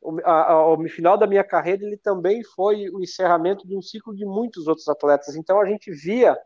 o, 0.00 0.18
a, 0.24 0.72
o 0.72 0.88
final 0.88 1.16
da 1.16 1.26
minha 1.26 1.44
carreira, 1.44 1.84
ele 1.84 1.96
também 1.96 2.42
foi 2.54 2.88
o 2.90 3.00
encerramento 3.00 3.66
de 3.66 3.76
um 3.76 3.82
ciclo 3.82 4.14
de 4.14 4.24
muitos 4.24 4.66
outros 4.66 4.88
atletas. 4.88 5.36
Então 5.36 5.60
a 5.60 5.66
gente 5.66 5.90
via 5.92 6.36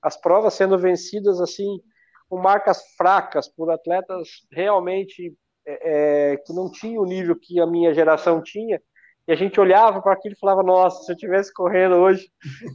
as 0.00 0.16
provas 0.20 0.54
sendo 0.54 0.78
vencidas 0.78 1.40
assim 1.40 1.80
com 2.28 2.38
marcas 2.38 2.82
fracas 2.96 3.48
por 3.48 3.70
atletas 3.70 4.28
realmente 4.50 5.34
é, 5.66 6.32
é 6.32 6.36
que 6.38 6.52
não 6.52 6.70
tinham 6.70 7.02
o 7.02 7.06
nível 7.06 7.36
que 7.38 7.60
a 7.60 7.66
minha 7.66 7.94
geração 7.94 8.42
tinha 8.42 8.80
e 9.26 9.32
a 9.32 9.36
gente 9.36 9.60
olhava 9.60 10.02
para 10.02 10.12
aquilo 10.12 10.34
e 10.34 10.38
falava, 10.38 10.62
nossa, 10.62 11.04
se 11.04 11.12
eu 11.12 11.16
tivesse 11.16 11.52
correndo 11.52 11.94
hoje 11.94 12.28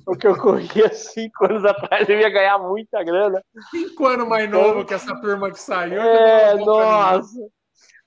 o 0.08 0.16
que 0.16 0.26
eu 0.26 0.38
corria 0.38 0.94
cinco 0.94 1.46
anos 1.46 1.66
atrás, 1.66 2.08
eu 2.08 2.20
ia 2.20 2.30
ganhar 2.30 2.58
muita 2.58 3.04
grana. 3.04 3.42
Cinco 3.70 4.06
anos 4.06 4.28
mais 4.28 4.48
então, 4.48 4.62
novo 4.62 4.86
que 4.86 4.94
essa 4.94 5.14
turma 5.20 5.52
que 5.52 5.60
saiu. 5.60 6.02
É, 6.02 6.56
nossa. 6.56 7.38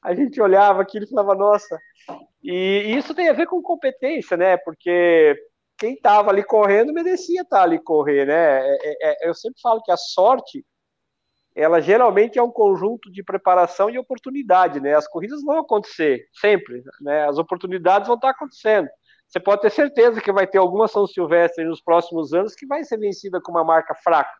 A 0.02 0.14
gente 0.14 0.40
olhava 0.40 0.80
aquilo 0.80 1.04
e 1.04 1.08
falava, 1.08 1.34
nossa. 1.34 1.78
E 2.42 2.96
isso 2.96 3.14
tem 3.14 3.28
a 3.28 3.34
ver 3.34 3.46
com 3.46 3.60
competência, 3.60 4.36
né? 4.36 4.56
Porque 4.56 5.36
quem 5.76 5.92
estava 5.92 6.30
ali 6.30 6.42
correndo 6.42 6.94
merecia 6.94 7.42
estar 7.42 7.58
tá 7.58 7.62
ali 7.62 7.78
correr, 7.78 8.26
né? 8.26 8.60
É, 8.66 8.78
é, 8.82 8.96
é, 9.02 9.28
eu 9.28 9.34
sempre 9.34 9.60
falo 9.60 9.82
que 9.82 9.92
a 9.92 9.96
sorte 9.98 10.64
ela 11.54 11.80
geralmente 11.80 12.38
é 12.38 12.42
um 12.42 12.50
conjunto 12.50 13.10
de 13.10 13.22
preparação 13.22 13.90
e 13.90 13.98
oportunidade, 13.98 14.80
né? 14.80 14.94
As 14.94 15.08
corridas 15.08 15.42
vão 15.42 15.58
acontecer 15.58 16.26
sempre, 16.32 16.82
né? 17.00 17.26
As 17.28 17.38
oportunidades 17.38 18.06
vão 18.06 18.16
estar 18.16 18.30
acontecendo. 18.30 18.88
Você 19.26 19.40
pode 19.40 19.62
ter 19.62 19.70
certeza 19.70 20.20
que 20.20 20.32
vai 20.32 20.46
ter 20.46 20.58
alguma 20.58 20.88
São 20.88 21.06
Silvestre 21.06 21.64
nos 21.64 21.80
próximos 21.80 22.32
anos 22.32 22.54
que 22.54 22.66
vai 22.66 22.82
ser 22.84 22.98
vencida 22.98 23.40
com 23.40 23.52
uma 23.52 23.64
marca 23.64 23.94
fraca. 23.94 24.32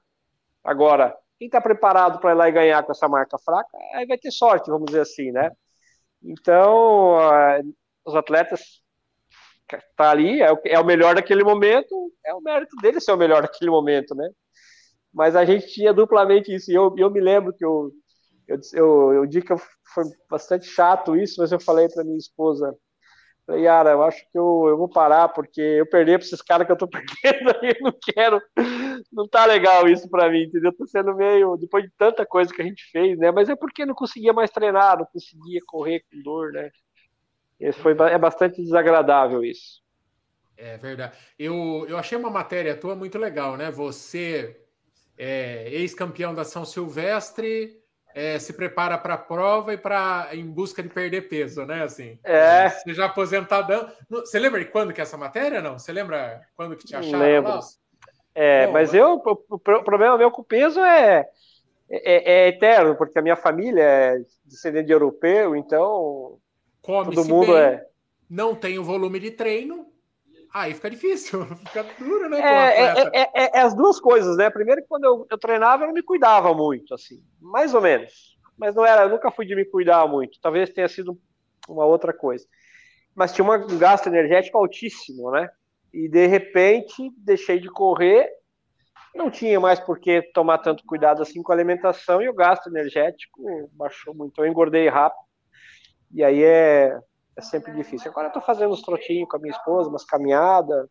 Agora, 0.65 1.17
quem 1.39 1.47
está 1.47 1.61
preparado 1.61 2.21
para 2.21 2.33
ir 2.33 2.35
lá 2.35 2.49
e 2.49 2.53
ganhar 2.53 2.83
com 2.83 2.93
essa 2.93 3.09
marca 3.09 3.39
fraca, 3.39 3.71
aí 3.95 4.07
vai 4.07 4.19
ter 4.19 4.31
sorte, 4.31 4.71
vamos 4.71 4.87
dizer 4.87 5.01
assim, 5.01 5.31
né? 5.31 5.51
Então, 6.23 7.17
os 8.05 8.15
atletas 8.15 8.83
tá 9.97 10.11
ali, 10.11 10.41
é 10.43 10.53
o, 10.53 10.59
é 10.65 10.79
o 10.79 10.85
melhor 10.85 11.15
daquele 11.15 11.45
momento, 11.45 12.13
é 12.25 12.35
o 12.35 12.41
mérito 12.41 12.77
dele 12.83 13.01
ser 13.01 13.13
o 13.13 13.17
melhor 13.17 13.43
daquele 13.43 13.71
momento, 13.71 14.15
né? 14.15 14.29
Mas 15.13 15.37
a 15.37 15.45
gente 15.45 15.67
tinha 15.69 15.93
duplamente 15.93 16.55
isso. 16.55 16.71
E 16.71 16.75
eu, 16.75 16.95
eu 16.97 17.11
me 17.11 17.21
lembro 17.21 17.53
que 17.53 17.65
eu, 17.65 17.91
eu, 18.47 18.59
eu, 18.75 19.13
eu 19.15 19.27
digo 19.27 19.47
que 19.47 19.65
foi 19.93 20.05
bastante 20.29 20.67
chato 20.67 21.17
isso, 21.17 21.41
mas 21.41 21.53
eu 21.53 21.61
falei 21.61 21.89
para 21.89 22.05
minha 22.05 22.19
esposa, 22.19 22.77
falei, 23.47 23.65
Yara, 23.65 23.91
eu 23.91 24.03
acho 24.03 24.21
que 24.31 24.39
eu, 24.39 24.67
eu 24.69 24.77
vou 24.77 24.89
parar, 24.89 25.29
porque 25.29 25.61
eu 25.61 25.87
perdi 25.87 26.13
para 26.13 26.27
esses 26.27 26.43
caras 26.43 26.67
que 26.67 26.73
eu 26.73 26.77
tô 26.77 26.89
perdendo 26.89 27.51
aí, 27.61 27.71
eu 27.71 27.83
não 27.83 27.95
quero, 28.01 28.41
não 29.13 29.29
tá 29.29 29.45
legal 29.47 29.89
isso 29.89 30.09
para 30.09 30.31
mim, 30.31 30.45
entendeu? 30.45 30.73
Tô 30.73 30.87
sendo 30.87 31.15
meio, 31.15 31.57
depois 31.57 31.85
de 31.85 31.91
tanta 31.99 32.25
coisa 32.25 32.53
que 32.53 32.63
a 32.63 32.65
gente 32.65 32.85
fez, 32.91 33.19
né? 33.19 33.31
Mas 33.31 33.49
é 33.49 33.57
porque 33.57 33.85
não 33.85 33.95
conseguia 33.95 34.33
mais 34.33 34.51
treinar, 34.51 34.99
não 34.99 35.07
conseguia 35.07 35.61
correr 35.67 36.01
com 36.01 36.23
dor, 36.23 36.53
né? 36.53 36.71
Esse 37.59 37.79
foi, 37.79 37.93
é 37.93 38.19
bastante 38.19 38.63
desagradável 38.63 39.45
isso. 39.45 39.83
É 40.57 40.77
verdade. 40.77 41.17
Eu, 41.39 41.87
eu 41.89 41.97
achei 41.97 42.17
uma 42.17 42.31
matéria 42.31 42.77
tua 42.77 42.95
muito 42.95 43.19
legal, 43.19 43.57
né? 43.57 43.71
Você 43.71 44.60
é, 45.23 45.69
ex-campeão 45.71 46.35
da 46.35 46.45
São 46.45 46.65
Silvestre, 46.65 47.79
é, 48.15 48.39
se 48.39 48.55
prepara 48.55 48.97
para 48.97 49.15
a 49.15 49.19
prova 49.19 49.75
e 49.75 49.77
para 49.77 50.31
em 50.33 50.47
busca 50.47 50.83
de 50.83 50.89
perder 50.89 51.29
peso, 51.29 51.67
né? 51.67 51.83
Assim, 51.83 52.19
é. 52.25 52.71
Você 52.71 52.95
já 52.95 53.05
aposentadão. 53.05 53.87
Você 54.09 54.39
lembra 54.39 54.61
de 54.61 54.71
quando 54.71 54.95
que 54.95 55.01
é 55.01 55.03
essa 55.03 55.19
matéria? 55.19 55.61
Não? 55.61 55.79
Você 55.79 55.93
lembra 55.93 56.41
quando 56.57 56.75
que 56.75 56.87
te 56.87 56.97
acharam? 56.97 57.19
Lembro. 57.19 57.61
É, 58.35 58.67
Bom, 58.67 58.73
mas 58.73 58.95
eu, 58.95 59.23
o, 59.23 59.59
problema 59.59 60.17
meu 60.17 60.31
com 60.31 60.41
o 60.41 60.45
peso 60.45 60.81
é, 60.81 61.29
é, 61.91 62.33
é, 62.33 62.49
eterno, 62.49 62.97
porque 62.97 63.19
a 63.19 63.23
minha 63.23 63.37
família 63.37 63.83
é 63.83 64.19
descendente 64.47 64.87
de 64.87 64.93
europeu, 64.93 65.55
então 65.55 66.39
todo 66.83 67.25
mundo 67.27 67.53
bem, 67.53 67.63
é. 67.63 67.87
Não 68.29 68.55
tem 68.55 68.79
o 68.79 68.85
volume 68.85 69.21
de 69.21 69.33
treino, 69.33 69.90
aí 70.53 70.75
fica 70.75 70.91
difícil, 70.91 71.45
fica 71.67 71.85
duro, 71.99 72.29
né? 72.29 72.41
É, 72.41 72.81
é, 72.81 73.31
é, 73.35 73.59
é, 73.59 73.61
as 73.61 73.75
duas 73.75 74.01
coisas, 74.01 74.37
né? 74.37 74.51
Primeiro 74.51 74.83
que 74.83 74.89
quando 74.89 75.05
eu, 75.05 75.27
eu, 75.31 75.39
treinava, 75.39 75.85
eu 75.85 75.89
não 75.89 75.95
me 75.95 76.03
cuidava 76.03 76.55
muito, 76.55 76.95
assim, 76.95 77.23
mais 77.41 77.75
ou 77.75 77.81
menos. 77.81 78.39
Mas 78.57 78.75
não 78.75 78.85
era, 78.85 79.05
eu 79.05 79.09
nunca 79.09 79.31
fui 79.31 79.47
de 79.47 79.55
me 79.55 79.65
cuidar 79.65 80.07
muito. 80.07 80.39
Talvez 80.41 80.71
tenha 80.71 80.89
sido 80.89 81.19
uma 81.69 81.85
outra 81.85 82.13
coisa. 82.13 82.47
Mas 83.15 83.33
tinha 83.33 83.45
um 83.45 83.79
gasto 83.79 84.07
energético 84.07 84.59
altíssimo, 84.59 85.31
né? 85.31 85.49
E 85.93 86.09
de 86.09 86.27
repente 86.27 87.11
deixei 87.17 87.59
de 87.59 87.69
correr, 87.69 88.31
não 89.15 89.31
tinha 89.31 89.59
mais 89.59 89.81
por 89.81 89.99
que 89.99 90.23
tomar 90.33 90.59
tanto 90.59 90.85
cuidado 90.87 91.23
assim 91.23 91.43
com 91.43 91.51
a 91.51 91.55
alimentação 91.55 92.23
e 92.23 92.29
o 92.29 92.35
gasto 92.35 92.69
energético 92.69 93.71
baixou 93.73 94.15
muito. 94.15 94.41
Eu 94.41 94.47
engordei 94.47 94.89
rápido. 94.89 95.25
E 96.13 96.23
aí 96.23 96.43
é, 96.43 96.97
é 97.41 97.43
sempre 97.43 97.73
difícil. 97.73 98.11
Agora 98.11 98.29
eu 98.29 98.33
tô 98.33 98.41
fazendo 98.41 98.73
uns 98.73 98.83
trotinhos 98.83 99.29
com 99.29 99.37
a 99.37 99.41
minha 99.41 99.53
esposa, 99.53 99.89
umas 99.89 100.05
caminhadas, 100.05 100.87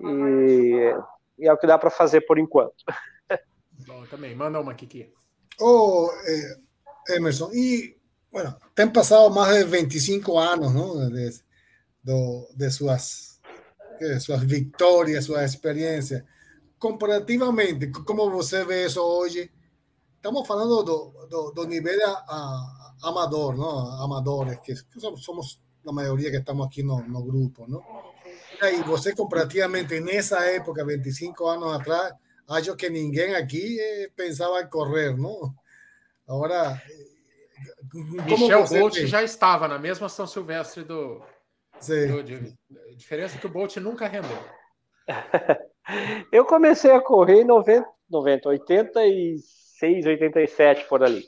e, 0.00 0.94
e 1.38 1.48
é 1.48 1.52
o 1.52 1.58
que 1.58 1.66
dá 1.66 1.76
para 1.76 1.90
fazer 1.90 2.22
por 2.22 2.38
enquanto. 2.38 2.76
Bom, 3.86 4.04
também, 4.06 4.34
manda 4.34 4.60
uma, 4.60 4.74
Kiki. 4.74 5.12
Oh, 5.60 6.08
eh, 6.26 7.16
Emerson, 7.16 7.50
e, 7.52 7.98
bueno, 8.32 8.56
tem 8.74 8.88
passado 8.88 9.34
mais 9.34 9.56
de 9.56 9.64
25 9.64 10.38
anos, 10.38 10.72
não? 10.72 11.10
De, 11.10 11.30
do, 12.02 12.48
de 12.54 12.70
suas, 12.70 13.40
de 13.98 14.20
suas 14.20 14.42
vitórias, 14.44 15.24
sua 15.24 15.44
experiência. 15.44 16.24
Comparativamente, 16.78 17.90
como 17.90 18.30
você 18.30 18.64
vê 18.64 18.86
isso 18.86 19.02
hoje? 19.02 19.50
Estamos 20.16 20.46
falando 20.46 20.82
do, 20.82 21.26
do, 21.28 21.50
do 21.50 21.64
nível 21.66 21.98
a, 22.06 22.10
a 22.10 22.79
amador, 23.02 23.56
¿no? 23.56 23.92
Amadores, 24.02 24.60
que, 24.60 24.74
somos, 24.76 25.22
somos, 25.22 25.60
la 25.82 25.92
mayoría 25.92 26.30
que 26.30 26.38
estamos 26.38 26.66
aquí 26.66 26.82
no, 26.82 27.00
no 27.00 27.22
grupo, 27.22 27.66
¿no? 27.66 27.82
Y 28.62 28.82
você 28.82 29.14
comparativamente 29.14 29.96
en 29.96 30.08
esa 30.08 30.50
época, 30.50 30.84
25 30.84 31.50
años 31.50 31.80
atrás, 31.80 32.12
acho 32.46 32.76
que 32.76 32.90
ninguém 32.90 33.34
aqui 33.34 33.80
eh, 33.80 34.10
pensava 34.14 34.60
em 34.60 34.68
correr, 34.68 35.16
não? 35.16 35.54
Agora, 36.28 36.80
Michel 37.92 38.66
Bolt 38.66 38.98
já 39.06 39.22
estava 39.22 39.66
na 39.66 39.78
mesma 39.78 40.08
São 40.08 40.26
Silvestre 40.26 40.84
do, 40.84 41.22
do 41.80 42.22
de, 42.22 42.56
a 42.92 42.96
diferença 42.96 43.36
é 43.36 43.40
que 43.40 43.46
o 43.46 43.50
Bolt 43.50 43.76
nunca 43.78 44.06
rendeu. 44.06 44.38
Eu 46.30 46.44
comecei 46.44 46.90
a 46.92 47.00
correr 47.00 47.40
em 47.40 47.44
90, 47.44 47.88
90 48.08 48.48
86, 48.48 50.06
87 50.06 50.88
por 50.88 51.02
ali. 51.02 51.24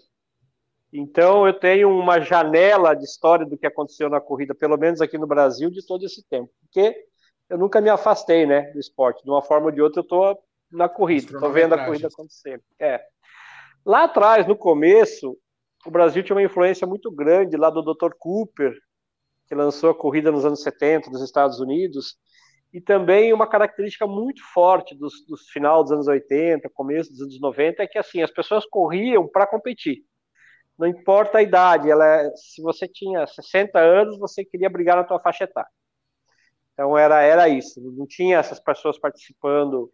Então, 0.93 1.47
eu 1.47 1.55
tenho 1.55 1.89
uma 1.89 2.21
janela 2.21 2.95
de 2.95 3.05
história 3.05 3.47
do 3.47 3.57
que 3.57 3.67
aconteceu 3.67 4.11
na 4.11 4.21
corrida, 4.21 4.55
pelo 4.55 4.77
menos 4.77 5.01
aqui 5.01 5.17
no 5.17 5.27
Brasil, 5.27 5.71
de 5.71 5.85
todo 5.87 6.05
esse 6.05 6.23
tempo. 6.29 6.53
Porque 6.61 6.95
eu 7.49 7.57
nunca 7.57 7.81
me 7.81 7.89
afastei 7.89 8.45
né, 8.45 8.71
do 8.73 8.79
esporte. 8.79 9.25
De 9.25 9.31
uma 9.31 9.41
forma 9.41 9.67
ou 9.67 9.73
de 9.73 9.81
outra, 9.81 10.01
eu 10.01 10.03
estou 10.03 10.39
na 10.71 10.91
corrida, 10.91 11.33
estou 11.33 11.51
vendo 11.51 11.75
a 11.75 11.85
corrida 11.87 12.09
acontecer. 12.09 12.63
É. 12.79 13.01
Lá 13.87 14.05
atrás, 14.05 14.47
no 14.47 14.55
começo, 14.55 15.37
o 15.87 15.91
Brasil 15.91 16.23
tinha 16.23 16.37
uma 16.37 16.43
influência 16.43 16.87
muito 16.87 17.11
grande 17.11 17.57
lá 17.57 17.71
do 17.71 17.83
Dr. 17.83 18.13
Cooper, 18.19 18.75
que 19.49 19.55
lançou 19.55 19.91
a 19.91 19.95
corrida 19.95 20.31
nos 20.31 20.45
anos 20.45 20.63
70 20.63 21.11
nos 21.11 21.23
Estados 21.23 21.59
Unidos, 21.59 22.17
e 22.71 22.81
também 22.81 23.33
uma 23.33 23.47
característica 23.47 24.07
muito 24.07 24.43
forte 24.53 24.95
dos, 24.95 25.27
dos 25.27 25.49
final 25.49 25.83
dos 25.83 25.93
anos 25.93 26.07
80, 26.07 26.69
começo 26.71 27.11
dos 27.11 27.23
anos 27.23 27.41
90, 27.41 27.83
é 27.83 27.87
que 27.87 27.99
assim, 27.99 28.23
as 28.23 28.31
pessoas 28.31 28.65
corriam 28.67 29.27
para 29.27 29.47
competir 29.47 30.05
não 30.79 30.87
importa 30.87 31.39
a 31.39 31.43
idade, 31.43 31.91
ela 31.91 32.05
é, 32.05 32.31
se 32.37 32.63
você 32.63 32.89
tinha 32.89 33.27
60 33.27 33.79
anos, 33.79 34.19
você 34.19 34.45
queria 34.45 34.71
brigar 34.71 34.97
na 34.97 35.05
tua 35.05 35.21
faixa 35.21 35.45
etária. 35.45 35.71
Então 36.73 36.97
era, 36.97 37.21
era 37.21 37.49
isso, 37.49 37.81
não 37.81 38.07
tinha 38.07 38.39
essas 38.39 38.59
pessoas 38.59 38.99
participando 38.99 39.93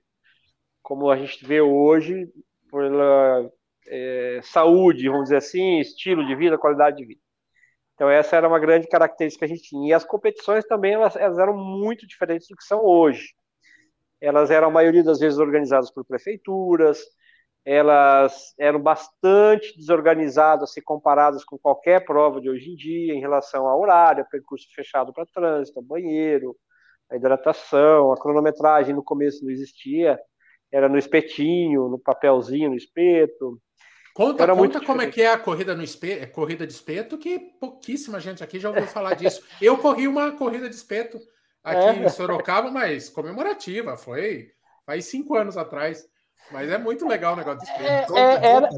como 0.83 1.11
a 1.11 1.17
gente 1.17 1.45
vê 1.45 1.61
hoje, 1.61 2.27
pela 2.71 3.51
é, 3.89 4.41
saúde, 4.43 5.09
vamos 5.09 5.25
dizer 5.25 5.37
assim, 5.37 5.81
estilo 5.81 6.27
de 6.27 6.35
vida, 6.35 6.57
qualidade 6.57 6.97
de 6.97 7.05
vida. 7.05 7.21
Então 7.95 8.09
essa 8.09 8.37
era 8.37 8.49
uma 8.49 8.59
grande 8.61 8.87
característica 8.87 9.45
que 9.45 9.53
a 9.53 9.55
gente 9.55 9.69
tinha. 9.69 9.91
E 9.91 9.93
as 9.93 10.05
competições 10.05 10.65
também 10.67 10.95
elas, 10.95 11.17
elas 11.17 11.39
eram 11.39 11.57
muito 11.57 12.07
diferentes 12.07 12.49
do 12.49 12.57
que 12.57 12.65
são 12.65 12.85
hoje. 12.85 13.35
Elas 14.21 14.51
eram 14.51 14.69
a 14.69 14.71
maioria 14.71 15.03
das 15.03 15.19
vezes 15.19 15.39
organizadas 15.39 15.91
por 15.91 16.05
prefeituras, 16.05 17.01
elas 17.71 18.55
eram 18.59 18.81
bastante 18.81 19.77
desorganizadas 19.77 20.73
se 20.73 20.81
comparadas 20.81 21.45
com 21.45 21.59
qualquer 21.59 22.03
prova 22.03 22.41
de 22.41 22.49
hoje 22.49 22.71
em 22.71 22.75
dia 22.75 23.13
em 23.13 23.21
relação 23.21 23.67
ao 23.67 23.79
horário, 23.79 24.27
percurso 24.31 24.67
fechado 24.75 25.13
para 25.13 25.27
trânsito, 25.27 25.83
banheiro, 25.83 26.57
a 27.11 27.17
hidratação, 27.17 28.11
a 28.11 28.19
cronometragem 28.19 28.95
no 28.95 29.05
começo 29.05 29.45
não 29.45 29.51
existia, 29.51 30.19
era 30.73 30.89
no 30.89 30.97
espetinho, 30.97 31.89
no 31.89 31.99
papelzinho, 31.99 32.71
no 32.71 32.75
espeto. 32.75 33.61
Conta, 34.15 34.45
era 34.45 34.57
conta 34.57 34.83
como 34.83 35.03
é 35.03 35.11
que 35.11 35.21
é 35.21 35.31
a 35.31 35.39
corrida 35.39 35.75
no 35.75 35.83
espeto, 35.83 36.23
é 36.23 36.27
corrida 36.27 36.67
de 36.67 36.73
espeto, 36.73 37.19
que 37.19 37.39
pouquíssima 37.61 38.19
gente 38.19 38.43
aqui 38.43 38.59
já 38.59 38.71
ouviu 38.71 38.87
falar 38.87 39.13
disso. 39.13 39.47
Eu 39.61 39.77
corri 39.77 40.09
uma 40.09 40.33
corrida 40.33 40.71
de 40.71 40.75
espeto 40.75 41.21
aqui 41.63 42.01
é. 42.01 42.07
em 42.07 42.09
Sorocaba, 42.09 42.71
mas 42.71 43.11
comemorativa, 43.11 43.95
foi 43.95 44.53
faz 44.87 45.05
cinco 45.05 45.37
anos 45.37 45.59
atrás. 45.59 46.09
Mas 46.51 46.71
é 46.71 46.79
muito 46.79 47.07
legal 47.07 47.35
o 47.35 47.37
negócio 47.37 47.61
do 47.61 47.65
espelho. 47.65 48.17
É, 48.17 48.21
é, 48.21 48.47
era, 48.47 48.69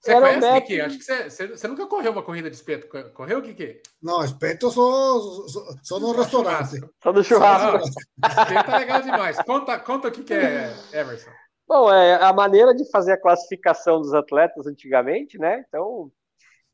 Você 0.00 0.12
Era 0.12 0.20
conhece, 0.20 0.46
o 0.46 0.62
Kiki? 0.62 0.80
Acho 0.80 0.98
que 0.98 1.04
você, 1.04 1.30
você, 1.30 1.46
você, 1.48 1.68
nunca 1.68 1.86
correu 1.86 2.12
uma 2.12 2.22
corrida 2.22 2.48
de 2.48 2.56
espeto. 2.56 2.88
Correu, 3.12 3.42
Kiki? 3.42 3.82
Não, 4.02 4.24
espeto 4.24 4.70
só, 4.70 5.20
só, 5.48 5.60
só 5.82 6.00
no 6.00 6.12
restaurante. 6.12 6.80
Só 7.02 7.12
no 7.12 7.22
churrasco. 7.22 7.86
Espeto 7.86 8.70
é 8.70 8.78
legal 8.78 9.02
demais. 9.02 9.36
Conta, 9.42 9.78
conta 9.78 10.08
o 10.08 10.10
que, 10.10 10.22
que 10.22 10.34
é, 10.34 10.74
Emerson. 10.92 11.30
Bom, 11.68 11.92
é 11.92 12.14
a 12.22 12.32
maneira 12.32 12.74
de 12.74 12.90
fazer 12.90 13.12
a 13.12 13.20
classificação 13.20 14.00
dos 14.00 14.12
atletas 14.12 14.66
antigamente, 14.66 15.38
né? 15.38 15.64
Então, 15.68 16.10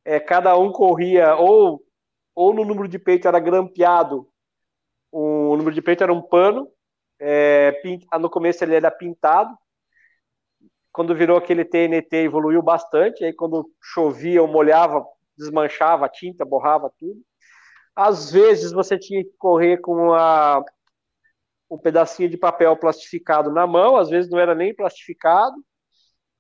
é, 0.05 0.21
cada 0.21 0.57
um 0.57 0.71
corria 0.73 1.35
ou, 1.35 1.85
ou 2.35 2.55
no 2.55 2.65
número 2.65 2.89
de 2.89 2.99
peito 2.99 3.27
era 3.27 3.41
grampeado, 3.41 4.27
o 5.13 5.57
número 5.57 5.75
de 5.75 5.83
peito 5.83 6.03
era 6.03 6.13
um 6.13 6.23
pano, 6.23 6.71
é, 7.21 7.79
no 8.21 8.31
começo 8.31 8.63
ele 8.63 8.75
era 8.75 8.91
pintado, 8.91 9.57
quando 10.97 11.15
virou 11.15 11.37
aquele 11.37 11.63
TNT 11.63 12.25
evoluiu 12.25 12.63
bastante, 12.63 13.23
aí 13.23 13.31
quando 13.31 13.71
chovia 13.83 14.41
ou 14.41 14.49
molhava, 14.49 15.05
desmanchava 15.37 16.07
a 16.07 16.09
tinta, 16.09 16.43
borrava 16.43 16.91
tudo. 16.99 17.21
Às 17.95 18.33
vezes 18.33 18.73
você 18.73 18.99
tinha 18.99 19.23
que 19.23 19.31
correr 19.37 19.77
com 19.77 20.15
a, 20.15 20.65
um 21.71 21.77
pedacinho 21.77 22.31
de 22.31 22.39
papel 22.39 22.75
plastificado 22.79 23.53
na 23.53 23.67
mão, 23.67 23.99
às 23.99 24.09
vezes 24.09 24.31
não 24.31 24.39
era 24.39 24.55
nem 24.55 24.75
plastificado, 24.75 25.55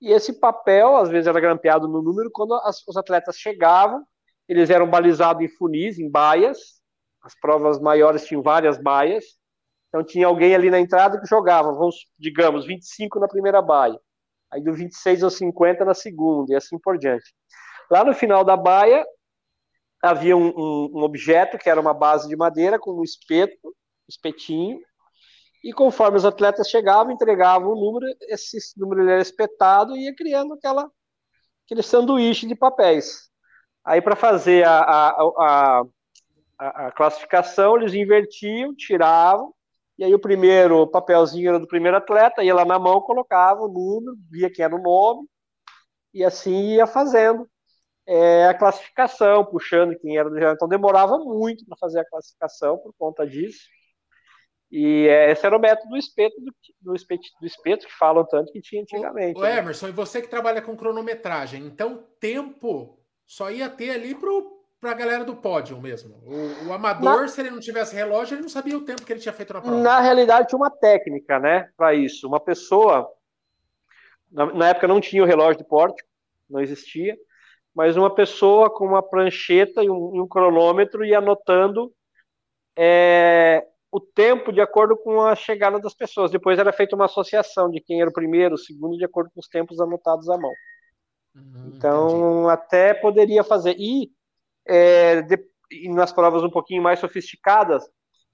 e 0.00 0.10
esse 0.10 0.32
papel, 0.40 0.96
às 0.96 1.10
vezes, 1.10 1.26
era 1.26 1.38
grampeado 1.38 1.86
no 1.86 2.00
número, 2.00 2.30
quando 2.32 2.54
as, 2.54 2.82
os 2.88 2.96
atletas 2.96 3.36
chegavam, 3.36 4.06
eles 4.48 4.70
eram 4.70 4.88
balizados 4.88 5.42
em 5.42 5.48
funis, 5.48 5.98
em 5.98 6.10
baias, 6.10 6.80
as 7.22 7.38
provas 7.38 7.78
maiores 7.78 8.24
tinham 8.24 8.42
várias 8.42 8.78
baias, 8.78 9.24
então 9.88 10.02
tinha 10.02 10.26
alguém 10.26 10.54
ali 10.54 10.70
na 10.70 10.80
entrada 10.80 11.20
que 11.20 11.26
jogava, 11.26 11.72
vamos, 11.72 12.06
digamos, 12.18 12.64
25 12.64 13.20
na 13.20 13.28
primeira 13.28 13.60
baia, 13.60 14.00
aí 14.52 14.62
do 14.62 14.72
26 14.72 15.22
ao 15.22 15.30
50 15.30 15.84
na 15.84 15.94
segunda, 15.94 16.52
e 16.52 16.56
assim 16.56 16.78
por 16.78 16.98
diante. 16.98 17.34
Lá 17.90 18.04
no 18.04 18.14
final 18.14 18.44
da 18.44 18.56
baia, 18.56 19.04
havia 20.02 20.36
um, 20.36 20.48
um, 20.48 20.90
um 20.94 21.02
objeto 21.02 21.58
que 21.58 21.68
era 21.68 21.80
uma 21.80 21.94
base 21.94 22.28
de 22.28 22.36
madeira 22.36 22.78
com 22.78 22.92
um 22.92 23.02
espeto, 23.02 23.74
espetinho, 24.08 24.80
e 25.64 25.72
conforme 25.72 26.16
os 26.16 26.24
atletas 26.24 26.68
chegavam, 26.68 27.12
entregavam 27.12 27.72
o 27.72 27.74
número, 27.74 28.06
esse 28.28 28.58
número 28.76 29.08
era 29.08 29.20
espetado 29.20 29.96
e 29.96 30.04
ia 30.04 30.14
criando 30.14 30.54
aquela, 30.54 30.88
aquele 31.64 31.82
sanduíche 31.82 32.46
de 32.46 32.54
papéis. 32.54 33.28
Aí, 33.84 34.00
para 34.00 34.14
fazer 34.14 34.64
a, 34.64 34.80
a, 34.80 35.22
a, 35.38 35.82
a, 36.58 36.92
classificação, 36.92 37.76
eles 37.76 37.94
invertiam, 37.94 38.74
tiravam, 38.74 39.52
e 39.98 40.04
aí 40.04 40.14
o 40.14 40.18
primeiro 40.18 40.86
papelzinho 40.86 41.48
era 41.48 41.60
do 41.60 41.66
primeiro 41.66 41.96
atleta, 41.96 42.44
ia 42.44 42.54
lá 42.54 42.64
na 42.64 42.78
mão, 42.78 43.00
colocava 43.00 43.62
o 43.62 43.68
número, 43.68 44.16
via 44.30 44.50
quem 44.50 44.64
era 44.64 44.74
o 44.74 44.82
nome, 44.82 45.26
e 46.12 46.24
assim 46.24 46.74
ia 46.74 46.86
fazendo 46.86 47.48
é, 48.06 48.46
a 48.46 48.54
classificação, 48.54 49.44
puxando 49.44 49.98
quem 49.98 50.16
era 50.16 50.28
do 50.28 50.36
geral. 50.36 50.54
Então 50.54 50.68
demorava 50.68 51.18
muito 51.18 51.64
para 51.66 51.76
fazer 51.78 52.00
a 52.00 52.08
classificação 52.08 52.78
por 52.78 52.92
conta 52.98 53.26
disso. 53.26 53.66
E 54.70 55.06
é, 55.08 55.30
esse 55.30 55.46
era 55.46 55.56
o 55.56 55.60
método 55.60 55.90
do 55.90 55.96
espeto, 55.96 56.40
do, 56.40 56.52
do, 56.80 56.94
espeto, 56.94 57.22
do 57.40 57.46
espeto 57.46 57.86
que 57.86 57.92
falam 57.92 58.26
tanto 58.26 58.52
que 58.52 58.60
tinha 58.60 58.82
antigamente. 58.82 59.38
O, 59.38 59.42
né? 59.42 59.58
Emerson, 59.58 59.88
e 59.88 59.92
você 59.92 60.20
que 60.20 60.28
trabalha 60.28 60.60
com 60.60 60.76
cronometragem, 60.76 61.64
então 61.64 62.06
tempo 62.20 63.00
só 63.26 63.50
ia 63.50 63.70
ter 63.70 63.90
ali 63.90 64.14
pro 64.14 64.55
para 64.80 64.90
a 64.90 64.94
galera 64.94 65.24
do 65.24 65.36
pódio 65.36 65.80
mesmo. 65.80 66.16
O, 66.24 66.68
o 66.68 66.72
amador, 66.72 67.22
na... 67.22 67.28
se 67.28 67.40
ele 67.40 67.50
não 67.50 67.60
tivesse 67.60 67.94
relógio, 67.94 68.34
ele 68.34 68.42
não 68.42 68.48
sabia 68.48 68.76
o 68.76 68.84
tempo 68.84 69.04
que 69.04 69.12
ele 69.12 69.20
tinha 69.20 69.32
feito 69.32 69.52
na 69.52 69.60
prova. 69.60 69.76
Na 69.76 70.00
realidade, 70.00 70.48
tinha 70.48 70.58
uma 70.58 70.70
técnica, 70.70 71.38
né, 71.38 71.70
para 71.76 71.94
isso. 71.94 72.26
Uma 72.28 72.40
pessoa, 72.40 73.08
na, 74.30 74.46
na, 74.52 74.68
época 74.68 74.88
não 74.88 75.00
tinha 75.00 75.22
o 75.22 75.26
relógio 75.26 75.58
de 75.58 75.68
pórtico, 75.68 76.08
não 76.48 76.60
existia, 76.60 77.16
mas 77.74 77.96
uma 77.96 78.14
pessoa 78.14 78.70
com 78.70 78.86
uma 78.86 79.02
prancheta 79.02 79.82
e 79.82 79.90
um, 79.90 80.22
um 80.22 80.28
cronômetro 80.28 81.04
ia 81.04 81.18
anotando 81.18 81.92
é, 82.76 83.66
o 83.90 84.00
tempo 84.00 84.52
de 84.52 84.60
acordo 84.60 84.96
com 84.96 85.22
a 85.22 85.34
chegada 85.34 85.78
das 85.80 85.94
pessoas. 85.94 86.30
Depois 86.30 86.58
era 86.58 86.72
feita 86.72 86.94
uma 86.94 87.06
associação 87.06 87.70
de 87.70 87.80
quem 87.80 88.00
era 88.00 88.10
o 88.10 88.12
primeiro, 88.12 88.54
o 88.54 88.58
segundo, 88.58 88.96
de 88.96 89.04
acordo 89.04 89.30
com 89.32 89.40
os 89.40 89.48
tempos 89.48 89.80
anotados 89.80 90.28
à 90.28 90.36
mão. 90.36 90.52
Hum, 91.34 91.72
então, 91.74 92.08
entendi. 92.08 92.50
até 92.50 92.94
poderia 92.94 93.42
fazer. 93.42 93.74
E 93.78 94.10
é, 94.66 95.22
de, 95.22 95.38
nas 95.90 96.12
provas 96.12 96.42
um 96.42 96.50
pouquinho 96.50 96.82
mais 96.82 96.98
sofisticadas, 96.98 97.84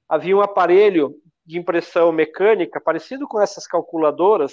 havia 0.08 0.36
um 0.36 0.40
aparelho 0.40 1.14
de 1.44 1.58
impressão 1.58 2.12
mecânica 2.12 2.80
parecido 2.80 3.26
com 3.26 3.40
essas 3.40 3.66
calculadoras 3.66 4.52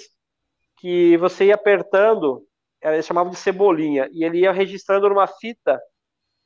que 0.78 1.16
você 1.18 1.46
ia 1.46 1.54
apertando, 1.54 2.42
eles 2.82 3.06
chamavam 3.06 3.30
de 3.30 3.38
cebolinha, 3.38 4.08
e 4.12 4.24
ele 4.24 4.40
ia 4.40 4.52
registrando 4.52 5.08
numa 5.08 5.26
fita 5.26 5.80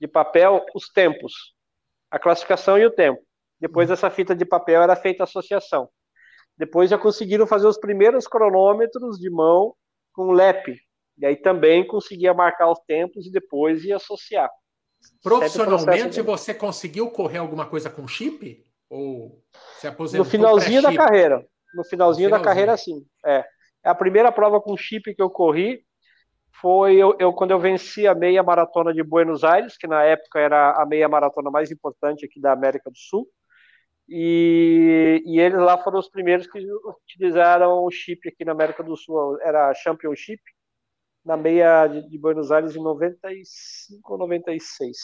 de 0.00 0.08
papel 0.08 0.64
os 0.74 0.88
tempos, 0.88 1.54
a 2.10 2.18
classificação 2.18 2.76
e 2.76 2.84
o 2.84 2.90
tempo. 2.90 3.22
Depois 3.60 3.90
essa 3.90 4.10
fita 4.10 4.34
de 4.34 4.44
papel 4.44 4.82
era 4.82 4.96
feita 4.96 5.22
a 5.22 5.24
associação. 5.24 5.88
Depois 6.56 6.90
já 6.90 6.98
conseguiram 6.98 7.46
fazer 7.46 7.66
os 7.66 7.78
primeiros 7.78 8.26
cronômetros 8.26 9.18
de 9.18 9.30
mão 9.30 9.74
com 10.12 10.32
LEP. 10.32 10.76
E 11.18 11.26
aí 11.26 11.36
também 11.36 11.86
conseguia 11.86 12.34
marcar 12.34 12.70
os 12.70 12.78
tempos 12.80 13.26
e 13.26 13.30
depois 13.30 13.84
ia 13.84 13.96
associar. 13.96 14.50
Profissionalmente, 15.22 16.20
você 16.20 16.52
conseguiu 16.52 17.10
correr 17.10 17.38
alguma 17.38 17.66
coisa 17.66 17.88
com 17.88 18.06
chip? 18.06 18.64
Ou 18.90 19.42
se 19.78 19.86
aposentou? 19.86 20.24
No 20.24 20.30
finalzinho 20.30 20.82
da 20.82 20.94
carreira. 20.94 21.36
No 21.36 21.42
finalzinho, 21.42 21.76
no 21.76 21.84
finalzinho, 21.84 22.30
da 22.30 22.40
carreira, 22.40 22.76
sim. 22.76 23.04
É. 23.24 23.44
A 23.82 23.94
primeira 23.94 24.30
prova 24.30 24.60
com 24.60 24.76
chip 24.76 25.14
que 25.14 25.22
eu 25.22 25.30
corri 25.30 25.84
foi 26.60 26.96
eu, 26.96 27.16
eu, 27.18 27.32
quando 27.32 27.50
eu 27.50 27.58
venci 27.58 28.06
a 28.06 28.14
meia 28.14 28.42
maratona 28.42 28.92
de 28.92 29.02
Buenos 29.02 29.44
Aires, 29.44 29.76
que 29.76 29.86
na 29.86 30.02
época 30.02 30.38
era 30.38 30.80
a 30.80 30.86
meia 30.86 31.08
maratona 31.08 31.50
mais 31.50 31.70
importante 31.70 32.24
aqui 32.24 32.40
da 32.40 32.52
América 32.52 32.90
do 32.90 32.96
Sul. 32.96 33.26
E, 34.08 35.22
e 35.26 35.40
eles 35.40 35.58
lá 35.58 35.76
foram 35.78 35.98
os 35.98 36.08
primeiros 36.08 36.46
que 36.46 36.58
utilizaram 37.06 37.84
o 37.84 37.90
chip 37.90 38.28
aqui 38.28 38.44
na 38.44 38.52
América 38.52 38.82
do 38.82 38.96
Sul. 38.96 39.38
Era 39.40 39.74
Championship 39.74 40.40
na 41.24 41.36
meia 41.36 41.86
de, 41.86 42.08
de 42.08 42.18
Buenos 42.18 42.52
Aires 42.52 42.76
em 42.76 42.82
95 42.82 44.12
ou 44.12 44.18
96. 44.18 44.96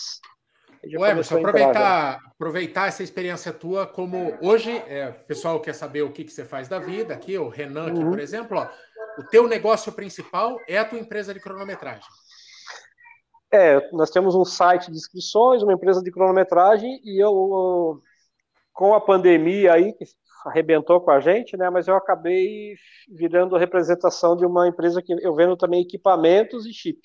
O 0.97 1.05
Emerson, 1.05 1.39
aproveitar, 1.39 2.21
aproveitar 2.27 2.89
essa 2.89 3.03
experiência 3.03 3.53
tua, 3.53 3.87
como 3.87 4.35
hoje 4.41 4.71
é, 4.87 5.11
o 5.11 5.27
pessoal 5.27 5.61
quer 5.61 5.75
saber 5.75 6.03
o 6.03 6.11
que, 6.11 6.25
que 6.25 6.33
você 6.33 6.45
faz 6.45 6.69
da 6.69 6.79
vida, 6.79 7.13
aqui, 7.13 7.37
o 7.37 7.49
Renan, 7.49 7.89
aqui, 7.89 7.99
uhum. 7.99 8.11
por 8.11 8.19
exemplo, 8.19 8.59
ó, 8.59 8.67
o 9.19 9.25
teu 9.25 9.47
negócio 9.47 9.93
principal 9.93 10.59
é 10.67 10.79
a 10.79 10.85
tua 10.85 10.99
empresa 10.99 11.35
de 11.35 11.41
cronometragem. 11.41 12.09
É, 13.53 13.91
nós 13.93 14.11
temos 14.11 14.35
um 14.35 14.45
site 14.45 14.91
de 14.91 14.97
inscrições, 14.97 15.63
uma 15.63 15.73
empresa 15.73 16.03
de 16.03 16.11
cronometragem, 16.11 17.01
e 17.05 17.23
eu, 17.23 18.01
com 18.73 18.95
a 18.95 19.01
pandemia 19.01 19.75
aí, 19.75 19.93
que 19.93 20.05
arrebentou 20.47 21.01
com 21.01 21.11
a 21.11 21.21
gente, 21.21 21.57
né? 21.57 21.69
Mas 21.71 21.89
eu 21.89 21.97
acabei 21.97 22.75
virando 23.09 23.57
representação 23.57 24.37
de 24.37 24.45
uma 24.45 24.69
empresa 24.69 25.03
que 25.03 25.13
eu 25.13 25.35
vendo 25.35 25.57
também 25.57 25.83
equipamentos 25.83 26.67
e 26.67 26.73
chip. 26.73 27.01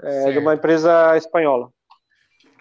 É, 0.00 0.30
de 0.30 0.38
uma 0.38 0.54
empresa 0.54 1.16
espanhola. 1.16 1.72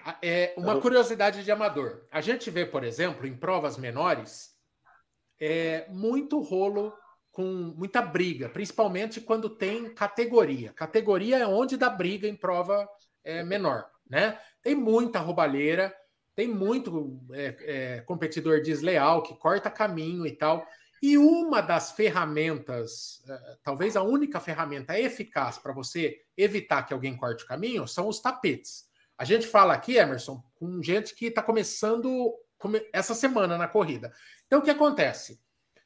Ah, 0.03 0.17
é 0.23 0.53
uma 0.57 0.79
curiosidade 0.79 1.43
de 1.43 1.51
amador. 1.51 2.07
A 2.11 2.19
gente 2.19 2.49
vê, 2.49 2.65
por 2.65 2.83
exemplo, 2.83 3.27
em 3.27 3.37
provas 3.37 3.77
menores, 3.77 4.55
é 5.39 5.85
muito 5.89 6.39
rolo 6.39 6.93
com 7.31 7.43
muita 7.43 8.01
briga, 8.01 8.49
principalmente 8.49 9.21
quando 9.21 9.49
tem 9.49 9.93
categoria. 9.93 10.73
Categoria 10.73 11.37
é 11.37 11.45
onde 11.45 11.77
dá 11.77 11.89
briga 11.89 12.27
em 12.27 12.35
prova 12.35 12.87
é, 13.23 13.43
menor, 13.43 13.85
né? 14.09 14.39
Tem 14.63 14.73
muita 14.73 15.19
roubalheira, 15.19 15.93
tem 16.37 16.47
muito 16.47 17.19
é, 17.33 17.55
é, 17.61 18.01
competidor 18.01 18.61
desleal 18.61 19.23
que 19.23 19.33
corta 19.33 19.71
caminho 19.71 20.23
e 20.27 20.31
tal. 20.31 20.63
E 21.01 21.17
uma 21.17 21.61
das 21.61 21.93
ferramentas, 21.93 23.23
é, 23.27 23.57
talvez 23.63 23.97
a 23.97 24.03
única 24.03 24.39
ferramenta 24.39 24.99
eficaz 24.99 25.57
para 25.57 25.73
você 25.73 26.21
evitar 26.37 26.83
que 26.83 26.93
alguém 26.93 27.17
corte 27.17 27.43
o 27.43 27.47
caminho, 27.47 27.87
são 27.87 28.07
os 28.07 28.19
tapetes. 28.19 28.85
A 29.17 29.25
gente 29.25 29.47
fala 29.47 29.73
aqui, 29.73 29.97
Emerson, 29.97 30.43
com 30.53 30.79
gente 30.83 31.15
que 31.15 31.25
está 31.25 31.41
começando 31.41 32.31
essa 32.93 33.15
semana 33.15 33.57
na 33.57 33.67
corrida. 33.67 34.13
Então, 34.45 34.59
o 34.59 34.61
que 34.61 34.69
acontece? 34.69 35.41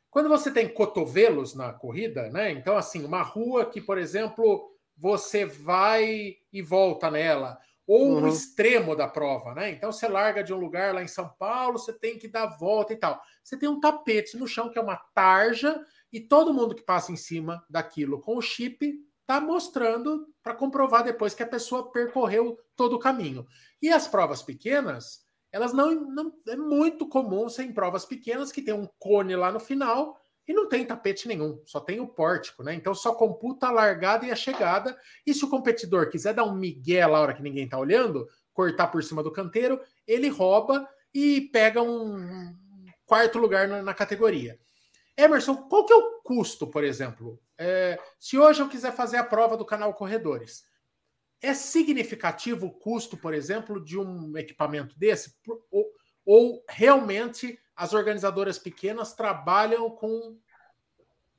Quando 0.09 0.27
você 0.27 0.51
tem 0.51 0.67
cotovelos 0.67 1.55
na 1.55 1.71
corrida, 1.71 2.29
né? 2.29 2.51
Então, 2.51 2.75
assim, 2.75 3.05
uma 3.05 3.21
rua 3.21 3.65
que, 3.65 3.79
por 3.79 3.97
exemplo, 3.97 4.69
você 4.97 5.45
vai 5.45 6.35
e 6.51 6.61
volta 6.61 7.09
nela, 7.09 7.57
ou 7.87 8.13
uhum. 8.13 8.23
o 8.23 8.27
extremo 8.27 8.95
da 8.95 9.07
prova, 9.07 9.53
né? 9.53 9.71
Então 9.71 9.91
você 9.91 10.07
larga 10.07 10.43
de 10.43 10.53
um 10.53 10.57
lugar 10.57 10.93
lá 10.93 11.03
em 11.03 11.07
São 11.07 11.29
Paulo, 11.37 11.77
você 11.77 11.93
tem 11.93 12.17
que 12.17 12.27
dar 12.27 12.57
volta 12.57 12.93
e 12.93 12.95
tal. 12.95 13.21
Você 13.43 13.57
tem 13.57 13.67
um 13.67 13.79
tapete 13.79 14.37
no 14.37 14.47
chão 14.47 14.69
que 14.69 14.79
é 14.79 14.81
uma 14.81 14.97
tarja 15.13 15.83
e 16.11 16.19
todo 16.19 16.53
mundo 16.53 16.75
que 16.75 16.83
passa 16.83 17.11
em 17.11 17.15
cima 17.15 17.65
daquilo 17.69 18.21
com 18.21 18.37
o 18.37 18.41
chip 18.41 18.93
tá 19.25 19.39
mostrando 19.39 20.27
para 20.43 20.53
comprovar 20.53 21.03
depois 21.03 21.33
que 21.33 21.43
a 21.43 21.47
pessoa 21.47 21.91
percorreu 21.91 22.57
todo 22.75 22.97
o 22.97 22.99
caminho. 22.99 23.47
E 23.81 23.89
as 23.89 24.07
provas 24.07 24.43
pequenas, 24.43 25.21
elas 25.51 25.71
não, 25.73 25.91
não 25.91 26.33
é 26.47 26.55
muito 26.55 27.07
comum 27.07 27.47
ser 27.47 27.63
em 27.63 27.73
provas 27.73 28.05
pequenas 28.05 28.51
que 28.51 28.61
tem 28.61 28.73
um 28.73 28.87
cone 28.99 29.35
lá 29.35 29.51
no 29.51 29.59
final 29.59 30.20
e 30.47 30.53
não 30.53 30.67
tem 30.67 30.85
tapete 30.85 31.27
nenhum, 31.27 31.61
só 31.65 31.79
tem 31.79 31.99
o 31.99 32.07
pórtico, 32.07 32.63
né? 32.63 32.73
Então 32.73 32.93
só 32.93 33.13
computa 33.13 33.67
a 33.67 33.71
largada 33.71 34.25
e 34.25 34.31
a 34.31 34.35
chegada. 34.35 34.97
E 35.25 35.33
se 35.33 35.45
o 35.45 35.49
competidor 35.49 36.09
quiser 36.09 36.33
dar 36.33 36.43
um 36.43 36.55
migué 36.55 37.05
lá 37.05 37.19
hora 37.19 37.33
que 37.33 37.43
ninguém 37.43 37.65
está 37.65 37.77
olhando, 37.77 38.27
cortar 38.53 38.87
por 38.87 39.03
cima 39.03 39.23
do 39.23 39.31
canteiro, 39.31 39.79
ele 40.07 40.27
rouba 40.27 40.87
e 41.13 41.41
pega 41.53 41.81
um 41.81 42.53
quarto 43.05 43.37
lugar 43.37 43.67
na, 43.67 43.81
na 43.81 43.93
categoria. 43.93 44.59
Emerson, 45.17 45.55
qual 45.55 45.85
que 45.85 45.93
é 45.93 45.95
o 45.95 46.21
custo, 46.23 46.67
por 46.67 46.83
exemplo? 46.83 47.39
É, 47.57 47.99
se 48.19 48.37
hoje 48.37 48.61
eu 48.61 48.69
quiser 48.69 48.93
fazer 48.93 49.17
a 49.17 49.23
prova 49.23 49.55
do 49.55 49.65
canal 49.65 49.93
Corredores, 49.93 50.63
é 51.41 51.53
significativo 51.53 52.67
o 52.67 52.71
custo, 52.71 53.17
por 53.17 53.33
exemplo, 53.33 53.83
de 53.83 53.97
um 53.97 54.37
equipamento 54.37 54.97
desse? 54.97 55.35
Ou, 55.69 55.91
ou 56.25 56.63
realmente 56.69 57.59
as 57.81 57.95
organizadoras 57.95 58.59
pequenas 58.59 59.11
trabalham 59.13 59.89
com 59.89 60.37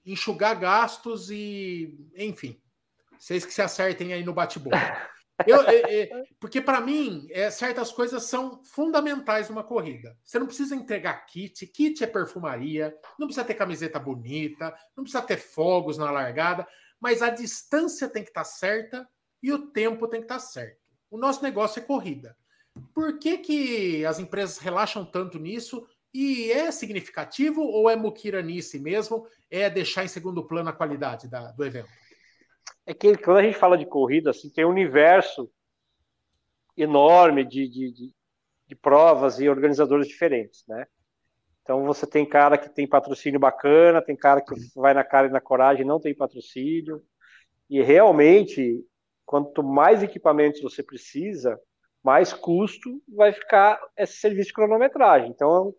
enxugar 0.05 0.59
gastos 0.59 1.31
e, 1.31 1.97
enfim, 2.17 2.61
vocês 3.17 3.47
que 3.47 3.55
se 3.55 3.63
acertem 3.63 4.13
aí 4.13 4.25
no 4.25 4.35
bate-boca. 4.35 4.77
Eu, 5.47 5.61
é, 5.63 6.03
é, 6.03 6.25
porque 6.41 6.61
para 6.61 6.81
mim, 6.81 7.29
é, 7.31 7.49
certas 7.49 7.93
coisas 7.93 8.25
são 8.25 8.61
fundamentais 8.65 9.49
numa 9.49 9.63
corrida. 9.63 10.17
Você 10.25 10.37
não 10.41 10.47
precisa 10.47 10.75
entregar 10.75 11.25
kit, 11.27 11.65
kit 11.69 12.03
é 12.03 12.09
perfumaria, 12.09 12.93
não 13.17 13.29
precisa 13.29 13.47
ter 13.47 13.55
camiseta 13.55 14.01
bonita, 14.01 14.75
não 14.97 15.05
precisa 15.05 15.23
ter 15.23 15.37
fogos 15.37 15.97
na 15.97 16.11
largada, 16.11 16.67
mas 17.01 17.23
a 17.23 17.31
distância 17.31 18.09
tem 18.09 18.25
que 18.25 18.31
estar 18.31 18.43
tá 18.43 18.51
certa 18.51 19.09
e 19.41 19.53
o 19.53 19.71
tempo 19.71 20.09
tem 20.09 20.21
que 20.21 20.25
estar 20.25 20.41
tá 20.41 20.41
certo. 20.41 20.81
O 21.09 21.17
nosso 21.17 21.41
negócio 21.41 21.79
é 21.79 21.85
corrida. 21.85 22.37
Por 22.93 23.21
que, 23.21 23.39
que 23.39 24.05
as 24.05 24.19
empresas 24.19 24.59
relaxam 24.59 25.05
tanto 25.05 25.39
nisso? 25.39 25.87
E 26.15 26.53
é 26.53 26.71
significativo 26.71 27.63
ou 27.63 27.89
é 27.89 27.97
muquiranice 27.97 28.79
mesmo? 28.79 29.27
É 29.51 29.71
deixar 29.71 30.05
em 30.05 30.09
segundo 30.09 30.47
plano 30.47 30.69
a 30.69 30.73
qualidade 30.73 31.29
da, 31.29 31.53
do 31.53 31.65
evento? 31.65 31.89
é 32.87 32.93
que 32.93 33.17
quando 33.17 33.39
a 33.39 33.43
gente 33.43 33.57
fala 33.57 33.79
de 33.79 33.87
corrida, 33.87 34.31
assim, 34.31 34.51
tem 34.51 34.65
um 34.65 34.71
universo 34.71 35.51
enorme 36.77 37.45
de, 37.45 37.69
de, 37.69 37.93
de, 37.93 38.15
de 38.67 38.75
provas 38.75 39.39
e 39.39 39.49
organizadores 39.49 40.09
diferentes, 40.09 40.65
né? 40.67 40.87
Então 41.63 41.85
você 41.85 42.07
tem 42.07 42.29
cara 42.29 42.59
que 42.59 42.69
tem 42.69 42.89
patrocínio 42.89 43.39
bacana, 43.39 44.03
tem 44.03 44.17
cara 44.17 44.41
que 44.41 44.53
vai 44.75 44.93
na 44.93 45.05
cara 45.05 45.29
e 45.29 45.31
na 45.31 45.41
coragem 45.41 45.87
não 45.87 46.01
tem 46.01 46.15
patrocínio. 46.15 47.01
E 47.71 47.81
realmente, 47.81 48.85
quanto 49.25 49.63
mais 49.63 50.03
equipamentos 50.03 50.61
você 50.61 50.83
precisa, 50.83 51.59
mais 52.03 52.33
custo 52.33 53.03
vai 53.09 53.33
ficar 53.33 53.81
esse 53.97 54.15
serviço 54.15 54.49
de 54.49 54.55
cronometragem. 54.55 55.31
Então, 55.31 55.75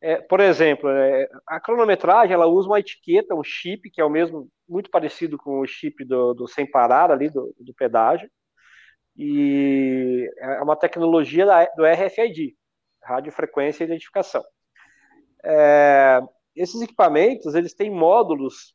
é, 0.00 0.16
por 0.16 0.40
exemplo, 0.40 0.88
é, 0.88 1.28
a 1.46 1.60
cronometragem 1.60 2.32
ela 2.32 2.46
usa 2.46 2.68
uma 2.68 2.80
etiqueta, 2.80 3.34
um 3.34 3.44
chip, 3.44 3.90
que 3.90 4.00
é 4.00 4.04
o 4.04 4.10
mesmo, 4.10 4.48
muito 4.68 4.90
parecido 4.90 5.36
com 5.36 5.60
o 5.60 5.66
chip 5.66 6.04
do, 6.04 6.32
do 6.32 6.48
sem 6.48 6.68
parar 6.68 7.10
ali, 7.10 7.28
do, 7.28 7.54
do 7.58 7.74
pedágio, 7.74 8.30
e 9.16 10.30
é 10.38 10.62
uma 10.62 10.76
tecnologia 10.76 11.44
da, 11.44 11.66
do 11.66 11.84
RFID, 11.84 12.56
Radiofrequência 13.02 13.84
Identificação. 13.84 14.42
É, 15.44 16.20
esses 16.56 16.80
equipamentos, 16.80 17.54
eles 17.54 17.74
têm 17.74 17.90
módulos, 17.90 18.74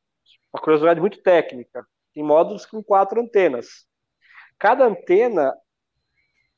uma 0.53 0.61
curiosidade 0.61 0.99
muito 0.99 1.21
técnica, 1.23 1.85
tem 2.13 2.23
módulos 2.23 2.65
com 2.65 2.83
quatro 2.83 3.19
antenas. 3.19 3.85
Cada 4.59 4.85
antena, 4.85 5.53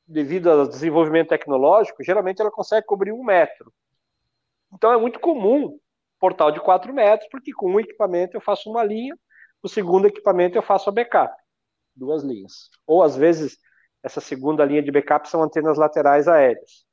devido 0.08 0.50
ao 0.50 0.68
desenvolvimento 0.68 1.30
tecnológico, 1.30 2.04
geralmente 2.04 2.42
ela 2.42 2.52
consegue 2.52 2.86
cobrir 2.86 3.12
um 3.12 3.24
metro. 3.24 3.74
Então 4.74 4.92
é 4.92 4.98
muito 4.98 5.20
comum 5.20 5.78
portal 6.20 6.52
de 6.52 6.60
4 6.60 6.94
metros, 6.94 7.30
porque 7.30 7.52
com 7.54 7.72
um 7.72 7.80
equipamento 7.80 8.36
eu 8.36 8.42
faço 8.42 8.70
uma 8.70 8.84
linha, 8.84 9.16
o 9.62 9.68
segundo 9.68 10.08
equipamento 10.08 10.58
eu 10.58 10.62
faço 10.62 10.90
a 10.90 10.94
backup, 10.94 11.36
duas 11.96 12.24
linhas. 12.24 12.70
Ou 12.86 13.04
às 13.04 13.16
vezes 13.16 13.58
essa 14.04 14.22
segunda 14.22 14.64
linha 14.64 14.82
de 14.82 14.92
backup 14.92 15.28
são 15.30 15.44
antenas 15.44 15.78
laterais 15.78 16.28
aéreas. 16.28 16.86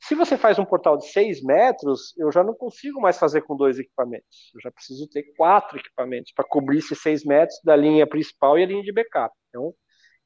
Se 0.00 0.14
você 0.14 0.36
faz 0.36 0.58
um 0.58 0.64
portal 0.64 0.98
de 0.98 1.06
6 1.06 1.42
metros, 1.42 2.14
eu 2.18 2.30
já 2.30 2.44
não 2.44 2.54
consigo 2.54 3.00
mais 3.00 3.18
fazer 3.18 3.40
com 3.42 3.56
dois 3.56 3.78
equipamentos. 3.78 4.50
Eu 4.54 4.60
já 4.60 4.70
preciso 4.70 5.08
ter 5.08 5.22
quatro 5.36 5.78
equipamentos 5.78 6.32
para 6.32 6.44
cobrir 6.44 6.78
esses 6.78 7.00
6 7.00 7.24
metros 7.24 7.58
da 7.64 7.74
linha 7.74 8.06
principal 8.06 8.58
e 8.58 8.62
a 8.62 8.66
linha 8.66 8.82
de 8.82 8.92
backup. 8.92 9.34
Então, 9.48 9.74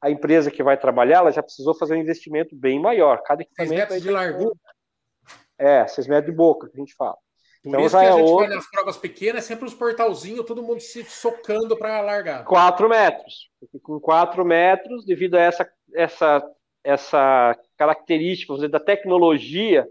a 0.00 0.10
empresa 0.10 0.50
que 0.50 0.62
vai 0.62 0.76
trabalhar, 0.76 1.18
ela 1.18 1.32
já 1.32 1.42
precisou 1.42 1.74
fazer 1.74 1.94
um 1.94 2.00
investimento 2.00 2.54
bem 2.54 2.80
maior. 2.80 3.22
Cada 3.22 3.42
equipamento 3.42 3.74
6 3.74 3.80
metros 3.80 4.02
de 4.02 4.10
largura. 4.10 4.54
É, 5.58 5.86
6 5.86 6.06
metros 6.06 6.30
de 6.30 6.36
boca, 6.36 6.68
que 6.68 6.76
a 6.76 6.80
gente 6.80 6.94
fala. 6.94 7.16
Por 7.62 7.70
então, 7.70 7.80
isso 7.80 7.98
que 7.98 8.04
a 8.04 8.08
é 8.08 8.12
gente 8.12 8.22
outro... 8.22 8.46
vai 8.46 8.56
nas 8.56 8.70
provas 8.70 8.96
pequenas, 8.96 9.44
sempre 9.44 9.66
os 9.66 9.74
portalzinhos, 9.74 10.46
todo 10.46 10.62
mundo 10.62 10.80
se 10.80 11.04
socando 11.04 11.76
para 11.76 12.00
largar. 12.00 12.44
4 12.44 12.88
metros. 12.88 13.50
Porque 13.58 13.80
com 13.80 13.98
4 13.98 14.44
metros, 14.44 15.04
devido 15.04 15.34
a 15.34 15.40
essa, 15.40 15.68
essa, 15.94 16.50
essa 16.84 17.58
característica 17.76 18.54
dizer, 18.54 18.68
da 18.68 18.78
tecnologia, 18.78 19.88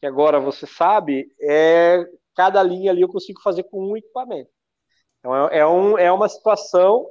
que 0.00 0.06
agora 0.06 0.38
você 0.38 0.66
sabe, 0.66 1.26
é 1.40 2.04
cada 2.34 2.62
linha 2.62 2.90
ali 2.90 3.02
eu 3.02 3.08
consigo 3.08 3.40
fazer 3.42 3.64
com 3.64 3.84
um 3.84 3.96
equipamento. 3.96 4.50
Então 5.18 5.48
é, 5.48 5.58
é, 5.58 5.66
um, 5.66 5.98
é 5.98 6.10
uma 6.10 6.28
situação 6.28 7.08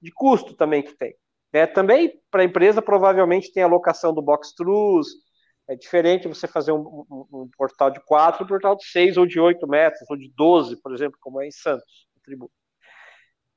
de 0.00 0.10
custo 0.12 0.54
também 0.54 0.82
que 0.82 0.94
tem. 0.94 1.14
É, 1.52 1.66
também 1.66 2.18
para 2.30 2.42
a 2.42 2.44
empresa 2.44 2.80
provavelmente 2.80 3.52
tem 3.52 3.62
a 3.62 3.68
locação 3.68 4.14
do 4.14 4.22
box 4.22 4.54
truss, 4.54 5.08
é 5.68 5.76
diferente 5.76 6.28
você 6.28 6.46
fazer 6.46 6.72
um, 6.72 6.80
um, 6.80 7.26
um 7.32 7.50
portal 7.56 7.90
de 7.90 8.00
4 8.04 8.44
um 8.44 8.46
portal 8.48 8.76
de 8.76 8.84
6 8.86 9.16
ou 9.16 9.26
de 9.26 9.38
8 9.38 9.66
metros, 9.68 10.08
ou 10.10 10.16
de 10.16 10.30
12, 10.34 10.80
por 10.80 10.92
exemplo, 10.92 11.18
como 11.20 11.40
é 11.40 11.46
em 11.46 11.50
Santos, 11.50 12.08
no 12.14 12.22
tributo. 12.22 12.52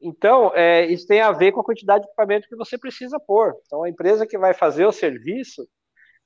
Então, 0.01 0.51
é, 0.53 0.85
isso 0.85 1.07
tem 1.07 1.21
a 1.21 1.31
ver 1.31 1.51
com 1.51 1.61
a 1.61 1.63
quantidade 1.63 2.03
de 2.03 2.07
equipamento 2.09 2.47
que 2.47 2.55
você 2.55 2.77
precisa 2.77 3.19
pôr. 3.19 3.53
Então, 3.65 3.83
a 3.83 3.89
empresa 3.89 4.27
que 4.27 4.37
vai 4.37 4.53
fazer 4.53 4.85
o 4.85 4.91
serviço, 4.91 5.67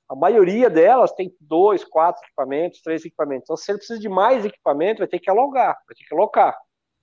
a 0.08 0.14
maioria 0.14 0.68
delas 0.68 1.12
tem 1.12 1.34
dois, 1.40 1.84
quatro 1.84 2.22
equipamentos, 2.24 2.82
três 2.82 3.04
equipamentos. 3.04 3.44
Então, 3.44 3.56
se 3.56 3.70
ele 3.70 3.78
precisa 3.78 3.98
de 3.98 4.08
mais 4.08 4.44
equipamento, 4.44 4.98
vai 4.98 5.08
ter 5.08 5.20
que 5.20 5.30
alugar, 5.30 5.76
vai 5.86 5.94
ter 5.96 6.04
que 6.04 6.14
alocar 6.14 6.56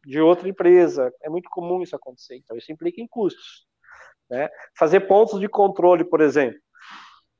de 0.05 0.19
outra 0.21 0.47
empresa. 0.47 1.11
É 1.23 1.29
muito 1.29 1.49
comum 1.49 1.81
isso 1.81 1.95
acontecer. 1.95 2.35
Então, 2.35 2.55
isso 2.57 2.71
implica 2.71 3.01
em 3.01 3.07
custos. 3.07 3.66
Né? 4.29 4.49
Fazer 4.77 5.01
pontos 5.01 5.39
de 5.39 5.47
controle, 5.47 6.03
por 6.03 6.21
exemplo. 6.21 6.59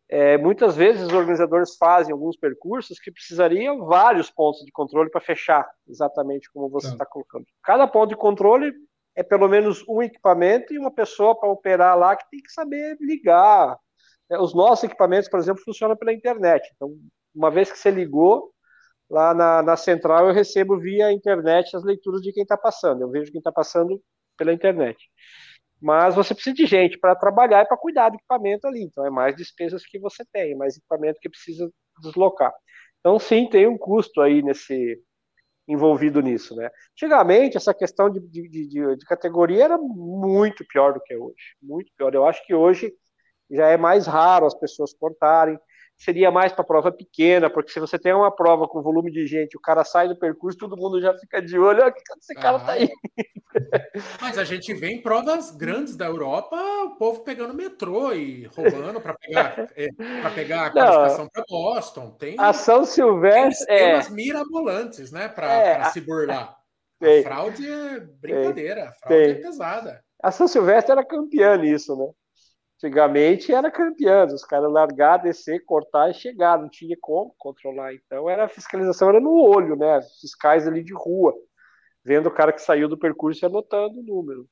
É, 0.10 0.38
muitas 0.38 0.76
vezes 0.76 1.04
os 1.04 1.14
organizadores 1.14 1.76
fazem 1.76 2.14
alguns 2.14 2.38
percursos 2.38 2.98
que 2.98 3.12
precisariam 3.12 3.86
vários 3.86 4.32
pontos 4.32 4.64
de 4.64 4.72
controle 4.72 5.10
para 5.10 5.20
fechar, 5.20 5.70
exatamente 5.86 6.50
como 6.52 6.70
você 6.70 6.88
está 6.88 7.06
colocando. 7.06 7.46
Cada 7.62 7.86
ponto 7.88 8.10
de 8.10 8.16
controle 8.16 8.74
é 9.18 9.22
pelo 9.22 9.50
menos 9.50 9.84
um 9.88 10.02
equipamento 10.02 10.74
e 10.74 10.80
uma 10.80 10.92
pessoa 10.92 11.38
para 11.38 11.50
operar 11.50 11.98
lá 11.98 12.16
que 12.16 12.30
tem 12.30 12.40
que 12.40 12.52
saber 12.52 12.96
ligar. 13.02 13.78
É, 14.30 14.40
os 14.40 14.54
nossos 14.54 14.86
equipamentos, 14.86 15.28
por 15.28 15.40
exemplo, 15.40 15.64
funcionam 15.64 15.98
pela 15.98 16.14
internet. 16.14 16.72
Então, 16.76 16.96
uma 17.36 17.52
vez 17.52 17.70
que 17.70 17.78
você 17.78 17.92
ligou, 17.92 18.54
lá 19.10 19.34
na, 19.34 19.62
na 19.62 19.76
central 19.76 20.28
eu 20.28 20.34
recebo 20.34 20.80
via 20.80 21.12
internet 21.12 21.76
as 21.76 21.84
leituras 21.84 22.22
de 22.22 22.32
quem 22.32 22.44
está 22.44 22.56
passando. 22.56 23.02
Eu 23.02 23.10
vejo 23.10 23.32
quem 23.32 23.40
está 23.40 23.52
passando 23.52 24.02
pela 24.38 24.54
internet. 24.54 24.98
Mas 25.82 26.16
você 26.16 26.34
precisa 26.34 26.56
de 26.56 26.66
gente 26.66 26.98
para 26.98 27.16
trabalhar 27.16 27.64
e 27.64 27.68
para 27.68 27.78
cuidar 27.78 28.10
do 28.10 28.16
equipamento 28.16 28.68
ali. 28.68 28.84
Então 28.84 29.06
é 29.06 29.10
mais 29.10 29.36
despesas 29.36 29.86
que 29.86 30.00
você 30.00 30.24
tem, 30.32 30.56
mais 30.56 30.76
equipamento 30.78 31.20
que 31.22 31.30
precisa 31.30 31.70
deslocar. 32.02 32.54
Então 33.00 33.20
sim, 33.20 33.48
tem 33.50 33.68
um 33.68 33.78
custo 33.78 34.22
aí 34.22 34.42
nesse 34.42 35.00
envolvido 35.68 36.22
nisso, 36.22 36.56
né? 36.56 36.70
Antigamente 36.94 37.58
essa 37.58 37.74
questão 37.74 38.10
de, 38.10 38.20
de, 38.22 38.50
de, 38.50 38.96
de 38.96 39.06
categoria 39.06 39.66
era 39.66 39.78
muito 39.78 40.66
pior 40.66 40.94
do 40.94 41.02
que 41.02 41.14
é 41.14 41.18
hoje, 41.18 41.56
muito 41.62 41.92
pior. 41.98 42.14
Eu 42.16 42.26
acho 42.26 42.46
que 42.46 42.54
hoje 42.54 42.92
já 43.52 43.68
é 43.68 43.78
mais 43.78 44.08
raro 44.08 44.46
as 44.46 44.58
pessoas 44.58 44.94
cortarem 44.94 45.60
seria 45.98 46.30
mais 46.30 46.54
para 46.54 46.64
prova 46.64 46.92
pequena, 46.92 47.50
porque 47.50 47.72
se 47.72 47.80
você 47.80 47.98
tem 47.98 48.14
uma 48.14 48.34
prova 48.34 48.68
com 48.68 48.84
volume 48.84 49.12
de 49.12 49.26
gente, 49.26 49.58
o 49.58 49.60
cara 49.62 49.84
sai 49.84 50.08
do 50.08 50.18
percurso, 50.18 50.58
todo 50.58 50.78
mundo 50.78 51.02
já 51.02 51.18
fica 51.18 51.42
de 51.42 51.58
olho, 51.58 51.82
olha 51.82 51.92
que 51.92 52.02
esse 52.20 52.36
cara 52.36 52.60
tá 52.60 52.74
aí. 52.74 52.88
Mas 54.22 54.38
a 54.38 54.44
gente 54.44 54.72
vê 54.76 54.90
em 54.90 55.02
provas 55.02 55.50
grandes 55.50 55.96
da 55.96 56.06
Europa, 56.06 56.56
o 56.86 56.96
povo 56.98 57.24
pegando 57.24 57.54
metrô 57.54 58.14
e 58.14 58.46
roubando 58.46 59.02
para 59.02 59.16
pegar, 59.16 59.68
é, 59.76 59.88
pegar 60.36 60.68
a 60.68 60.70
qualificação 60.70 61.28
para 61.28 61.44
Boston. 61.50 62.12
Tem, 62.12 62.36
a 62.38 62.54
São 62.54 62.86
Silvestre 62.86 63.66
tem 63.66 63.78
é 63.78 64.10
mirabolantes, 64.12 65.12
né, 65.12 65.28
para 65.28 65.52
é, 65.52 65.84
se 65.86 66.00
burlar. 66.02 66.56
A 67.02 67.24
fraude 67.24 67.68
é 67.68 68.00
brincadeira, 68.00 68.90
a 68.90 68.94
fraude 68.94 69.32
é 69.32 69.36
pesada. 69.36 70.04
A 70.22 70.32
São 70.32 70.48
Silvestre 70.48 70.92
era 70.92 71.06
campeã 71.06 71.58
nisso, 71.58 71.96
né? 71.96 72.08
Antigamente 72.78 73.52
era 73.52 73.72
campeão, 73.72 74.28
os 74.28 74.46
caras 74.46 74.72
largar, 74.72 75.18
descer, 75.18 75.66
cortar 75.66 76.12
e 76.12 76.14
chegar, 76.14 76.60
não 76.60 76.70
tinha 76.70 76.96
como 77.02 77.34
controlar. 77.38 77.94
Então 77.94 78.30
era 78.30 78.46
a 78.46 78.50
fiscalização 78.50 79.10
era 79.10 79.20
no 79.20 79.34
olho, 79.34 79.76
né? 79.76 80.00
Fiscais 80.22 80.68
ali 80.68 80.84
de 80.84 80.94
rua, 80.94 81.34
vendo 82.04 82.28
o 82.28 82.34
cara 82.34 82.54
que 82.54 82.62
saiu 82.62 82.88
do 82.88 82.98
percurso 82.98 83.44
e 83.44 83.48
anotando 83.48 84.00
o 84.00 84.04
número. 84.04 84.48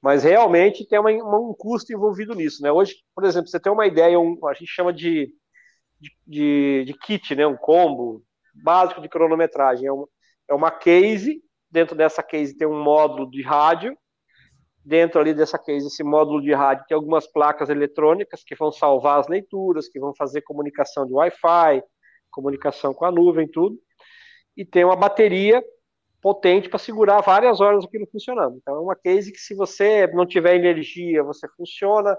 Mas 0.00 0.22
realmente 0.22 0.86
tem 0.86 1.00
uma, 1.00 1.10
um 1.10 1.54
custo 1.54 1.92
envolvido 1.92 2.34
nisso, 2.34 2.62
né? 2.62 2.70
Hoje, 2.70 2.94
por 3.14 3.24
exemplo, 3.24 3.48
você 3.48 3.58
tem 3.58 3.72
uma 3.72 3.86
ideia, 3.86 4.20
um, 4.20 4.38
a 4.46 4.54
gente 4.54 4.68
chama 4.68 4.92
de, 4.92 5.34
de, 6.26 6.84
de, 6.86 6.94
kit, 6.94 7.34
né? 7.34 7.44
Um 7.44 7.56
combo 7.56 8.22
básico 8.54 9.00
de 9.00 9.08
cronometragem. 9.08 9.88
É 9.88 9.92
é 10.48 10.54
uma 10.54 10.70
case, 10.70 11.42
dentro 11.70 11.96
dessa 11.96 12.22
case 12.22 12.56
tem 12.56 12.68
um 12.68 12.82
módulo 12.82 13.30
de 13.30 13.42
rádio, 13.42 13.96
dentro 14.84 15.20
ali 15.20 15.32
dessa 15.32 15.58
case, 15.58 15.86
esse 15.86 16.04
módulo 16.04 16.42
de 16.42 16.52
rádio 16.52 16.84
tem 16.86 16.94
algumas 16.94 17.26
placas 17.26 17.70
eletrônicas 17.70 18.44
que 18.44 18.54
vão 18.54 18.70
salvar 18.70 19.20
as 19.20 19.28
leituras, 19.28 19.88
que 19.88 19.98
vão 19.98 20.14
fazer 20.14 20.42
comunicação 20.42 21.06
de 21.06 21.12
Wi-Fi, 21.12 21.82
comunicação 22.30 22.92
com 22.92 23.04
a 23.04 23.10
nuvem, 23.10 23.48
tudo, 23.48 23.78
e 24.56 24.64
tem 24.64 24.84
uma 24.84 24.96
bateria 24.96 25.64
potente 26.20 26.68
para 26.68 26.78
segurar 26.78 27.20
várias 27.20 27.60
horas 27.60 27.84
aquilo 27.84 28.06
funcionando. 28.10 28.56
Então 28.56 28.76
é 28.76 28.80
uma 28.80 28.96
case 28.96 29.32
que 29.32 29.38
se 29.38 29.54
você 29.54 30.06
não 30.08 30.26
tiver 30.26 30.56
energia, 30.56 31.22
você 31.22 31.48
funciona, 31.56 32.16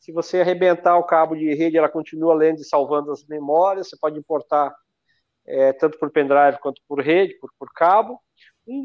se 0.00 0.12
você 0.12 0.40
arrebentar 0.40 0.96
o 0.96 1.04
cabo 1.04 1.34
de 1.34 1.54
rede, 1.54 1.76
ela 1.76 1.88
continua 1.88 2.34
lendo 2.34 2.60
e 2.60 2.64
salvando 2.64 3.10
as 3.12 3.24
memórias, 3.26 3.88
você 3.88 3.96
pode 4.00 4.18
importar 4.18 4.74
é, 5.46 5.72
tanto 5.72 5.98
por 5.98 6.10
pendrive 6.10 6.58
quanto 6.60 6.80
por 6.86 7.00
rede, 7.00 7.34
por, 7.40 7.50
por 7.58 7.72
cabo, 7.72 8.20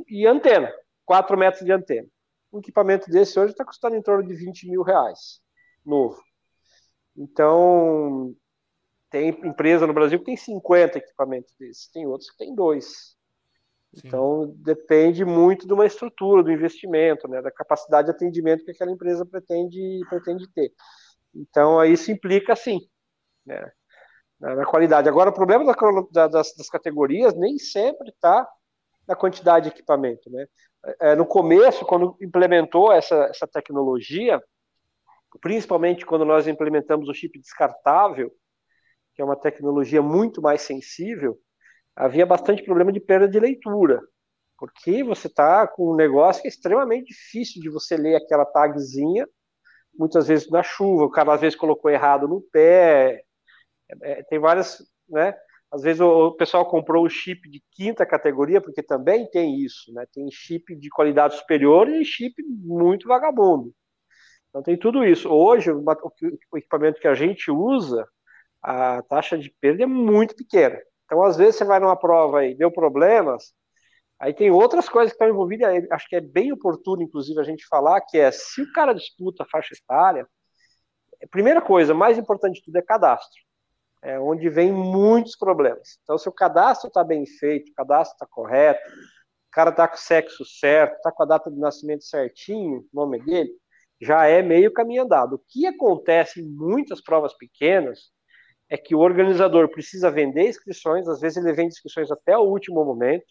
e 0.07 0.25
antena, 0.25 0.73
4 1.05 1.37
metros 1.37 1.65
de 1.65 1.71
antena. 1.71 2.07
Um 2.53 2.59
equipamento 2.59 3.09
desse 3.09 3.39
hoje 3.39 3.51
está 3.51 3.65
custando 3.65 3.95
em 3.95 4.01
torno 4.01 4.27
de 4.27 4.35
20 4.35 4.69
mil 4.69 4.83
reais, 4.83 5.41
novo. 5.83 6.21
Então, 7.17 8.35
tem 9.09 9.29
empresa 9.29 9.87
no 9.87 9.93
Brasil 9.93 10.19
que 10.19 10.25
tem 10.25 10.37
50 10.37 10.99
equipamentos 10.99 11.51
desses, 11.59 11.87
tem 11.87 12.05
outros 12.05 12.29
que 12.29 12.37
tem 12.37 12.53
dois. 12.53 13.17
Sim. 13.93 14.01
Então, 14.05 14.53
depende 14.57 15.25
muito 15.25 15.65
de 15.65 15.73
uma 15.73 15.85
estrutura, 15.85 16.43
do 16.43 16.51
investimento, 16.51 17.27
né, 17.27 17.41
da 17.41 17.51
capacidade 17.51 18.05
de 18.05 18.11
atendimento 18.11 18.63
que 18.63 18.71
aquela 18.71 18.91
empresa 18.91 19.25
pretende, 19.25 20.01
pretende 20.07 20.47
ter. 20.53 20.71
Então, 21.33 21.79
aí 21.79 21.93
isso 21.93 22.11
implica, 22.11 22.55
sim, 22.55 22.79
né, 23.43 23.71
na, 24.39 24.65
qualidade. 24.65 25.09
Agora, 25.09 25.31
o 25.31 25.33
problema 25.33 25.65
da, 26.11 26.27
das, 26.27 26.53
das 26.55 26.69
categorias 26.69 27.33
nem 27.35 27.57
sempre 27.57 28.09
está 28.09 28.47
na 29.07 29.15
quantidade 29.15 29.69
de 29.69 29.75
equipamento. 29.75 30.29
Né? 30.29 30.45
É, 30.99 31.15
no 31.15 31.25
começo, 31.25 31.85
quando 31.85 32.15
implementou 32.21 32.91
essa, 32.91 33.15
essa 33.25 33.47
tecnologia, 33.47 34.41
principalmente 35.41 36.05
quando 36.05 36.25
nós 36.25 36.47
implementamos 36.47 37.09
o 37.09 37.13
chip 37.13 37.39
descartável, 37.39 38.31
que 39.15 39.21
é 39.21 39.25
uma 39.25 39.39
tecnologia 39.39 40.01
muito 40.01 40.41
mais 40.41 40.61
sensível, 40.61 41.37
havia 41.95 42.25
bastante 42.25 42.63
problema 42.63 42.91
de 42.91 42.99
perda 42.99 43.27
de 43.27 43.39
leitura, 43.39 44.01
porque 44.57 45.03
você 45.03 45.27
está 45.27 45.67
com 45.67 45.91
um 45.91 45.95
negócio 45.95 46.41
que 46.41 46.47
é 46.47 46.49
extremamente 46.49 47.07
difícil 47.07 47.61
de 47.61 47.69
você 47.69 47.95
ler 47.95 48.15
aquela 48.15 48.45
tagzinha, 48.45 49.27
muitas 49.97 50.27
vezes 50.27 50.49
na 50.49 50.63
chuva, 50.63 51.03
o 51.03 51.09
cara 51.09 51.33
às 51.33 51.41
vezes 51.41 51.57
colocou 51.57 51.91
errado 51.91 52.27
no 52.27 52.41
pé, 52.41 53.23
é, 54.01 54.11
é 54.11 54.23
tem 54.23 54.39
várias, 54.39 54.83
né? 55.07 55.35
Às 55.73 55.81
vezes 55.81 56.01
o, 56.01 56.31
pessoal 56.33 56.67
comprou 56.67 57.03
o 57.03 57.09
chip 57.09 57.49
de 57.49 57.59
quinta 57.71 58.05
categoria, 58.05 58.61
porque 58.61 58.83
também 58.83 59.27
tem 59.31 59.59
isso, 59.59 59.91
né? 59.91 60.05
Tem 60.13 60.29
chip 60.31 60.75
de 60.75 60.87
qualidade 60.89 61.35
superior 61.35 61.89
e 61.89 62.05
chip 62.05 62.35
muito 62.47 63.07
vagabundo. 63.07 63.73
Então 64.49 64.61
tem 64.61 64.77
tudo 64.77 65.03
isso. 65.03 65.27
Hoje, 65.29 65.71
o, 65.71 65.83
equipamento 66.57 67.01
que 67.01 67.07
a 67.07 67.15
gente 67.15 67.49
usa, 67.49 68.07
a 68.61 69.01
taxa 69.03 69.35
de 69.35 69.49
perda 69.59 69.83
é 69.83 69.87
muito 69.87 70.35
pequena. 70.35 70.79
Então, 71.05 71.23
às 71.23 71.37
vezes, 71.37 71.55
você 71.55 71.65
vai 71.65 71.79
numa 71.79 71.97
prova 71.97 72.45
e 72.45 72.55
deu 72.55 72.71
problemas, 72.71 73.53
aí 74.19 74.33
tem 74.33 74.51
outras 74.51 74.87
coisas 74.87 75.11
que 75.11 75.15
estão 75.15 75.27
envolvidas, 75.29 75.85
acho 75.91 76.07
que 76.07 76.15
é 76.15 76.21
bem 76.21 76.51
oportuno, 76.53 77.01
inclusive, 77.01 77.39
a 77.39 77.43
gente 77.43 77.65
falar, 77.67 77.99
que 78.01 78.19
é, 78.19 78.31
se 78.31 78.61
o 78.61 78.71
cara 78.73 78.93
disputa 78.93 79.43
a 79.43 79.49
faixa 79.51 79.73
etária, 79.73 80.27
a 81.23 81.27
primeira 81.27 81.61
coisa, 81.61 81.93
mais 81.95 82.17
importante 82.17 82.57
de 82.59 82.65
tudo, 82.65 82.77
é 82.77 82.81
cadastro 82.83 83.42
é 84.03 84.19
onde 84.19 84.49
vem 84.49 84.71
muitos 84.71 85.35
problemas. 85.35 85.97
Então, 86.03 86.17
se 86.17 86.27
o 86.27 86.31
cadastro 86.31 86.89
está 86.89 87.03
bem 87.03 87.25
feito, 87.25 87.71
o 87.71 87.75
cadastro 87.75 88.15
está 88.15 88.27
correto, 88.29 88.81
o 88.91 89.51
cara 89.51 89.69
está 89.69 89.87
com 89.87 89.95
o 89.95 89.99
sexo 89.99 90.43
certo, 90.45 90.95
está 90.95 91.11
com 91.11 91.23
a 91.23 91.25
data 91.25 91.49
de 91.49 91.57
nascimento 91.57 92.03
certinho, 92.03 92.79
o 92.79 92.87
nome 92.93 93.23
dele, 93.23 93.49
já 94.01 94.25
é 94.25 94.41
meio 94.41 94.73
caminho 94.73 95.03
andado. 95.03 95.35
O 95.35 95.41
que 95.47 95.65
acontece 95.65 96.41
em 96.41 96.49
muitas 96.49 97.01
provas 97.01 97.33
pequenas 97.37 98.11
é 98.69 98.77
que 98.77 98.93
o 98.93 98.99
organizador 98.99 99.69
precisa 99.69 100.11
vender 100.11 100.49
inscrições, 100.49 101.07
às 101.07 101.21
vezes 101.21 101.37
ele 101.37 101.53
vende 101.53 101.73
inscrições 101.73 102.11
até 102.11 102.37
o 102.37 102.41
último 102.41 102.83
momento. 102.83 103.25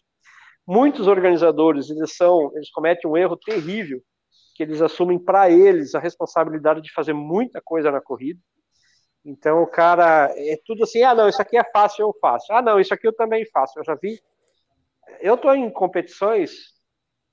Muitos 0.65 1.07
organizadores, 1.07 1.89
eles 1.89 2.15
são, 2.15 2.51
eles 2.55 2.71
cometem 2.71 3.09
um 3.09 3.17
erro 3.17 3.35
terrível, 3.35 4.01
que 4.55 4.63
eles 4.63 4.81
assumem 4.81 5.19
para 5.19 5.49
eles 5.49 5.93
a 5.93 5.99
responsabilidade 5.99 6.81
de 6.81 6.91
fazer 6.93 7.13
muita 7.13 7.61
coisa 7.61 7.91
na 7.91 7.99
corrida. 7.99 8.39
Então 9.25 9.63
o 9.63 9.67
cara 9.67 10.33
é 10.35 10.59
tudo 10.65 10.83
assim, 10.83 11.01
ah 11.03 11.15
não, 11.15 11.29
isso 11.29 11.41
aqui 11.41 11.57
é 11.57 11.63
fácil, 11.63 12.03
eu 12.03 12.15
faço. 12.19 12.51
Ah 12.51 12.61
não, 12.61 12.79
isso 12.79 12.93
aqui 12.93 13.07
eu 13.07 13.13
também 13.13 13.45
faço. 13.49 13.79
Eu 13.79 13.83
já 13.83 13.95
vi. 13.95 14.21
Eu 15.21 15.35
estou 15.35 15.55
em 15.55 15.69
competições 15.69 16.73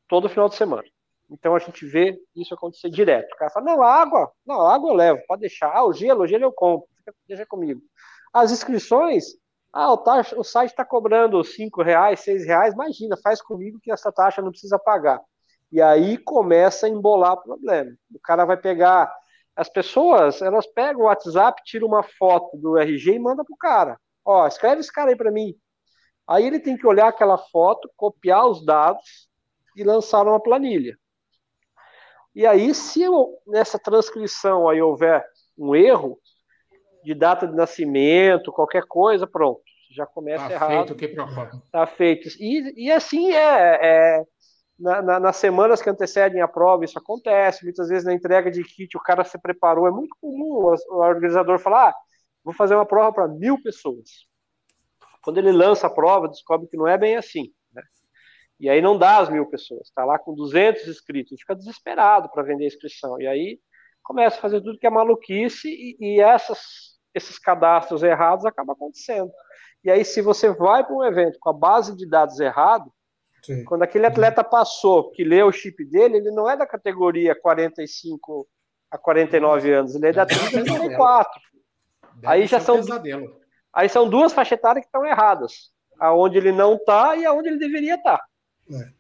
todo 0.08 0.28
final 0.28 0.48
de 0.48 0.56
semana. 0.56 0.84
Então 1.30 1.54
a 1.54 1.58
gente 1.58 1.86
vê 1.86 2.20
isso 2.34 2.54
acontecer 2.54 2.90
direto. 2.90 3.32
O 3.32 3.36
cara 3.36 3.50
fala, 3.50 3.66
não, 3.66 3.82
água, 3.82 4.32
não, 4.44 4.60
água 4.66 4.90
eu 4.90 4.94
levo, 4.94 5.22
pode 5.26 5.40
deixar. 5.40 5.70
Ah, 5.72 5.84
o 5.84 5.92
gelo, 5.92 6.22
o 6.22 6.26
gelo 6.26 6.44
eu 6.44 6.52
compro, 6.52 6.88
deixa 7.26 7.46
comigo. 7.46 7.80
As 8.32 8.50
inscrições, 8.50 9.26
ah, 9.72 9.92
o, 9.92 9.98
taxa, 9.98 10.38
o 10.38 10.42
site 10.42 10.70
está 10.70 10.84
cobrando 10.84 11.42
cinco 11.44 11.82
reais, 11.82 12.20
seis 12.20 12.44
reais, 12.44 12.74
imagina, 12.74 13.16
faz 13.22 13.40
comigo 13.40 13.78
que 13.80 13.92
essa 13.92 14.10
taxa 14.10 14.42
não 14.42 14.50
precisa 14.50 14.78
pagar. 14.78 15.20
E 15.70 15.80
aí 15.80 16.18
começa 16.18 16.86
a 16.86 16.88
embolar 16.88 17.34
o 17.34 17.42
problema. 17.42 17.92
O 18.12 18.18
cara 18.18 18.44
vai 18.44 18.56
pegar 18.56 19.12
as 19.56 19.68
pessoas, 19.68 20.40
elas 20.40 20.66
pegam 20.66 21.02
o 21.02 21.04
WhatsApp, 21.06 21.62
tiram 21.64 21.86
uma 21.86 22.02
foto 22.02 22.56
do 22.56 22.78
RG 22.78 23.14
e 23.14 23.18
manda 23.18 23.44
pro 23.44 23.56
cara. 23.56 23.98
Ó, 24.24 24.46
escreve 24.46 24.80
esse 24.80 24.92
cara 24.92 25.10
aí 25.10 25.16
para 25.16 25.30
mim. 25.30 25.54
Aí 26.26 26.46
ele 26.46 26.60
tem 26.60 26.76
que 26.76 26.86
olhar 26.86 27.08
aquela 27.08 27.36
foto, 27.36 27.90
copiar 27.96 28.46
os 28.46 28.64
dados 28.64 29.28
e 29.76 29.82
lançar 29.82 30.26
uma 30.26 30.40
planilha. 30.40 30.96
E 32.34 32.46
aí, 32.46 32.72
se 32.74 33.02
eu, 33.02 33.38
nessa 33.46 33.78
transcrição 33.78 34.68
aí 34.68 34.80
houver 34.80 35.24
um 35.58 35.74
erro 35.74 36.18
de 37.02 37.14
data 37.14 37.46
de 37.46 37.54
nascimento, 37.54 38.52
qualquer 38.52 38.84
coisa, 38.86 39.26
pronto, 39.26 39.62
já 39.90 40.06
começa 40.06 40.46
tá 40.46 40.54
errado. 40.54 40.70
Feito, 40.70 40.94
que 40.94 41.08
tá 41.72 41.86
feito. 41.86 42.28
E, 42.38 42.86
e 42.86 42.92
assim 42.92 43.32
é, 43.32 43.78
é 43.82 44.24
na, 44.80 45.02
na, 45.02 45.20
nas 45.20 45.36
semanas 45.36 45.82
que 45.82 45.90
antecedem 45.90 46.40
a 46.40 46.48
prova, 46.48 46.84
isso 46.84 46.98
acontece. 46.98 47.64
Muitas 47.64 47.88
vezes 47.88 48.04
na 48.04 48.14
entrega 48.14 48.50
de 48.50 48.64
kit 48.64 48.96
o 48.96 49.00
cara 49.00 49.22
se 49.24 49.38
preparou. 49.38 49.86
É 49.86 49.90
muito 49.90 50.16
comum 50.20 50.54
o, 50.54 50.96
organizador 50.96 51.58
falar: 51.58 51.90
ah, 51.90 51.94
vou 52.42 52.54
fazer 52.54 52.74
uma 52.74 52.86
prova 52.86 53.12
para 53.12 53.28
mil 53.28 53.62
pessoas. 53.62 54.26
Quando 55.22 55.38
ele 55.38 55.52
lança 55.52 55.86
a 55.86 55.90
prova, 55.90 56.28
descobre 56.28 56.66
que 56.68 56.76
não 56.76 56.88
é 56.88 56.96
bem 56.96 57.16
assim. 57.16 57.52
Né? 57.72 57.82
E 58.58 58.70
aí 58.70 58.80
não 58.80 58.98
dá 58.98 59.18
as 59.18 59.28
mil 59.28 59.46
pessoas. 59.46 59.88
Está 59.88 60.04
lá 60.04 60.18
com 60.18 60.34
200 60.34 60.88
inscritos. 60.88 61.38
Fica 61.40 61.54
desesperado 61.54 62.30
para 62.30 62.42
vender 62.42 62.64
a 62.64 62.68
inscrição. 62.68 63.20
E 63.20 63.26
aí 63.26 63.60
começa 64.02 64.38
a 64.38 64.40
fazer 64.40 64.62
tudo 64.62 64.78
que 64.78 64.86
é 64.86 64.90
maluquice 64.90 65.68
e, 65.68 65.96
e 66.00 66.20
essas, 66.20 66.98
esses 67.14 67.38
cadastros 67.38 68.02
errados 68.02 68.46
acabam 68.46 68.74
acontecendo. 68.74 69.30
E 69.84 69.90
aí, 69.90 70.04
se 70.04 70.20
você 70.20 70.50
vai 70.50 70.84
para 70.84 70.94
um 70.94 71.04
evento 71.04 71.38
com 71.40 71.50
a 71.50 71.54
base 71.54 71.96
de 71.96 72.06
dados 72.06 72.38
errado, 72.38 72.92
Sim. 73.42 73.64
Quando 73.64 73.82
aquele 73.82 74.06
atleta 74.06 74.44
passou, 74.44 75.10
que 75.10 75.24
leu 75.24 75.46
o 75.46 75.52
chip 75.52 75.84
dele, 75.84 76.18
ele 76.18 76.30
não 76.30 76.48
é 76.48 76.56
da 76.56 76.66
categoria 76.66 77.34
45 77.34 78.46
a 78.90 78.98
49 78.98 79.72
anos, 79.72 79.94
ele 79.94 80.06
é 80.06 80.12
da 80.12 80.26
30 80.26 80.44
a 80.46 80.50
34. 80.50 81.40
Aí 82.24 82.46
já 82.46 82.60
são 82.60 82.80
Aí 83.72 83.88
são 83.88 84.08
duas 84.08 84.32
faixas 84.32 84.58
etárias 84.58 84.84
que 84.84 84.88
estão 84.88 85.06
erradas, 85.06 85.70
aonde 85.98 86.36
ele 86.36 86.50
não 86.50 86.74
está 86.74 87.16
e 87.16 87.24
aonde 87.24 87.48
ele 87.48 87.58
deveria 87.58 87.94
estar. 87.94 88.18
Tá. 88.18 88.24
É. 88.72 88.92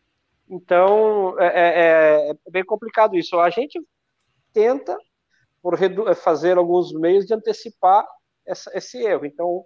Então 0.48 1.38
é, 1.38 1.46
é, 1.46 1.50
é, 1.50 2.30
é, 2.30 2.50
bem 2.50 2.64
complicado 2.64 3.16
isso. 3.16 3.38
A 3.38 3.50
gente 3.50 3.80
tenta 4.52 4.96
por 5.62 5.76
fazer 6.16 6.56
alguns 6.56 6.92
meios 6.92 7.26
de 7.26 7.34
antecipar 7.34 8.06
essa, 8.46 8.70
esse 8.76 8.98
erro. 8.98 9.26
Então 9.26 9.64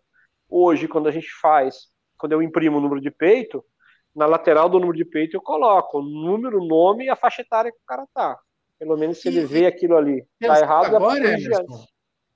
hoje, 0.49 0.89
quando 0.89 1.09
a 1.09 1.13
gente 1.13 1.31
faz, 1.41 1.89
quando 2.19 2.33
eu 2.33 2.43
imprimo 2.43 2.79
o 2.79 2.81
número 2.81 3.01
de 3.01 3.11
peito, 3.11 3.65
na 4.15 4.27
lateral 4.27 4.69
do 4.69 4.79
número 4.79 4.97
de 4.97 5.05
peito 5.05 5.37
eu 5.37 5.43
coloco 5.43 5.99
o 5.99 6.03
número, 6.03 6.63
o 6.63 6.67
nome 6.67 7.07
e 7.07 7.11
a 7.11 7.17
faixa 7.17 7.43
etária 7.43 7.73
que 7.73 7.79
o 7.79 7.87
cara 7.87 8.07
tá. 8.15 8.39
Pelo 8.79 8.97
menos 8.97 9.19
se 9.21 9.29
e, 9.29 9.37
ele 9.37 9.47
vê 9.47 9.67
aquilo 9.67 9.97
ali. 9.97 10.27
Tá 10.41 10.61
errado, 10.61 10.97
agora, 10.97 11.19
Emerson, 11.19 11.87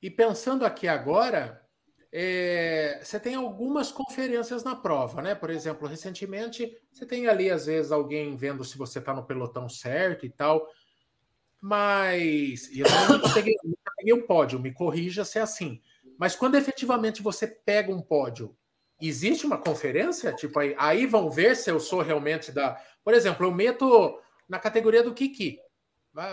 E 0.03 0.11
pensando 0.11 0.65
aqui 0.65 0.89
agora, 0.89 1.63
é, 2.11 3.01
você 3.03 3.21
tem 3.21 3.35
algumas 3.35 3.93
conferências 3.93 4.65
na 4.65 4.75
prova, 4.75 5.21
né? 5.21 5.35
Por 5.35 5.51
exemplo, 5.51 5.87
recentemente 5.87 6.77
você 6.91 7.05
tem 7.05 7.29
ali, 7.29 7.51
às 7.51 7.67
vezes, 7.67 7.93
alguém 7.93 8.37
vendo 8.37 8.65
se 8.65 8.79
você 8.79 8.99
está 8.99 9.13
no 9.13 9.27
pelotão 9.27 9.69
certo 9.69 10.25
e 10.25 10.31
tal. 10.31 10.67
Mas 11.61 12.71
eu 12.77 12.87
nunca 13.11 13.35
peguei, 13.35 13.57
nunca 13.65 13.93
peguei 13.97 14.15
um 14.15 14.27
pódio, 14.27 14.61
me 14.61 14.73
corrija 14.73 15.25
se 15.25 15.39
é 15.39 15.43
assim. 15.43 15.81
Mas 16.19 16.35
quando 16.35 16.57
efetivamente 16.57 17.21
você 17.21 17.47
pega 17.47 17.93
um 17.93 18.01
pódio, 18.01 18.57
existe 19.01 19.47
uma 19.47 19.59
conferência? 19.59 20.33
Tipo, 20.33 20.59
aí, 20.61 20.75
aí 20.79 21.07
vão 21.07 21.31
ver 21.31 21.57
se 21.57 21.71
eu 21.71 21.79
sou 21.79 22.01
realmente 22.01 22.51
da. 22.51 22.81
Por 23.05 23.15
exemplo, 23.15 23.47
eu 23.47 23.53
meto 23.53 24.19
na 24.49 24.59
categoria 24.59 25.03
do 25.03 25.15
Kiki. 25.15 25.59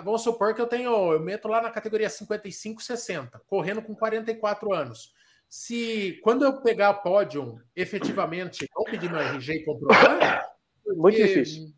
Vamos 0.03 0.23
supor 0.23 0.55
que 0.55 0.61
eu 0.61 0.65
tenho, 0.65 1.13
eu 1.13 1.19
meto 1.19 1.47
lá 1.47 1.61
na 1.61 1.69
categoria 1.69 2.09
55, 2.09 2.81
60, 2.81 3.39
correndo 3.45 3.83
com 3.83 3.93
44 3.93 4.73
anos. 4.73 5.13
Se 5.47 6.19
quando 6.23 6.43
eu 6.43 6.59
pegar 6.61 6.93
pódio, 6.95 7.61
efetivamente, 7.75 8.67
não 8.75 8.83
pedir 8.83 9.11
meu 9.11 9.19
RG 9.19 9.53
e 9.53 9.63
comprovar, 9.63 10.49
muito 10.87 11.17
difícil. 11.17 11.71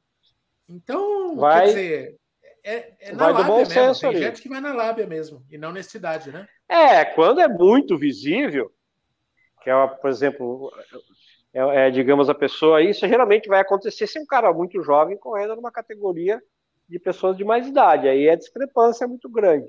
Então, 0.69 1.35
vai, 1.35 1.61
quer 1.61 1.67
dizer, 1.67 2.17
é, 2.63 2.93
é 2.99 3.11
na 3.13 3.29
lábia 3.29 3.55
mesmo. 3.55 3.73
Senso 3.73 4.01
Tem 4.01 4.09
ali. 4.09 4.19
gente 4.19 4.41
que 4.41 4.49
vai 4.49 4.61
na 4.61 4.73
lábia 4.73 5.07
mesmo, 5.07 5.45
e 5.49 5.57
não 5.57 5.71
na 5.71 5.83
cidade, 5.83 6.31
né? 6.31 6.47
É, 6.69 7.03
quando 7.03 7.41
é 7.41 7.47
muito 7.47 7.97
visível, 7.97 8.71
que 9.61 9.69
é, 9.69 9.87
por 9.87 10.09
exemplo, 10.09 10.71
é, 11.53 11.87
é, 11.87 11.91
digamos, 11.91 12.29
a 12.29 12.35
pessoa, 12.35 12.81
isso 12.81 13.07
geralmente 13.07 13.47
vai 13.47 13.61
acontecer 13.61 14.07
se 14.07 14.19
um 14.19 14.25
cara 14.25 14.53
muito 14.53 14.81
jovem 14.83 15.17
correndo 15.17 15.55
numa 15.55 15.71
categoria 15.71 16.41
de 16.87 16.99
pessoas 16.99 17.35
de 17.35 17.43
mais 17.43 17.67
idade, 17.67 18.07
aí 18.07 18.29
a 18.29 18.35
discrepância 18.35 19.05
é 19.05 19.07
muito 19.07 19.29
grande. 19.29 19.67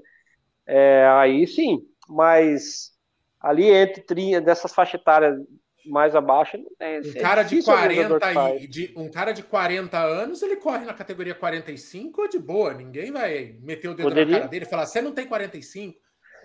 É, 0.66 1.06
aí 1.08 1.46
sim, 1.46 1.80
mas 2.08 2.92
ali 3.40 3.70
entre 3.70 4.02
30, 4.02 4.40
dessas 4.40 4.72
faixas 4.74 5.00
etárias 5.00 5.40
mais 5.86 6.14
abaixo, 6.14 6.58
não 6.58 6.70
tem. 6.78 7.00
Um 7.00 7.22
cara 7.22 7.42
de 7.42 7.62
40 7.62 8.54
e, 8.56 8.66
de, 8.66 8.92
um 8.94 9.10
cara 9.10 9.32
de 9.32 9.42
40 9.42 9.98
anos, 9.98 10.42
ele 10.42 10.56
corre 10.56 10.84
na 10.84 10.92
categoria 10.92 11.34
45 11.34 12.28
de 12.28 12.38
boa, 12.38 12.74
ninguém 12.74 13.10
vai 13.10 13.56
meter 13.62 13.88
o 13.88 13.94
dedo 13.94 14.08
Poderia... 14.08 14.32
na 14.32 14.38
cara 14.40 14.50
dele 14.50 14.64
e 14.66 14.68
falar: 14.68 14.86
"Você 14.86 15.00
não 15.00 15.12
tem 15.12 15.26
45". 15.26 15.98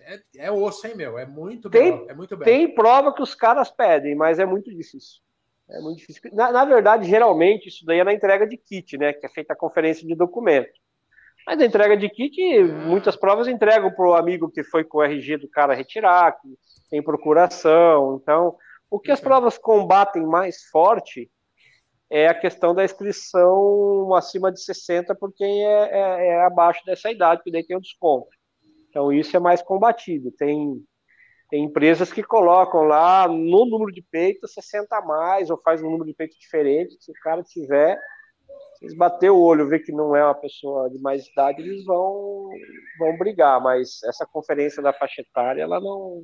É, 0.06 0.48
é 0.48 0.52
osso, 0.52 0.86
hein, 0.88 0.96
meu? 0.96 1.18
É 1.18 1.26
muito 1.26 1.70
tem, 1.70 2.06
é 2.10 2.14
muito 2.14 2.36
bem. 2.36 2.46
Tem 2.46 2.76
prova 2.76 3.14
que 3.14 3.22
os 3.22 3.34
caras 3.34 3.72
pedem, 3.72 4.16
mas 4.16 4.40
é 4.40 4.46
muito 4.46 4.70
difícil. 4.70 5.22
É 5.70 5.80
muito 5.80 6.00
difícil. 6.00 6.22
Na, 6.34 6.52
na, 6.52 6.66
verdade, 6.66 7.10
geralmente, 7.10 7.70
isso 7.70 7.86
daí 7.86 8.00
é 8.00 8.04
na 8.04 8.14
entrega 8.14 8.46
de 8.46 8.58
kit, 8.58 8.98
né? 8.98 9.14
Que 9.14 9.26
é 9.26 9.30
feita 9.30 9.54
a 9.54 9.58
conferência 9.58 10.06
de 10.06 10.16
documento. 10.16 10.72
Mas 11.46 11.60
a 11.60 11.66
entrega 11.66 11.98
de 11.98 12.10
kit, 12.10 12.38
muitas 12.64 13.16
provas 13.16 13.48
entregam 13.48 13.92
para 13.92 14.08
o 14.08 14.14
amigo 14.14 14.50
que 14.50 14.64
foi 14.64 14.84
com 14.84 15.00
o 15.00 15.04
RG 15.04 15.38
do 15.38 15.50
cara 15.50 15.74
retirar, 15.74 16.40
que 16.40 16.48
tem 16.90 17.02
procuração. 17.02 18.20
Então, 18.22 18.56
o 18.90 19.00
que 19.00 19.12
as 19.12 19.20
provas 19.20 19.58
combatem 19.58 20.26
mais 20.26 20.64
forte 20.72 21.30
é 22.10 22.28
a 22.28 22.34
questão 22.34 22.76
da 22.76 22.86
inscrição 22.86 24.14
acima 24.14 24.52
de 24.52 24.62
60 24.62 25.16
por 25.16 25.34
quem 25.34 25.66
é, 25.66 25.90
é, 25.92 26.28
é 26.28 26.46
abaixo 26.46 26.86
dessa 26.86 27.10
idade, 27.10 27.42
que 27.44 27.52
daí 27.52 27.66
tem 27.66 27.76
o 27.76 27.82
desconto. 27.82 28.28
Então, 28.94 29.12
isso 29.12 29.36
é 29.36 29.40
mais 29.40 29.60
combatido. 29.60 30.32
Tem 30.32 30.80
tem 31.50 31.66
empresas 31.66 32.12
que 32.12 32.24
colocam 32.24 32.82
lá 32.82 33.28
no 33.28 33.64
número 33.66 33.92
de 33.92 34.02
peito 34.02 34.48
60 34.48 34.98
a 34.98 35.02
mais, 35.04 35.52
ou 35.52 35.62
faz 35.62 35.84
um 35.84 35.86
número 35.92 36.06
de 36.06 36.16
peito 36.16 36.36
diferente. 36.40 36.98
Se 37.00 37.12
o 37.12 37.16
cara 37.22 37.44
tiver, 37.44 37.96
se 38.74 38.86
eles 38.86 38.98
bater 38.98 39.30
o 39.30 39.40
olho, 39.40 39.68
ver 39.68 39.82
que 39.82 39.92
não 39.92 40.16
é 40.16 40.24
uma 40.26 40.34
pessoa 40.34 40.90
de 40.90 41.00
mais 41.00 41.28
idade, 41.28 41.62
eles 41.62 41.86
vão, 41.86 42.50
vão 42.98 43.18
brigar. 43.20 43.62
Mas 43.62 44.02
essa 44.04 44.26
conferência 44.26 44.82
da 44.82 44.92
faixa 44.92 45.22
etária, 45.22 45.62
ela 45.62 45.80
não. 45.80 46.24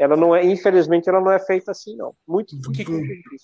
Ela 0.00 0.16
não 0.16 0.34
é, 0.34 0.42
infelizmente, 0.42 1.10
ela 1.10 1.20
não 1.20 1.30
é 1.30 1.38
feita 1.38 1.72
assim, 1.72 1.94
não. 1.94 2.14
Muito 2.26 2.56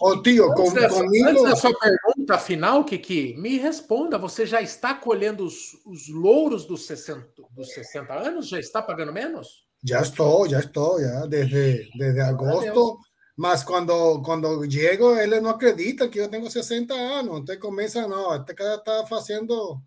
Ô, 0.01 0.23
tio, 0.23 0.55
com, 0.55 0.71
antes, 0.71 0.87
comigo... 0.87 1.29
antes 1.29 1.43
da 1.43 1.55
sua 1.55 1.79
pergunta 1.79 2.39
final, 2.39 2.83
Kiki, 2.83 3.35
me 3.37 3.59
responda: 3.59 4.17
você 4.17 4.47
já 4.47 4.63
está 4.63 4.95
colhendo 4.95 5.45
os, 5.45 5.75
os 5.85 6.09
louros 6.09 6.65
dos 6.65 6.87
60, 6.87 7.27
dos 7.51 7.75
60 7.75 8.15
anos? 8.15 8.49
Já 8.49 8.59
está 8.59 8.81
pagando 8.81 9.13
menos? 9.13 9.67
Ya 9.83 10.01
estoy, 10.01 10.49
ya 10.49 10.61
estoy, 10.61 11.03
ya 11.03 11.27
desde, 11.27 11.91
desde 11.95 12.23
agosto. 12.23 13.01
Más 13.37 13.63
cuando, 13.63 14.23
cuando 14.25 14.65
llego, 14.65 15.15
él 15.19 15.43
no 15.43 15.51
acredita 15.51 16.09
que 16.09 16.21
yo 16.21 16.31
tengo 16.31 16.49
60 16.49 16.95
años. 16.95 17.37
Entonces 17.37 17.59
comienza, 17.59 18.09
no, 18.09 18.35
este 18.35 18.55
cara 18.55 18.77
está 18.77 19.03
haciendo. 19.03 19.83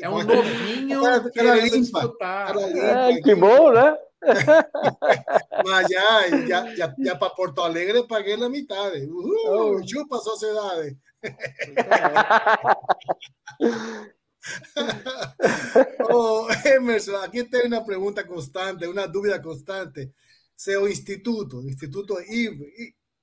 É 0.00 0.08
um 0.08 0.22
novinho 0.22 1.02
cara, 1.02 1.30
cara 1.30 1.54
limpa, 1.56 2.18
cara 2.18 2.66
limpa, 2.66 3.10
é, 3.10 3.20
que 3.22 3.34
bom, 3.34 3.72
né? 3.72 3.96
Mas 5.64 5.88
ya, 5.88 6.26
ya, 6.46 6.74
ya, 6.76 6.94
ya 6.98 7.16
para 7.16 7.34
Porto 7.34 7.62
Alegre 7.62 8.06
paguei 8.06 8.36
la 8.36 8.48
mitad. 8.48 8.92
Uh, 8.94 9.48
oh. 9.48 9.86
Chupa 9.86 10.18
sociedade. 10.18 10.98
oh, 16.10 16.48
Emerson, 16.64 17.16
aquí 17.16 17.44
tem 17.44 17.66
uma 17.66 17.84
pergunta 17.84 18.24
constante, 18.24 18.86
uma 18.86 19.06
dúvida 19.06 19.40
constante. 19.40 20.12
Seu 20.56 20.86
instituto, 20.86 21.66
Instituto 21.66 22.18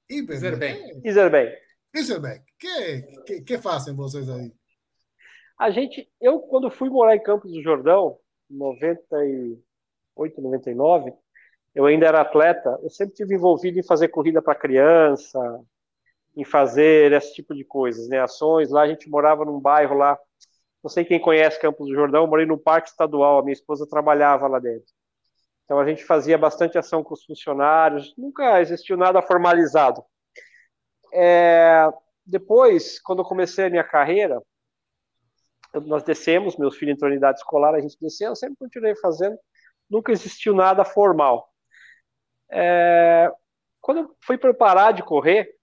Iserbank. 0.10 1.02
Iserbank. 1.04 1.52
Iserbank. 1.94 2.42
Que, 2.58 3.04
que, 3.26 3.42
que 3.42 3.58
fazem 3.60 3.94
vocês 3.94 4.28
aí? 4.28 4.52
A 5.58 5.70
gente, 5.72 6.10
eu 6.22 6.40
quando 6.40 6.70
fui 6.70 6.90
morar 6.90 7.16
em 7.16 7.24
Campos 7.24 7.52
do 7.52 7.62
Jordão, 7.62 8.18
98, 8.50 10.42
99, 10.42 11.14
eu 11.74 11.86
ainda 11.86 12.06
era 12.08 12.22
atleta, 12.22 12.80
eu 12.84 12.90
sempre 12.90 13.16
tive 13.16 13.36
envolvido 13.36 13.80
em 13.80 13.84
fazer 13.84 14.08
corrida 14.10 14.42
para 14.42 14.56
criança, 14.56 15.40
em 16.36 16.44
fazer 16.46 17.12
esse 17.12 17.34
tipo 17.34 17.56
de 17.56 17.64
coisas, 17.64 18.08
né? 18.08 18.20
Ações. 18.20 18.70
Lá 18.70 18.82
a 18.84 18.88
gente 18.88 19.10
morava 19.10 19.44
num 19.46 19.60
bairro 19.60 19.96
lá 19.96 20.18
não 20.88 20.90
sei 20.90 21.04
quem 21.04 21.20
conhece 21.20 21.60
Campos 21.60 21.88
do 21.88 21.94
Jordão, 21.94 22.24
eu 22.24 22.28
morei 22.28 22.46
no 22.46 22.58
Parque 22.58 22.90
Estadual, 22.90 23.40
a 23.40 23.44
minha 23.44 23.54
esposa 23.54 23.86
trabalhava 23.86 24.48
lá 24.48 24.58
dentro. 24.58 24.88
Então 25.66 25.80
a 25.80 25.86
gente 25.86 26.06
fazia 26.06 26.38
bastante 26.38 26.78
ação 26.78 27.04
com 27.04 27.14
os 27.14 27.26
funcionários, 27.26 28.14
nunca 28.18 28.62
existiu 28.62 28.96
nada 28.96 29.22
formalizado. 29.22 30.02
É, 31.14 31.90
depois, 32.26 33.02
quando 33.02 33.20
eu 33.20 33.26
comecei 33.26 33.66
a 33.66 33.70
minha 33.70 33.84
carreira, 33.84 34.42
nós 35.86 36.04
descemos, 36.04 36.58
meus 36.58 36.76
filhos 36.76 36.96
entrou 36.96 37.12
em 37.12 37.18
idade 37.18 37.40
escolar, 37.40 37.76
a 37.76 37.82
gente 37.82 37.98
desceu, 38.00 38.30
eu 38.30 38.36
sempre 38.36 38.58
continuei 38.58 38.96
fazendo, 38.96 39.38
nunca 39.90 40.12
existiu 40.12 40.54
nada 40.54 40.84
formal. 40.84 41.50
É, 42.50 43.32
quando 43.82 44.00
eu 44.00 44.16
fui 44.22 44.38
preparar 44.38 44.94
de 44.94 45.04
correr, 45.04 45.56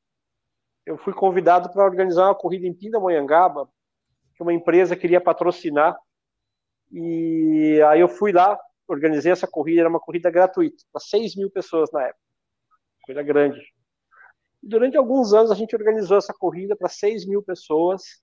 eu 0.86 0.98
fui 0.98 1.12
convidado 1.12 1.70
para 1.70 1.84
organizar 1.84 2.26
uma 2.26 2.34
corrida 2.34 2.66
em 2.66 2.74
Pindamonhangaba, 2.74 3.68
que 4.34 4.42
uma 4.42 4.52
empresa 4.52 4.96
queria 4.96 5.20
patrocinar. 5.20 5.96
E 6.92 7.80
aí 7.88 8.00
eu 8.00 8.08
fui 8.08 8.32
lá, 8.32 8.58
organizei 8.86 9.32
essa 9.32 9.46
corrida, 9.46 9.80
era 9.80 9.88
uma 9.88 10.00
corrida 10.00 10.30
gratuita, 10.30 10.84
para 10.92 11.00
6 11.00 11.36
mil 11.36 11.50
pessoas 11.50 11.90
na 11.90 12.02
época. 12.02 12.20
Corrida 13.02 13.22
grande. 13.22 13.60
Durante 14.62 14.96
alguns 14.96 15.32
anos 15.32 15.50
a 15.50 15.54
gente 15.54 15.74
organizou 15.74 16.18
essa 16.18 16.32
corrida 16.32 16.76
para 16.76 16.88
6 16.88 17.26
mil 17.26 17.42
pessoas 17.42 18.22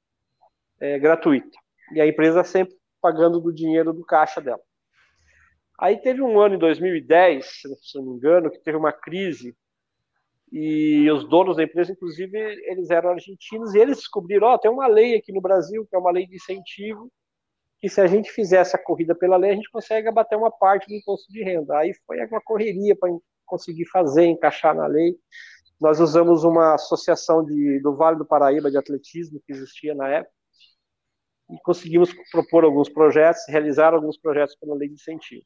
é, 0.80 0.98
gratuita. 1.00 1.58
E 1.94 2.02
a 2.02 2.08
empresa 2.08 2.44
sempre 2.44 2.76
pagando 3.02 3.40
do 3.40 3.54
dinheiro 3.54 3.92
do 3.94 4.06
caixa 4.06 4.40
dela. 4.40 4.62
Aí 5.80 5.98
teve 5.98 6.22
um 6.22 6.40
ano 6.40 6.56
em 6.56 6.60
2010, 6.60 7.46
se 7.82 7.98
não 7.98 8.06
me 8.06 8.14
engano, 8.14 8.52
que 8.52 8.60
teve 8.60 8.78
uma 8.78 8.92
crise 8.92 9.56
e 10.52 11.10
os 11.10 11.28
donos 11.30 11.56
da 11.56 11.64
empresa, 11.64 11.94
inclusive, 11.94 12.38
eles 12.38 12.90
eram 12.90 13.12
argentinos 13.12 13.74
e 13.74 13.80
eles 13.80 13.98
descobriram, 13.98 14.48
ó, 14.48 14.56
oh, 14.56 14.60
tem 14.60 14.70
uma 14.70 14.86
lei 14.86 15.16
aqui 15.16 15.32
no 15.32 15.40
Brasil, 15.40 15.88
que 15.90 15.96
é 15.96 16.00
uma 16.00 16.12
lei 16.12 16.28
de 16.28 16.36
incentivo, 16.36 17.10
que 17.80 17.88
se 17.88 18.02
a 18.02 18.06
gente 18.06 18.30
fizer 18.30 18.58
essa 18.58 18.78
corrida 18.78 19.16
pela 19.16 19.38
lei, 19.38 19.52
a 19.52 19.56
gente 19.56 19.72
consegue 19.72 20.10
abater 20.10 20.38
uma 20.38 20.52
parte 20.52 20.88
do 20.88 20.94
imposto 20.94 21.32
de 21.32 21.42
renda. 21.42 21.78
Aí 21.78 21.94
foi 22.06 22.24
uma 22.26 22.42
correria 22.42 22.96
para 22.96 23.10
conseguir 23.46 23.86
fazer, 23.86 24.26
encaixar 24.26 24.76
na 24.76 24.86
lei. 24.88 25.16
Nós 25.80 26.02
usamos 26.02 26.44
uma 26.44 26.76
associação 26.76 27.46
de, 27.46 27.80
do 27.80 27.96
Vale 27.96 28.18
do 28.18 28.26
Paraíba 28.26 28.70
de 28.70 28.78
atletismo 28.78 29.42
que 29.46 29.54
existia 29.54 29.96
na 29.96 30.10
época 30.10 30.41
e 31.52 31.62
conseguimos 31.64 32.14
propor 32.32 32.64
alguns 32.64 32.90
projetos, 32.90 33.42
realizar 33.48 33.94
alguns 33.94 34.18
projetos 34.18 34.56
pela 34.56 34.76
lei 34.76 34.88
de 34.88 34.96
incentivo. 34.96 35.44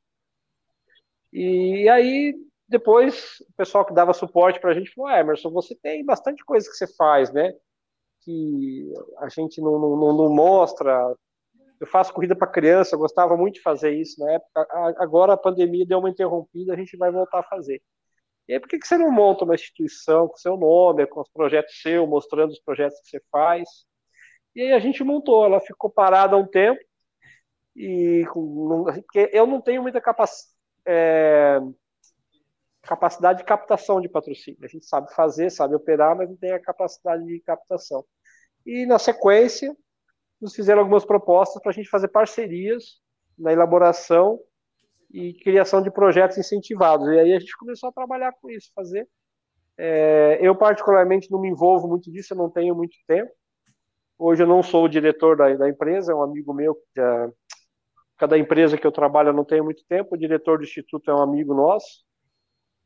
E 1.33 1.89
aí 1.89 2.33
depois, 2.67 3.35
o 3.47 3.53
pessoal 3.55 3.85
que 3.85 3.93
dava 3.93 4.13
suporte 4.13 4.59
para 4.59 4.71
a 4.71 4.73
gente 4.73 4.91
falou: 4.93 5.09
ah, 5.09 5.19
Emerson, 5.19 5.51
você 5.51 5.75
tem 5.75 6.03
bastante 6.03 6.43
coisa 6.43 6.67
que 6.69 6.75
você 6.75 6.87
faz, 6.95 7.31
né? 7.31 7.53
Que 8.21 8.91
a 9.19 9.29
gente 9.29 9.61
não, 9.61 9.79
não, 9.79 10.13
não 10.13 10.29
mostra. 10.29 11.15
Eu 11.79 11.87
faço 11.87 12.13
corrida 12.13 12.35
para 12.35 12.47
criança, 12.47 12.95
eu 12.95 12.99
gostava 12.99 13.35
muito 13.37 13.55
de 13.55 13.61
fazer 13.61 13.91
isso 13.91 14.19
na 14.19 14.31
época. 14.33 14.67
Agora 14.97 15.33
a 15.33 15.37
pandemia 15.37 15.85
deu 15.85 15.99
uma 15.99 16.09
interrompida, 16.09 16.73
a 16.73 16.77
gente 16.77 16.97
vai 16.97 17.11
voltar 17.11 17.39
a 17.39 17.43
fazer. 17.43 17.81
E 18.47 18.53
aí, 18.53 18.59
por 18.59 18.69
que, 18.69 18.79
que 18.79 18.87
você 18.87 18.97
não 18.97 19.11
monta 19.11 19.43
uma 19.43 19.55
instituição 19.55 20.27
com 20.27 20.37
seu 20.37 20.55
nome, 20.55 21.05
com 21.07 21.19
os 21.21 21.29
projetos 21.29 21.81
seus, 21.81 22.07
mostrando 22.07 22.51
os 22.51 22.59
projetos 22.59 22.99
que 23.01 23.09
você 23.09 23.21
faz? 23.31 23.67
E 24.55 24.61
aí 24.61 24.73
a 24.73 24.79
gente 24.79 25.03
montou, 25.03 25.45
ela 25.45 25.59
ficou 25.59 25.89
parada 25.89 26.37
um 26.37 26.47
tempo, 26.47 26.79
e 27.75 28.23
porque 28.25 29.29
eu 29.33 29.45
não 29.45 29.59
tenho 29.59 29.81
muita 29.81 29.99
capacidade. 29.99 30.55
É, 30.87 31.59
capacidade 32.83 33.39
de 33.39 33.45
captação 33.45 33.99
de 33.99 34.07
patrocínio. 34.07 34.59
A 34.63 34.67
gente 34.67 34.85
sabe 34.85 35.11
fazer, 35.13 35.49
sabe 35.49 35.75
operar, 35.75 36.15
mas 36.15 36.29
não 36.29 36.37
tem 36.37 36.51
a 36.51 36.59
capacidade 36.59 37.25
de 37.25 37.39
captação. 37.41 38.05
E 38.65 38.85
na 38.85 38.99
sequência, 38.99 39.75
nos 40.39 40.55
fizeram 40.55 40.81
algumas 40.81 41.03
propostas 41.03 41.61
para 41.61 41.71
a 41.71 41.73
gente 41.73 41.89
fazer 41.89 42.07
parcerias 42.09 43.01
na 43.37 43.51
elaboração 43.51 44.39
e 45.11 45.33
criação 45.33 45.81
de 45.81 45.91
projetos 45.91 46.37
incentivados. 46.37 47.07
E 47.07 47.19
aí 47.19 47.33
a 47.33 47.39
gente 47.39 47.57
começou 47.57 47.89
a 47.89 47.93
trabalhar 47.93 48.33
com 48.41 48.49
isso, 48.49 48.71
fazer. 48.73 49.07
É, 49.77 50.37
eu, 50.41 50.55
particularmente, 50.55 51.29
não 51.31 51.41
me 51.41 51.49
envolvo 51.49 51.87
muito 51.87 52.11
disso, 52.11 52.33
eu 52.33 52.37
não 52.37 52.49
tenho 52.49 52.75
muito 52.75 52.95
tempo. 53.07 53.31
Hoje 54.17 54.43
eu 54.43 54.47
não 54.47 54.63
sou 54.63 54.85
o 54.85 54.89
diretor 54.89 55.35
da, 55.35 55.53
da 55.53 55.69
empresa, 55.69 56.11
é 56.11 56.15
um 56.15 56.21
amigo 56.21 56.53
meu, 56.53 56.77
é, 56.97 57.29
cada 58.17 58.37
empresa 58.37 58.77
que 58.77 58.87
eu 58.87 58.91
trabalho 58.91 59.29
eu 59.29 59.33
não 59.33 59.43
tenho 59.43 59.63
muito 59.63 59.83
tempo, 59.85 60.15
o 60.15 60.17
diretor 60.17 60.57
do 60.57 60.63
instituto 60.63 61.11
é 61.11 61.15
um 61.15 61.21
amigo 61.21 61.53
nosso, 61.53 62.05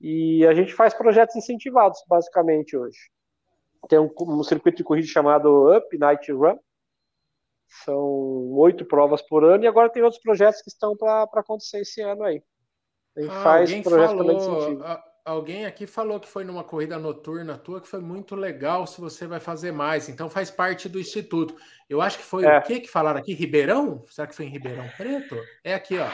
e 0.02 0.46
a 0.48 0.54
gente 0.54 0.74
faz 0.74 0.94
projetos 0.94 1.36
incentivados, 1.36 2.02
basicamente, 2.08 2.78
hoje. 2.78 2.98
tem 3.88 4.00
um, 4.00 4.10
um 4.20 4.44
circuito 4.44 4.78
de 4.78 4.84
corrida 4.84 5.08
chamado 5.08 5.76
Up 5.76 5.98
Night 5.98 6.32
Run. 6.32 6.58
São 7.84 8.00
oito 8.54 8.84
provas 8.86 9.22
por 9.22 9.44
ano 9.44 9.64
e 9.64 9.68
agora 9.68 9.90
tem 9.90 10.02
outros 10.02 10.22
projetos 10.22 10.62
que 10.62 10.70
estão 10.70 10.98
para 10.98 11.24
acontecer 11.24 11.82
esse 11.82 12.02
ano 12.02 12.24
aí. 12.24 12.42
A 13.16 13.22
gente 13.22 13.32
ah, 13.32 13.44
faz 13.44 13.70
projetos 13.82 14.16
falou, 14.16 14.18
também 14.18 14.38
de 14.38 14.44
sentido. 14.44 14.84
Alguém 15.30 15.68
aqui 15.68 15.86
falou 15.86 16.20
que 16.20 16.28
foi 16.28 16.44
numa 16.44 16.64
corrida 16.64 16.98
noturna 16.98 17.56
tua 17.56 17.80
que 17.80 17.88
foi 17.88 18.00
muito 18.00 18.36
legal 18.36 18.88
se 18.88 19.00
você 19.00 19.28
vai 19.28 19.40
fazer 19.40 19.72
mais. 19.72 20.10
Então 20.10 20.28
faz 20.28 20.50
parte 20.50 20.90
do 20.90 21.00
Instituto. 21.00 21.56
Eu 21.88 22.02
acho 22.02 22.18
que 22.18 22.24
foi 22.24 22.46
é. 22.46 22.58
o 22.58 22.62
que 22.64 22.80
que 22.80 22.90
falaram 22.90 23.20
aqui? 23.20 23.36
Ribeirão? 23.36 24.04
Será 24.10 24.28
que 24.28 24.34
foi 24.34 24.46
em 24.46 24.50
Ribeirão 24.50 24.90
Preto? 24.98 25.38
É 25.64 25.76
aqui, 25.76 26.00
ó. 26.00 26.08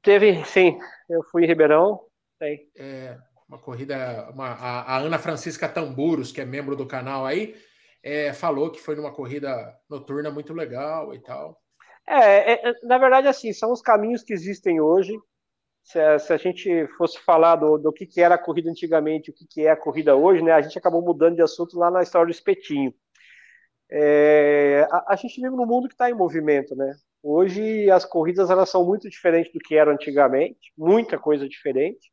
Teve, 0.00 0.44
sim. 0.44 0.78
Eu 1.10 1.24
fui 1.24 1.42
em 1.42 1.46
Ribeirão. 1.48 2.02
Tem. 2.38 2.70
É, 2.76 3.18
uma 3.48 3.58
corrida. 3.58 4.30
Uma, 4.32 4.50
a, 4.50 4.94
a, 4.94 4.98
Ana 4.98 5.18
Francisca 5.18 5.68
Tamburos, 5.68 6.30
que 6.30 6.40
é 6.40 6.44
membro 6.44 6.76
do 6.76 6.86
canal 6.86 7.26
aí, 7.26 7.56
é, 8.00 8.32
falou 8.32 8.70
que 8.70 8.80
foi 8.80 8.94
numa 8.94 9.12
corrida 9.12 9.76
noturna 9.90 10.30
muito 10.30 10.54
legal 10.54 11.12
e 11.12 11.18
tal. 11.20 11.60
É, 12.06 12.52
é, 12.52 12.72
na 12.84 12.96
verdade, 12.96 13.26
assim, 13.26 13.52
são 13.52 13.72
os 13.72 13.82
caminhos 13.82 14.22
que 14.22 14.32
existem 14.32 14.80
hoje 14.80 15.18
se 15.82 15.98
a, 15.98 16.18
se 16.18 16.32
a, 16.32 16.36
gente 16.36 16.86
fosse 16.96 17.18
falar 17.20 17.56
do, 17.56 17.76
do 17.76 17.92
que, 17.92 18.06
que 18.06 18.20
era 18.20 18.36
a 18.36 18.38
corrida 18.38 18.70
antigamente, 18.70 19.30
o 19.30 19.34
que, 19.34 19.46
que 19.46 19.66
é 19.66 19.70
a 19.70 19.76
corrida 19.76 20.16
hoje, 20.16 20.42
né, 20.42 20.52
a 20.52 20.62
gente 20.62 20.78
acabou 20.78 21.02
mudando 21.02 21.36
de 21.36 21.42
assunto 21.42 21.78
lá 21.78 21.90
na 21.90 22.02
história 22.02 22.26
do 22.26 22.32
espetinho. 22.32 22.94
É, 23.90 24.86
a, 24.90 25.12
a, 25.12 25.16
gente 25.16 25.40
vive 25.40 25.54
num 25.54 25.66
mundo 25.66 25.88
que 25.88 25.94
está 25.94 26.08
em 26.08 26.14
movimento, 26.14 26.74
né? 26.74 26.94
Hoje 27.22 27.90
as 27.90 28.04
corridas 28.06 28.48
elas 28.48 28.70
são 28.70 28.84
muito 28.86 29.08
diferentes 29.08 29.52
do 29.52 29.58
que 29.58 29.76
eram 29.76 29.92
antigamente, 29.92 30.72
muita 30.76 31.18
coisa 31.18 31.46
diferente. 31.46 32.10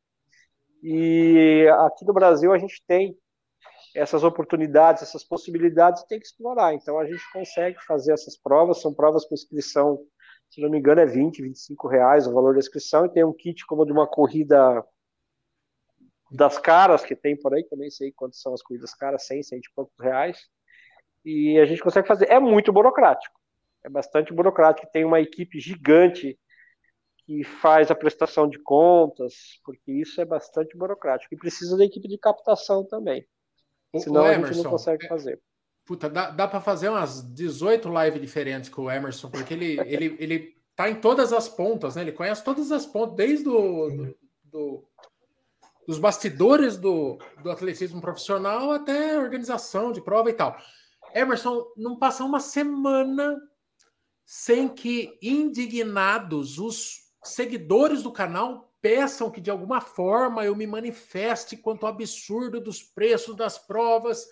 E 0.82 1.66
aqui 1.86 2.04
no 2.04 2.12
Brasil 2.12 2.52
a 2.52 2.58
gente 2.58 2.82
tem 2.86 3.16
essas 3.94 4.22
oportunidades, 4.22 5.02
essas 5.02 5.24
possibilidades, 5.24 6.04
tem 6.04 6.20
que 6.20 6.26
explorar. 6.26 6.74
Então 6.74 6.98
a 6.98 7.06
gente 7.06 7.22
consegue 7.32 7.82
fazer 7.86 8.12
essas 8.12 8.36
provas, 8.36 8.80
são 8.80 8.92
provas 8.92 9.24
com 9.24 9.34
inscrição 9.34 9.98
se 10.50 10.60
não 10.60 10.68
me 10.68 10.78
engano, 10.78 11.00
é 11.00 11.06
20, 11.06 11.42
25 11.42 11.88
reais 11.88 12.26
o 12.26 12.34
valor 12.34 12.54
da 12.54 12.58
inscrição, 12.58 13.06
e 13.06 13.08
tem 13.08 13.24
um 13.24 13.32
kit 13.32 13.64
como 13.66 13.86
de 13.86 13.92
uma 13.92 14.06
corrida 14.06 14.84
das 16.30 16.58
caras 16.58 17.04
que 17.04 17.14
tem 17.14 17.36
por 17.36 17.54
aí, 17.54 17.62
que 17.62 17.72
eu 17.72 17.78
nem 17.78 17.90
sei 17.90 18.12
quantas 18.12 18.40
são 18.40 18.52
as 18.52 18.62
corridas 18.62 18.92
caras, 18.92 19.26
100, 19.26 19.44
100 19.44 19.58
e 19.58 19.62
poucos 19.74 19.94
reais, 20.00 20.38
e 21.24 21.58
a 21.58 21.64
gente 21.64 21.82
consegue 21.82 22.08
fazer. 22.08 22.28
É 22.28 22.40
muito 22.40 22.72
burocrático, 22.72 23.38
é 23.84 23.88
bastante 23.88 24.32
burocrático, 24.32 24.90
tem 24.92 25.04
uma 25.04 25.20
equipe 25.20 25.60
gigante 25.60 26.38
que 27.24 27.44
faz 27.44 27.90
a 27.90 27.94
prestação 27.94 28.48
de 28.48 28.58
contas, 28.58 29.60
porque 29.64 29.92
isso 29.92 30.20
é 30.20 30.24
bastante 30.24 30.76
burocrático, 30.76 31.32
e 31.32 31.38
precisa 31.38 31.76
da 31.76 31.84
equipe 31.84 32.08
de 32.08 32.18
captação 32.18 32.84
também, 32.84 33.24
senão 33.98 34.26
Emerson, 34.26 34.44
a 34.44 34.52
gente 34.52 34.64
não 34.64 34.70
consegue 34.70 35.04
é, 35.06 35.08
fazer. 35.08 35.40
Puta, 35.90 36.08
dá, 36.08 36.30
dá 36.30 36.46
para 36.46 36.60
fazer 36.60 36.88
umas 36.88 37.20
18 37.34 37.88
lives 37.88 38.20
diferentes 38.20 38.70
com 38.70 38.82
o 38.82 38.90
Emerson, 38.92 39.28
porque 39.28 39.52
ele, 39.52 39.76
ele, 39.80 40.16
ele 40.20 40.56
tá 40.76 40.88
em 40.88 40.94
todas 40.94 41.32
as 41.32 41.48
pontas, 41.48 41.96
né? 41.96 42.02
Ele 42.02 42.12
conhece 42.12 42.44
todas 42.44 42.70
as 42.70 42.86
pontas, 42.86 43.16
desde 43.16 43.42
do, 43.42 43.90
do, 43.90 44.16
do 44.44 44.84
dos 45.88 45.98
bastidores 45.98 46.76
do, 46.76 47.18
do 47.42 47.50
atletismo 47.50 48.00
profissional 48.00 48.70
até 48.70 49.18
organização 49.18 49.90
de 49.90 50.00
prova 50.00 50.30
e 50.30 50.32
tal. 50.32 50.56
Emerson, 51.12 51.66
não 51.76 51.98
passa 51.98 52.22
uma 52.22 52.38
semana 52.38 53.36
sem 54.24 54.68
que 54.68 55.18
indignados 55.20 56.60
os 56.60 57.00
seguidores 57.24 58.04
do 58.04 58.12
canal 58.12 58.72
peçam 58.80 59.28
que 59.28 59.40
de 59.40 59.50
alguma 59.50 59.80
forma 59.80 60.44
eu 60.44 60.54
me 60.54 60.68
manifeste 60.68 61.56
quanto 61.56 61.84
ao 61.84 61.92
absurdo 61.92 62.60
dos 62.60 62.80
preços 62.80 63.34
das 63.34 63.58
provas 63.58 64.24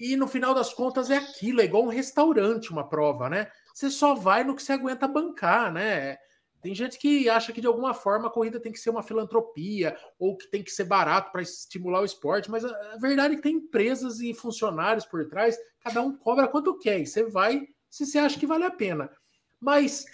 e 0.00 0.16
no 0.16 0.26
final 0.26 0.54
das 0.54 0.72
contas 0.72 1.10
é 1.10 1.18
aquilo, 1.18 1.60
é 1.60 1.64
igual 1.64 1.84
um 1.84 1.88
restaurante, 1.88 2.72
uma 2.72 2.88
prova, 2.88 3.28
né? 3.28 3.48
Você 3.74 3.90
só 3.90 4.14
vai 4.14 4.42
no 4.42 4.56
que 4.56 4.62
você 4.62 4.72
aguenta 4.72 5.06
bancar, 5.06 5.70
né? 5.70 6.16
Tem 6.62 6.74
gente 6.74 6.98
que 6.98 7.28
acha 7.28 7.52
que 7.52 7.60
de 7.60 7.66
alguma 7.66 7.92
forma 7.92 8.28
a 8.28 8.30
corrida 8.30 8.58
tem 8.58 8.72
que 8.72 8.78
ser 8.78 8.90
uma 8.90 9.02
filantropia 9.02 9.96
ou 10.18 10.36
que 10.36 10.50
tem 10.50 10.62
que 10.62 10.70
ser 10.70 10.84
barato 10.84 11.30
para 11.30 11.42
estimular 11.42 12.00
o 12.00 12.04
esporte, 12.04 12.50
mas 12.50 12.64
a 12.64 12.96
verdade 12.98 13.34
é 13.34 13.36
que 13.36 13.42
tem 13.42 13.56
empresas 13.56 14.20
e 14.20 14.32
funcionários 14.32 15.04
por 15.04 15.28
trás, 15.28 15.56
cada 15.82 16.00
um 16.00 16.16
cobra 16.16 16.48
quanto 16.48 16.78
quer, 16.78 17.00
e 17.00 17.06
você 17.06 17.24
vai 17.24 17.66
se 17.90 18.06
você 18.06 18.18
acha 18.18 18.38
que 18.38 18.46
vale 18.46 18.64
a 18.64 18.70
pena. 18.70 19.10
Mas, 19.58 20.04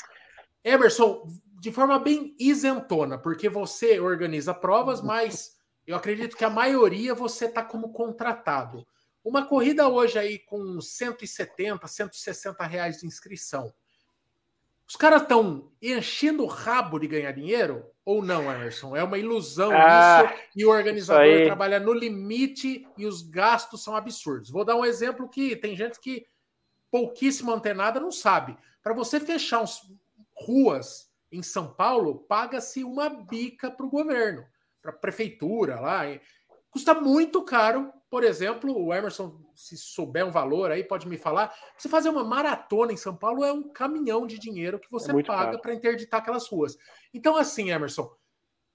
Emerson, 0.64 1.26
de 1.60 1.70
forma 1.70 1.98
bem 1.98 2.34
isentona, 2.38 3.18
porque 3.18 3.48
você 3.48 4.00
organiza 4.00 4.54
provas, 4.54 5.00
mas 5.00 5.56
eu 5.86 5.96
acredito 5.96 6.36
que 6.36 6.44
a 6.44 6.50
maioria 6.50 7.14
você 7.14 7.46
está 7.46 7.62
como 7.62 7.92
contratado. 7.92 8.84
Uma 9.26 9.44
corrida 9.44 9.88
hoje 9.88 10.16
aí 10.16 10.38
com 10.38 10.80
170, 10.80 11.84
160 11.84 12.64
reais 12.64 13.00
de 13.00 13.08
inscrição. 13.08 13.74
Os 14.88 14.94
caras 14.94 15.22
estão 15.22 15.72
enchendo 15.82 16.44
o 16.44 16.46
rabo 16.46 16.96
de 16.96 17.08
ganhar 17.08 17.32
dinheiro 17.32 17.90
ou 18.04 18.22
não, 18.22 18.42
Emerson? 18.42 18.94
É 18.94 19.02
uma 19.02 19.18
ilusão 19.18 19.72
ah, 19.74 20.32
isso 20.32 20.42
e 20.54 20.64
o 20.64 20.70
organizador 20.70 21.44
trabalha 21.44 21.80
no 21.80 21.92
limite 21.92 22.86
e 22.96 23.04
os 23.04 23.20
gastos 23.20 23.82
são 23.82 23.96
absurdos. 23.96 24.48
Vou 24.48 24.64
dar 24.64 24.76
um 24.76 24.84
exemplo 24.84 25.28
que 25.28 25.56
tem 25.56 25.74
gente 25.74 25.98
que 25.98 26.24
pouquíssimo 26.88 27.50
antenada 27.50 27.98
não 27.98 28.12
sabe. 28.12 28.56
Para 28.80 28.94
você 28.94 29.18
fechar 29.18 29.60
uns 29.60 29.92
ruas 30.34 31.10
em 31.32 31.42
São 31.42 31.74
Paulo, 31.74 32.20
paga-se 32.28 32.84
uma 32.84 33.08
bica 33.08 33.72
para 33.72 33.86
o 33.86 33.90
governo, 33.90 34.46
para 34.80 34.92
a 34.92 34.96
prefeitura 34.96 35.80
lá. 35.80 36.02
Custa 36.70 36.94
muito 36.94 37.42
caro 37.42 37.92
por 38.10 38.22
exemplo, 38.22 38.72
o 38.76 38.94
Emerson, 38.94 39.36
se 39.54 39.76
souber 39.76 40.24
um 40.24 40.30
valor 40.30 40.70
aí, 40.70 40.84
pode 40.84 41.08
me 41.08 41.16
falar. 41.16 41.52
Você 41.76 41.88
fazer 41.88 42.08
uma 42.08 42.22
maratona 42.22 42.92
em 42.92 42.96
São 42.96 43.16
Paulo 43.16 43.44
é 43.44 43.52
um 43.52 43.68
caminhão 43.72 44.26
de 44.26 44.38
dinheiro 44.38 44.78
que 44.78 44.90
você 44.90 45.10
é 45.10 45.22
paga 45.22 45.58
para 45.58 45.74
interditar 45.74 46.20
aquelas 46.20 46.48
ruas. 46.48 46.76
Então, 47.12 47.36
assim, 47.36 47.70
Emerson, 47.70 48.08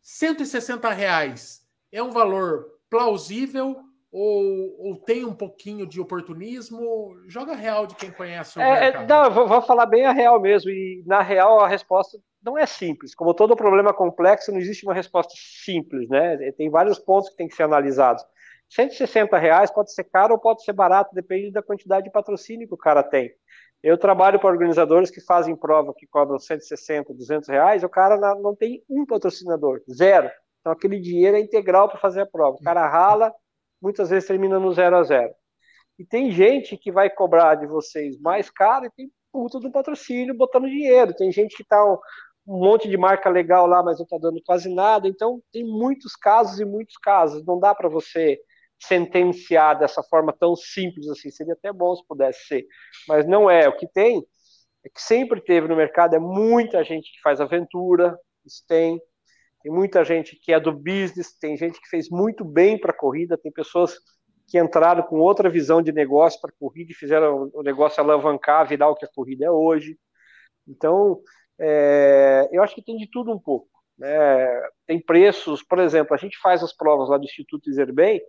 160 0.01 0.89
reais 0.91 1.65
é 1.91 2.03
um 2.03 2.11
valor 2.11 2.65
plausível 2.89 3.77
ou, 4.11 4.75
ou, 4.77 4.97
tem 4.97 5.23
um 5.23 5.33
pouquinho 5.33 5.87
de 5.87 6.01
oportunismo? 6.01 7.15
Joga 7.29 7.55
real 7.55 7.87
de 7.87 7.95
quem 7.95 8.11
conhece 8.11 8.59
o 8.59 8.61
é, 8.61 8.89
é 8.89 9.07
Não, 9.07 9.23
eu 9.23 9.31
vou, 9.31 9.47
vou, 9.47 9.61
falar 9.61 9.85
bem 9.85 10.05
a 10.05 10.11
real 10.11 10.37
mesmo. 10.41 10.69
E 10.69 11.01
na 11.07 11.21
real 11.21 11.61
a 11.61 11.67
resposta 11.67 12.19
não 12.43 12.57
é 12.57 12.65
simples. 12.65 13.15
Como 13.15 13.33
todo 13.33 13.55
problema 13.55 13.93
complexo, 13.93 14.51
não 14.51 14.59
existe 14.59 14.83
uma 14.83 14.93
resposta 14.93 15.33
simples, 15.37 16.09
né? 16.09 16.51
Tem 16.57 16.69
vários 16.69 16.99
pontos 16.99 17.29
que 17.29 17.37
tem 17.37 17.47
que 17.47 17.55
ser 17.55 17.63
analisados. 17.63 18.21
160 18.71 19.37
reais 19.37 19.69
pode 19.69 19.93
ser 19.93 20.05
caro 20.05 20.33
ou 20.33 20.39
pode 20.39 20.63
ser 20.63 20.71
barato, 20.71 21.13
depende 21.13 21.51
da 21.51 21.61
quantidade 21.61 22.05
de 22.05 22.11
patrocínio 22.11 22.67
que 22.67 22.73
o 22.73 22.77
cara 22.77 23.03
tem. 23.03 23.29
Eu 23.83 23.97
trabalho 23.97 24.39
para 24.39 24.49
organizadores 24.49 25.11
que 25.11 25.19
fazem 25.19 25.55
prova 25.55 25.93
que 25.93 26.07
cobram 26.07 26.39
160, 26.39 27.13
200 27.13 27.49
reais, 27.49 27.83
o 27.83 27.89
cara 27.89 28.17
não 28.35 28.55
tem 28.55 28.81
um 28.89 29.05
patrocinador, 29.05 29.81
zero. 29.91 30.29
Então 30.61 30.71
aquele 30.71 30.99
dinheiro 30.99 31.35
é 31.35 31.41
integral 31.41 31.89
para 31.89 31.99
fazer 31.99 32.21
a 32.21 32.25
prova. 32.25 32.57
O 32.57 32.63
cara 32.63 32.87
rala, 32.87 33.33
muitas 33.81 34.09
vezes 34.09 34.27
termina 34.27 34.59
no 34.59 34.71
zero 34.71 34.95
a 34.95 35.03
zero. 35.03 35.33
E 35.99 36.05
tem 36.05 36.31
gente 36.31 36.77
que 36.77 36.91
vai 36.91 37.09
cobrar 37.09 37.55
de 37.55 37.67
vocês 37.67 38.17
mais 38.19 38.49
caro 38.49 38.85
e 38.85 38.91
tem 38.91 39.11
puta 39.33 39.59
do 39.59 39.71
patrocínio 39.71 40.33
botando 40.33 40.69
dinheiro. 40.69 41.13
Tem 41.13 41.29
gente 41.31 41.57
que 41.57 41.63
está 41.63 41.83
um, 41.83 41.97
um 42.47 42.59
monte 42.59 42.87
de 42.87 42.97
marca 42.97 43.29
legal 43.29 43.67
lá, 43.67 43.83
mas 43.83 43.97
não 43.97 44.05
está 44.05 44.17
dando 44.17 44.41
quase 44.45 44.73
nada. 44.73 45.07
Então 45.07 45.41
tem 45.51 45.65
muitos 45.65 46.15
casos 46.15 46.59
e 46.59 46.65
muitos 46.65 46.95
casos. 46.97 47.43
Não 47.45 47.59
dá 47.59 47.75
para 47.75 47.89
você 47.89 48.39
sentenciar 48.81 49.77
dessa 49.77 50.01
forma 50.03 50.33
tão 50.33 50.55
simples 50.55 51.07
assim. 51.07 51.29
Seria 51.29 51.53
até 51.53 51.71
bom 51.71 51.95
se 51.95 52.05
pudesse 52.07 52.45
ser, 52.47 52.65
mas 53.07 53.27
não 53.27 53.49
é. 53.49 53.67
O 53.67 53.75
que 53.75 53.87
tem 53.87 54.23
é 54.83 54.89
que 54.89 55.01
sempre 55.01 55.41
teve 55.41 55.67
no 55.67 55.75
mercado 55.75 56.15
é 56.15 56.19
muita 56.19 56.83
gente 56.83 57.11
que 57.11 57.21
faz 57.21 57.39
aventura, 57.39 58.17
isso 58.45 58.63
tem. 58.67 58.99
Tem 59.61 59.71
muita 59.71 60.03
gente 60.03 60.35
que 60.35 60.51
é 60.51 60.59
do 60.59 60.73
business, 60.73 61.37
tem 61.37 61.55
gente 61.55 61.79
que 61.79 61.87
fez 61.87 62.09
muito 62.09 62.43
bem 62.43 62.79
para 62.79 62.91
a 62.91 62.97
corrida, 62.97 63.37
tem 63.37 63.51
pessoas 63.51 63.95
que 64.47 64.59
entraram 64.59 65.03
com 65.03 65.19
outra 65.19 65.49
visão 65.49 65.81
de 65.81 65.91
negócio 65.91 66.41
para 66.41 66.49
a 66.49 66.59
corrida 66.59 66.91
e 66.91 66.95
fizeram 66.95 67.49
o 67.53 67.61
negócio 67.61 68.01
alavancar, 68.01 68.67
virar 68.67 68.89
o 68.89 68.95
que 68.95 69.05
a 69.05 69.11
corrida 69.13 69.45
é 69.45 69.51
hoje. 69.51 69.97
Então, 70.67 71.21
é, 71.59 72.49
eu 72.51 72.63
acho 72.63 72.73
que 72.73 72.83
tem 72.83 72.97
de 72.97 73.09
tudo 73.09 73.31
um 73.31 73.39
pouco. 73.39 73.69
Né? 73.97 74.09
Tem 74.87 74.99
preços, 74.99 75.63
por 75.63 75.79
exemplo, 75.79 76.15
a 76.15 76.17
gente 76.17 76.37
faz 76.39 76.63
as 76.63 76.75
provas 76.75 77.07
lá 77.07 77.17
do 77.17 77.23
Instituto 77.23 77.69
Iserbem, 77.69 78.19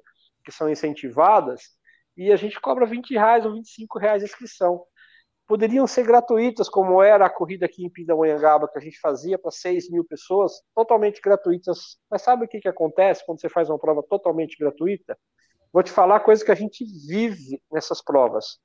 que 0.43 0.53
são 0.53 0.68
incentivadas, 0.68 1.62
e 2.16 2.30
a 2.32 2.36
gente 2.36 2.61
cobra 2.61 2.86
20 2.86 3.14
reais 3.14 3.45
ou 3.45 3.55
25 3.55 3.99
reais 3.99 4.22
a 4.22 4.26
inscrição. 4.26 4.84
Poderiam 5.47 5.86
ser 5.86 6.05
gratuitas, 6.05 6.68
como 6.68 7.03
era 7.03 7.26
a 7.26 7.30
corrida 7.30 7.66
aqui 7.66 7.84
em 7.84 7.90
Pindamonhangaba, 7.90 8.68
que 8.68 8.78
a 8.78 8.80
gente 8.80 8.99
fazia 9.01 9.38
para 9.38 9.51
6 9.51 9.90
mil 9.90 10.05
pessoas, 10.05 10.53
totalmente 10.74 11.20
gratuitas. 11.20 11.99
Mas 12.11 12.22
sabe 12.22 12.45
o 12.45 12.49
que, 12.49 12.61
que 12.61 12.68
acontece 12.68 13.24
quando 13.24 13.40
você 13.40 13.49
faz 13.49 13.68
uma 13.68 13.78
prova 13.78 14.03
totalmente 14.03 14.57
gratuita? 14.59 15.18
Vou 15.72 15.82
te 15.82 15.90
falar 15.90 16.20
coisa 16.20 16.45
que 16.45 16.53
a 16.53 16.55
gente 16.55 16.84
vive 17.09 17.61
nessas 17.70 18.03
provas. 18.03 18.59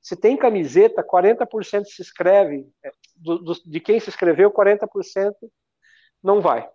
Se 0.00 0.16
tem 0.16 0.36
camiseta, 0.36 1.02
40% 1.02 1.84
se 1.84 2.02
inscreve, 2.02 2.66
é, 2.84 2.90
do, 3.16 3.38
do, 3.38 3.54
de 3.64 3.80
quem 3.80 4.00
se 4.00 4.08
inscreveu, 4.08 4.50
40% 4.50 5.32
não 6.22 6.40
vai. 6.40 6.68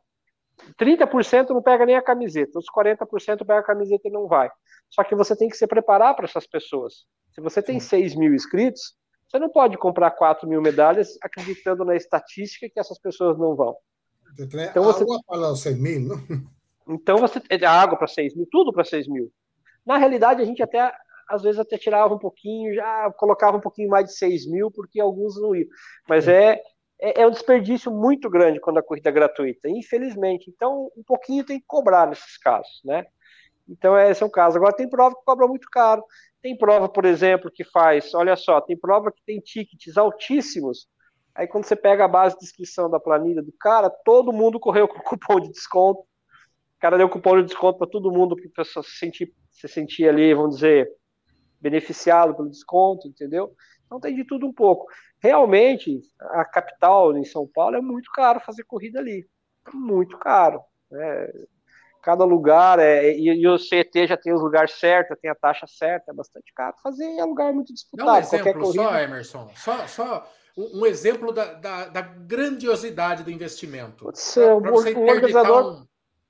30% 0.79 1.49
não 1.49 1.61
pega 1.61 1.85
nem 1.85 1.95
a 1.95 2.01
camiseta, 2.01 2.59
os 2.59 2.65
40% 2.65 3.39
pega 3.39 3.59
a 3.59 3.63
camiseta 3.63 4.07
e 4.07 4.11
não 4.11 4.27
vai. 4.27 4.49
Só 4.89 5.03
que 5.03 5.15
você 5.15 5.35
tem 5.35 5.49
que 5.49 5.57
se 5.57 5.67
preparar 5.67 6.15
para 6.15 6.25
essas 6.25 6.47
pessoas. 6.47 7.05
Se 7.31 7.41
você 7.41 7.61
tem 7.61 7.79
6 7.79 8.15
mil 8.15 8.33
inscritos, 8.33 8.95
você 9.29 9.39
não 9.39 9.49
pode 9.49 9.77
comprar 9.77 10.11
4 10.11 10.47
mil 10.47 10.61
medalhas 10.61 11.17
acreditando 11.21 11.83
na 11.83 11.95
estatística 11.95 12.69
que 12.69 12.79
essas 12.79 12.99
pessoas 12.99 13.37
não 13.37 13.55
vão. 13.55 13.75
Então 14.39 14.83
você 14.83 15.03
água 15.03 15.21
para 15.27 15.51
os 15.51 15.61
6 15.61 15.77
mil, 15.77 15.99
não? 16.01 16.17
Então 16.89 17.17
você 17.17 17.41
é 17.49 17.65
água 17.65 17.97
para 17.97 18.07
6 18.07 18.35
mil, 18.35 18.47
tudo 18.49 18.71
para 18.71 18.85
6 18.85 19.07
mil. 19.07 19.31
Na 19.85 19.97
realidade, 19.97 20.41
a 20.41 20.45
gente 20.45 20.63
até 20.63 20.91
às 21.27 21.43
vezes 21.43 21.59
até 21.59 21.77
tirava 21.77 22.13
um 22.13 22.19
pouquinho, 22.19 22.73
já 22.73 23.11
colocava 23.17 23.57
um 23.57 23.61
pouquinho 23.61 23.89
mais 23.89 24.05
de 24.05 24.17
6 24.17 24.49
mil, 24.49 24.71
porque 24.71 24.99
alguns 24.99 25.39
não 25.39 25.53
iam. 25.53 25.67
Mas 26.07 26.27
é, 26.27 26.61
é, 26.99 27.21
é, 27.21 27.27
um 27.27 27.31
desperdício 27.31 27.91
muito 27.91 28.29
grande 28.29 28.59
quando 28.59 28.77
a 28.77 28.83
corrida 28.83 29.09
é 29.09 29.11
gratuita, 29.11 29.69
infelizmente. 29.69 30.49
Então, 30.49 30.91
um 30.97 31.03
pouquinho 31.03 31.45
tem 31.45 31.59
que 31.59 31.65
cobrar 31.67 32.07
nesses 32.07 32.37
casos, 32.37 32.81
né? 32.83 33.05
Então, 33.69 33.97
esse 33.97 34.23
é 34.23 34.25
um 34.25 34.29
caso. 34.29 34.57
Agora, 34.57 34.75
tem 34.75 34.89
prova 34.89 35.15
que 35.15 35.25
cobra 35.25 35.47
muito 35.47 35.67
caro. 35.69 36.03
Tem 36.41 36.57
prova, 36.57 36.87
por 36.87 37.05
exemplo, 37.05 37.51
que 37.53 37.63
faz, 37.63 38.13
olha 38.13 38.35
só, 38.35 38.61
tem 38.61 38.77
prova 38.77 39.11
que 39.11 39.21
tem 39.25 39.39
tickets 39.39 39.97
altíssimos. 39.97 40.87
Aí, 41.35 41.47
quando 41.47 41.65
você 41.65 41.75
pega 41.75 42.05
a 42.05 42.07
base 42.07 42.37
de 42.37 42.45
inscrição 42.45 42.89
da 42.89 42.99
planilha 42.99 43.43
do 43.43 43.53
cara, 43.59 43.89
todo 43.89 44.33
mundo 44.33 44.59
correu 44.59 44.87
com 44.89 44.99
cupom 45.01 45.39
de 45.39 45.51
desconto. 45.51 46.01
O 46.01 46.79
cara 46.79 46.97
deu 46.97 47.09
cupom 47.09 47.37
de 47.37 47.47
desconto 47.47 47.77
para 47.77 47.87
todo 47.87 48.11
mundo, 48.11 48.35
para 48.35 48.45
a 48.45 48.65
pessoa 48.65 48.83
se 48.83 48.97
sentir, 48.97 49.33
se 49.51 49.67
sentir 49.67 50.07
ali, 50.07 50.33
vamos 50.33 50.55
dizer, 50.55 50.89
beneficiado 51.59 52.35
pelo 52.35 52.49
desconto, 52.49 53.07
entendeu? 53.07 53.53
Então 53.85 53.99
tem 53.99 54.15
de 54.15 54.25
tudo 54.25 54.45
um 54.45 54.53
pouco. 54.53 54.87
Realmente, 55.19 55.99
a 56.19 56.45
capital 56.45 57.17
em 57.17 57.25
São 57.25 57.47
Paulo 57.47 57.75
é 57.75 57.81
muito 57.81 58.11
caro 58.11 58.39
fazer 58.39 58.63
corrida 58.63 58.99
ali. 58.99 59.27
Muito 59.73 60.17
caro. 60.17 60.61
Né? 60.91 61.31
Cada 62.03 62.23
lugar, 62.23 62.79
é, 62.79 63.11
e, 63.11 63.27
e, 63.27 63.47
o 63.47 63.57
CET 63.57 64.07
já 64.07 64.15
tem 64.15 64.33
os 64.33 64.41
lugares 64.41 64.71
certos, 64.73 65.17
tem 65.19 65.29
a 65.29 65.35
taxa 65.35 65.65
certa, 65.67 66.11
é 66.11 66.13
bastante 66.13 66.53
caro 66.53 66.75
fazer, 66.81 67.17
é 67.17 67.25
lugar 67.25 67.51
muito 67.51 67.73
disputado. 67.73 68.07
Dá 68.07 68.13
um 68.13 68.19
exemplo 68.19 68.61
corrida... 68.61 68.83
só, 68.83 68.99
Emerson, 68.99 69.49
só, 69.55 69.87
só 69.87 70.31
um, 70.55 70.85
exemplo 70.85 71.33
da, 71.33 71.53
da, 71.53 71.85
da, 71.87 72.01
grandiosidade 72.01 73.23
do 73.23 73.31
investimento. 73.31 74.05
Pode 74.05 74.19
ser, 74.19 74.53
um, 74.53 74.59
um 74.59 75.07
organizador, 75.09 75.85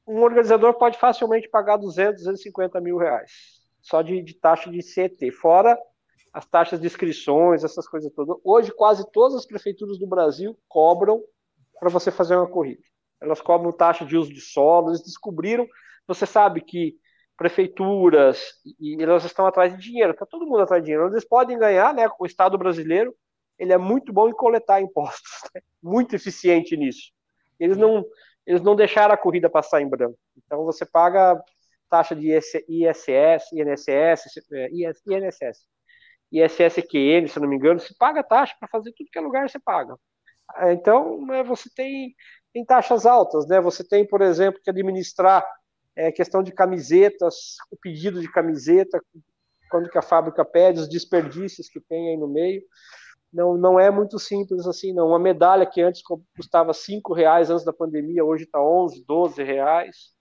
um... 0.08 0.16
um 0.16 0.22
organizador 0.24 0.74
pode 0.76 0.98
facilmente 0.98 1.48
pagar 1.50 1.78
200, 1.78 2.24
250 2.24 2.82
mil 2.82 2.98
reais 2.98 3.57
só 3.88 4.02
de, 4.02 4.22
de 4.22 4.34
taxa 4.34 4.70
de 4.70 4.82
CET, 4.82 5.32
fora 5.32 5.78
as 6.34 6.46
taxas 6.46 6.80
de 6.80 6.86
inscrições, 6.86 7.64
essas 7.64 7.88
coisas 7.88 8.12
todas. 8.14 8.38
Hoje, 8.44 8.72
quase 8.72 9.10
todas 9.12 9.38
as 9.38 9.46
prefeituras 9.46 9.98
do 9.98 10.06
Brasil 10.06 10.58
cobram 10.68 11.24
para 11.80 11.90
você 11.90 12.12
fazer 12.12 12.36
uma 12.36 12.48
corrida. 12.48 12.84
Elas 13.20 13.42
cobram 13.42 13.72
taxa 13.72 14.06
de 14.06 14.16
uso 14.16 14.32
de 14.32 14.42
solo, 14.42 14.90
eles 14.90 15.02
descobriram, 15.02 15.66
você 16.06 16.26
sabe 16.26 16.62
que 16.62 16.96
prefeituras 17.36 18.40
e, 18.80 19.02
elas 19.02 19.24
estão 19.24 19.48
atrás 19.48 19.74
de 19.74 19.82
dinheiro, 19.82 20.12
está 20.12 20.26
todo 20.26 20.46
mundo 20.46 20.62
atrás 20.62 20.82
de 20.84 20.88
dinheiro. 20.88 21.08
Eles 21.08 21.26
podem 21.26 21.58
ganhar, 21.58 21.94
né? 21.94 22.08
O 22.20 22.26
Estado 22.26 22.58
brasileiro 22.58 23.16
ele 23.58 23.74
é 23.74 23.78
muito 23.78 24.12
bom 24.12 24.28
em 24.28 24.34
coletar 24.34 24.82
impostos, 24.82 25.32
né? 25.56 25.62
muito 25.82 26.16
eficiente 26.16 26.76
nisso. 26.76 27.12
Eles 27.60 27.78
não, 27.78 28.06
eles 28.46 28.62
não 28.62 28.76
deixaram 28.76 29.14
a 29.14 29.18
corrida 29.18 29.50
passar 29.50 29.82
em 29.82 29.90
branco. 29.90 30.20
Então 30.38 30.66
você 30.66 30.86
paga 30.86 31.42
taxa 31.90 32.16
de 32.16 32.32
ISS, 32.32 32.64
INSS, 32.70 33.52
INSS, 35.08 35.66
ISSQN, 36.32 37.28
se 37.28 37.40
não 37.40 37.48
me 37.48 37.56
engano, 37.56 37.80
se 37.80 37.96
paga 37.98 38.24
taxa 38.24 38.56
para 38.60 38.68
fazer 38.70 38.92
tudo 38.94 39.10
que 39.12 39.18
é 39.18 39.22
lugar, 39.22 39.50
você 39.50 39.60
paga. 39.60 39.96
Ah, 40.56 40.72
então, 40.74 41.26
né, 41.26 41.44
você 41.44 41.70
tem, 41.74 42.16
tem 42.54 42.66
taxas 42.66 43.06
altas, 43.06 43.48
né? 43.48 43.60
Você 43.62 43.84
tem, 43.84 44.06
por 44.06 44.22
exemplo, 44.22 44.62
que 44.64 44.70
administrar 44.70 45.46
é, 45.96 46.12
questão 46.12 46.44
de 46.44 46.52
camisetas, 46.52 47.56
o 47.72 47.78
pedido 47.78 48.22
de 48.22 48.32
camiseta, 48.32 49.02
quando 49.70 49.90
que 49.90 49.98
a 49.98 50.02
fábrica 50.02 50.46
pede, 50.46 50.80
os 50.80 50.90
desperdícios 50.90 51.70
que 51.70 51.80
tem 51.82 52.10
aí 52.10 52.18
no 52.18 52.28
meio. 52.28 52.62
Não, 53.32 53.58
não 53.58 53.80
é 53.80 53.92
muito 53.92 54.18
simples 54.20 54.66
assim, 54.66 54.94
não. 54.94 55.10
Uma 55.10 55.20
medalha 55.20 55.66
que 55.66 55.82
antes 55.82 56.02
custava 56.36 56.74
cinco 56.74 57.14
reais 57.14 57.50
antes 57.50 57.66
da 57.66 57.74
pandemia, 57.74 58.24
hoje 58.24 58.46
está 58.46 58.62
11, 58.62 59.04
12 59.06 59.44
reais. 59.44 60.14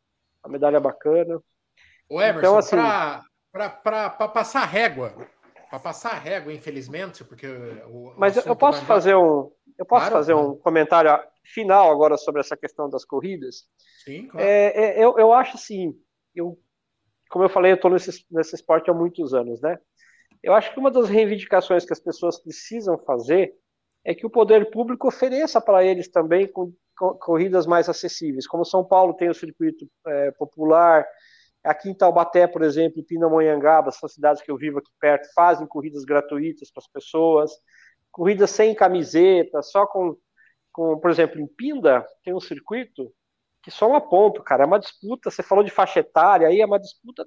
Uma 0.45 0.53
medalha 0.53 0.81
bacana. 0.81 1.41
O 2.09 2.21
Emerson, 2.21 2.39
então, 2.39 2.59
assim, 2.59 2.77
para 3.53 4.11
passar 4.11 4.65
régua, 4.65 5.15
para 5.69 5.79
passar 5.79 6.15
régua, 6.15 6.53
infelizmente, 6.53 7.25
porque 7.25 7.47
o, 7.89 8.15
Mas 8.17 8.37
eu 8.37 8.55
posso 8.55 8.85
fazer 8.85 9.17
um 9.17 9.51
eu 9.79 9.85
posso 9.85 10.07
claro, 10.07 10.15
fazer 10.15 10.35
um 10.35 10.57
comentário 10.57 11.11
final 11.45 11.91
agora 11.91 12.17
sobre 12.17 12.41
essa 12.41 12.57
questão 12.57 12.89
das 12.89 13.05
corridas? 13.05 13.65
Sim, 14.05 14.27
claro. 14.27 14.47
É, 14.47 14.67
é, 14.69 15.05
eu, 15.05 15.19
eu 15.19 15.33
acho 15.33 15.57
assim, 15.57 15.95
eu, 16.35 16.59
como 17.29 17.45
eu 17.45 17.49
falei, 17.49 17.73
eu 17.73 17.77
estou 17.77 17.91
nesse, 17.91 18.25
nesse 18.31 18.55
esporte 18.55 18.91
há 18.91 18.95
muitos 18.95 19.35
anos, 19.35 19.61
né? 19.61 19.79
Eu 20.43 20.55
acho 20.55 20.73
que 20.73 20.79
uma 20.79 20.91
das 20.91 21.09
reivindicações 21.09 21.85
que 21.85 21.93
as 21.93 22.01
pessoas 22.01 22.39
precisam 22.39 22.97
fazer 22.99 23.55
é 24.05 24.15
que 24.15 24.25
o 24.25 24.31
poder 24.31 24.71
público 24.71 25.09
ofereça 25.09 25.61
para 25.61 25.85
eles 25.85 26.09
também 26.09 26.47
com, 26.47 26.73
com, 26.97 27.15
corridas 27.15 27.67
mais 27.67 27.89
acessíveis. 27.89 28.47
Como 28.47 28.65
São 28.65 28.85
Paulo 28.85 29.15
tem 29.15 29.29
o 29.29 29.35
circuito 29.35 29.87
é, 30.07 30.31
popular, 30.33 31.05
Aqui 31.67 31.91
em 31.91 31.95
Taubaté, 31.95 32.47
por 32.47 32.63
exemplo, 32.63 33.01
em 33.01 33.05
Pindamonhangaba, 33.05 33.91
são 33.91 34.09
cidades 34.09 34.41
que 34.41 34.51
eu 34.51 34.57
vivo 34.57 34.79
aqui 34.79 34.91
perto, 35.01 35.29
fazem 35.35 35.67
corridas 35.67 36.05
gratuitas 36.05 36.71
para 36.71 36.81
as 36.81 36.89
pessoas, 36.89 37.51
corridas 38.13 38.51
sem 38.51 38.75
camiseta, 38.75 39.61
só 39.63 39.87
com, 39.87 40.17
com, 40.73 40.99
por 40.99 41.11
exemplo, 41.11 41.41
em 41.41 41.47
Pinda 41.47 42.07
tem 42.25 42.33
um 42.33 42.41
circuito 42.41 43.13
que 43.63 43.71
só 43.71 43.93
um 43.93 44.01
ponto, 44.01 44.45
cara, 44.45 44.63
é 44.63 44.67
uma 44.67 44.79
disputa, 44.79 45.29
você 45.29 45.43
falou 45.43 45.65
de 45.65 45.73
faixa 45.73 45.99
etária, 45.99 46.47
aí 46.47 46.61
é 46.61 46.67
uma 46.67 46.79
disputa, 46.79 47.27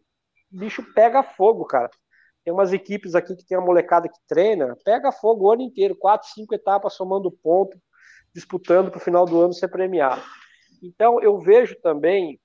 bicho 0.49 0.81
pega 0.93 1.21
fogo, 1.21 1.65
cara. 1.65 1.89
Tem 2.45 2.53
umas 2.53 2.71
equipes 2.71 3.13
aqui 3.13 3.35
que 3.35 3.45
tem 3.45 3.57
uma 3.57 3.67
molecada 3.67 4.07
que 4.07 4.17
treina, 4.25 4.75
pega 4.85 5.11
fogo 5.11 5.45
o 5.45 5.51
ano 5.51 5.63
inteiro, 5.63 5.95
quatro, 5.95 6.29
cinco 6.29 6.55
etapas 6.55 6.93
somando 6.93 7.29
ponto, 7.29 7.77
disputando 8.33 8.89
para 8.89 8.99
o 8.99 9.01
final 9.01 9.25
do 9.25 9.41
ano 9.41 9.53
ser 9.53 9.67
premiado. 9.67 10.21
Então, 10.81 11.21
eu 11.21 11.37
vejo 11.39 11.75
também 11.81 12.39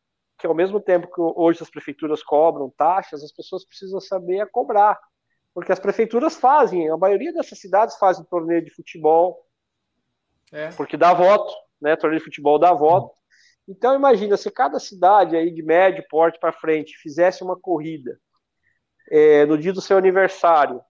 que 0.44 0.48
ao 0.48 0.54
mesmo 0.54 0.78
tempo 0.78 1.06
que 1.06 1.18
hoje 1.18 1.62
as 1.62 1.70
prefeituras 1.70 2.22
cobram 2.22 2.68
taxas, 2.76 3.24
as 3.24 3.32
pessoas 3.32 3.64
precisam 3.64 3.98
saber 3.98 4.40
a 4.40 4.46
cobrar. 4.46 5.00
Porque 5.54 5.72
as 5.72 5.80
prefeituras 5.80 6.36
fazem, 6.36 6.90
a 6.90 6.98
maioria 6.98 7.32
dessas 7.32 7.58
cidades 7.58 7.96
fazem 7.96 8.26
torneio 8.26 8.62
de 8.62 8.70
futebol, 8.70 9.48
é. 10.52 10.68
porque 10.72 10.98
dá 10.98 11.14
voto, 11.14 11.50
né? 11.80 11.96
Torneio 11.96 12.18
de 12.18 12.26
futebol 12.26 12.58
dá 12.58 12.74
voto. 12.74 13.14
Então 13.66 13.94
imagina, 13.94 14.36
se 14.36 14.50
cada 14.50 14.78
cidade 14.78 15.34
aí 15.34 15.50
de 15.50 15.62
médio 15.62 16.04
porte 16.10 16.38
para 16.38 16.52
frente 16.52 16.98
fizesse 16.98 17.42
uma 17.42 17.58
corrida 17.58 18.20
é, 19.10 19.46
no 19.46 19.56
dia 19.56 19.72
do 19.72 19.80
seu 19.80 19.96
aniversário, 19.96 20.82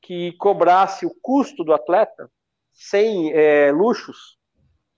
que 0.00 0.32
cobrasse 0.38 1.04
o 1.04 1.14
custo 1.20 1.62
do 1.62 1.74
atleta, 1.74 2.30
sem 2.72 3.30
é, 3.34 3.70
luxos, 3.70 4.37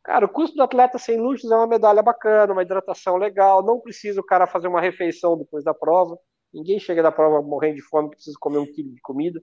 Cara, 0.02 0.24
o 0.24 0.28
custo 0.28 0.56
do 0.56 0.62
atleta 0.62 0.98
sem 0.98 1.20
luxos 1.20 1.51
é 1.51 1.55
uma 1.55 1.66
medalha 1.66 2.02
bacana, 2.02 2.52
uma 2.52 2.62
hidratação 2.62 3.16
legal, 3.16 3.62
não 3.62 3.81
precisa 3.81 4.20
o 4.20 4.24
cara 4.24 4.47
fazer 4.47 4.66
uma 4.66 4.81
refeição 4.81 5.36
depois 5.36 5.62
da 5.62 5.74
prova. 5.74 6.18
Ninguém 6.52 6.78
chega 6.78 7.02
da 7.02 7.12
prova 7.12 7.43
morrendo 7.43 7.77
de 7.77 7.82
fome, 7.82 8.10
precisa 8.10 8.36
comer 8.40 8.59
um 8.59 8.66
quilo 8.66 8.93
de 8.94 9.01
comida, 9.02 9.40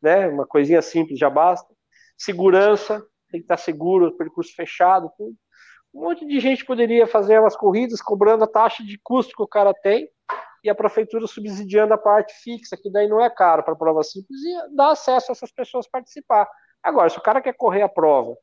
né? 0.00 0.28
Uma 0.28 0.46
coisinha 0.46 0.80
simples 0.80 1.18
já 1.18 1.28
basta. 1.28 1.68
Segurança, 2.16 3.04
tem 3.30 3.40
que 3.40 3.44
estar 3.44 3.56
seguro, 3.56 4.16
percurso 4.16 4.54
fechado, 4.54 5.10
tudo. 5.18 5.34
Um 5.92 6.02
monte 6.02 6.24
de 6.26 6.38
gente 6.40 6.64
poderia 6.64 7.06
fazer 7.06 7.40
umas 7.40 7.56
corridas 7.56 8.00
cobrando 8.00 8.44
a 8.44 8.46
taxa 8.46 8.84
de 8.84 8.98
custo 9.02 9.34
que 9.34 9.42
o 9.42 9.48
cara 9.48 9.74
tem 9.74 10.08
e 10.62 10.70
a 10.70 10.74
prefeitura 10.74 11.26
subsidiando 11.26 11.94
a 11.94 11.98
parte 11.98 12.32
fixa, 12.42 12.76
que 12.76 12.90
daí 12.90 13.08
não 13.08 13.20
é 13.20 13.28
caro 13.28 13.62
para 13.62 13.76
prova 13.76 14.02
simples, 14.02 14.40
e 14.40 14.74
dá 14.74 14.90
acesso 14.90 15.30
a 15.30 15.32
essas 15.32 15.52
pessoas 15.52 15.88
participar. 15.88 16.48
Agora, 16.82 17.08
se 17.08 17.18
o 17.18 17.22
cara 17.22 17.40
quer 17.40 17.54
correr 17.54 17.82
a 17.82 17.88
prova 17.88 18.36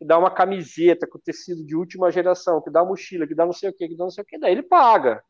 que 0.00 0.04
dá 0.06 0.18
uma 0.18 0.30
camiseta 0.30 1.06
com 1.06 1.18
tecido 1.18 1.62
de 1.62 1.76
última 1.76 2.10
geração, 2.10 2.62
que 2.62 2.70
dá 2.70 2.82
mochila, 2.82 3.26
que 3.26 3.34
dá 3.34 3.44
não 3.44 3.52
sei 3.52 3.68
o 3.68 3.72
que, 3.74 3.86
que 3.86 3.94
dá 3.94 4.04
não 4.04 4.10
sei 4.10 4.22
o 4.22 4.26
que, 4.26 4.38
daí 4.38 4.52
ele 4.52 4.62
paga. 4.62 5.22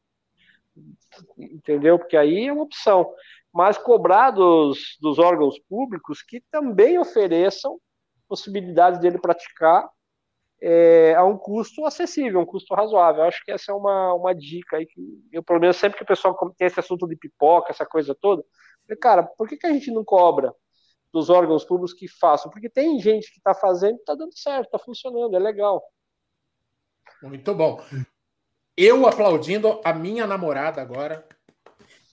Entendeu? 1.37 1.99
Porque 1.99 2.17
aí 2.17 2.47
é 2.47 2.53
uma 2.53 2.63
opção. 2.63 3.13
Mas 3.53 3.77
cobrar 3.77 4.31
dos, 4.31 4.97
dos 5.01 5.19
órgãos 5.19 5.59
públicos 5.69 6.23
que 6.23 6.41
também 6.53 7.01
ofereçam 7.01 7.81
possibilidades 8.29 9.01
dele 9.01 9.19
praticar 9.19 9.91
é, 10.63 11.17
a 11.17 11.25
um 11.25 11.37
custo 11.37 11.85
acessível, 11.85 12.39
um 12.39 12.47
custo 12.47 12.73
razoável. 12.73 13.23
Eu 13.23 13.29
acho 13.29 13.45
que 13.45 13.51
essa 13.51 13.73
é 13.73 13.75
uma, 13.75 14.15
uma 14.15 14.33
dica 14.33 14.77
aí 14.77 14.87
que 14.87 15.01
eu, 15.33 15.43
pelo 15.43 15.59
menos, 15.59 15.79
sempre 15.79 15.99
que 15.99 16.05
o 16.05 16.07
pessoal 16.07 16.39
tem 16.57 16.69
esse 16.69 16.79
assunto 16.79 17.09
de 17.09 17.17
pipoca, 17.17 17.73
essa 17.73 17.85
coisa 17.85 18.15
toda, 18.15 18.45
falei, 18.87 18.99
cara, 19.01 19.25
por 19.25 19.49
que, 19.49 19.57
que 19.57 19.67
a 19.67 19.73
gente 19.73 19.91
não 19.91 20.05
cobra 20.05 20.55
dos 21.13 21.29
órgãos 21.29 21.65
públicos 21.65 21.93
que 21.93 22.09
façam, 22.09 22.51
porque 22.51 22.69
tem 22.69 22.99
gente 23.01 23.31
que 23.31 23.39
está 23.39 23.55
fazendo 23.55 23.97
e 23.97 24.01
está 24.01 24.15
dando 24.15 24.37
certo, 24.37 24.67
está 24.67 24.79
funcionando, 24.79 25.35
é 25.35 25.39
legal. 25.39 25.83
Muito 27.23 27.55
bom. 27.55 27.83
Eu 28.77 29.07
aplaudindo 29.07 29.81
a 29.85 29.93
minha 29.93 30.27
namorada 30.27 30.81
agora, 30.81 31.27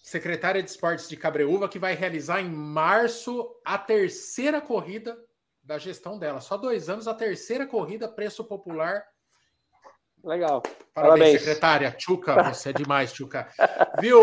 secretária 0.01 0.61
de 0.61 0.69
esportes 0.69 1.07
de 1.07 1.15
Cabreúva, 1.15 1.69
que 1.69 1.79
vai 1.79 1.93
realizar 1.93 2.41
em 2.41 2.49
março 2.49 3.55
a 3.63 3.77
terceira 3.77 4.59
corrida 4.59 5.17
da 5.63 5.77
gestão 5.77 6.17
dela. 6.17 6.41
Só 6.41 6.57
dois 6.57 6.89
anos, 6.89 7.07
a 7.07 7.13
terceira 7.13 7.67
corrida 7.67 8.07
preço 8.07 8.43
popular 8.43 9.05
Legal. 10.23 10.61
Parabéns, 10.61 10.93
Parabéns. 10.93 11.39
secretária. 11.39 11.91
Tchuca, 11.91 12.43
você 12.43 12.69
é 12.69 12.73
demais, 12.73 13.13
Tchuca. 13.13 13.47
Viu? 13.99 14.19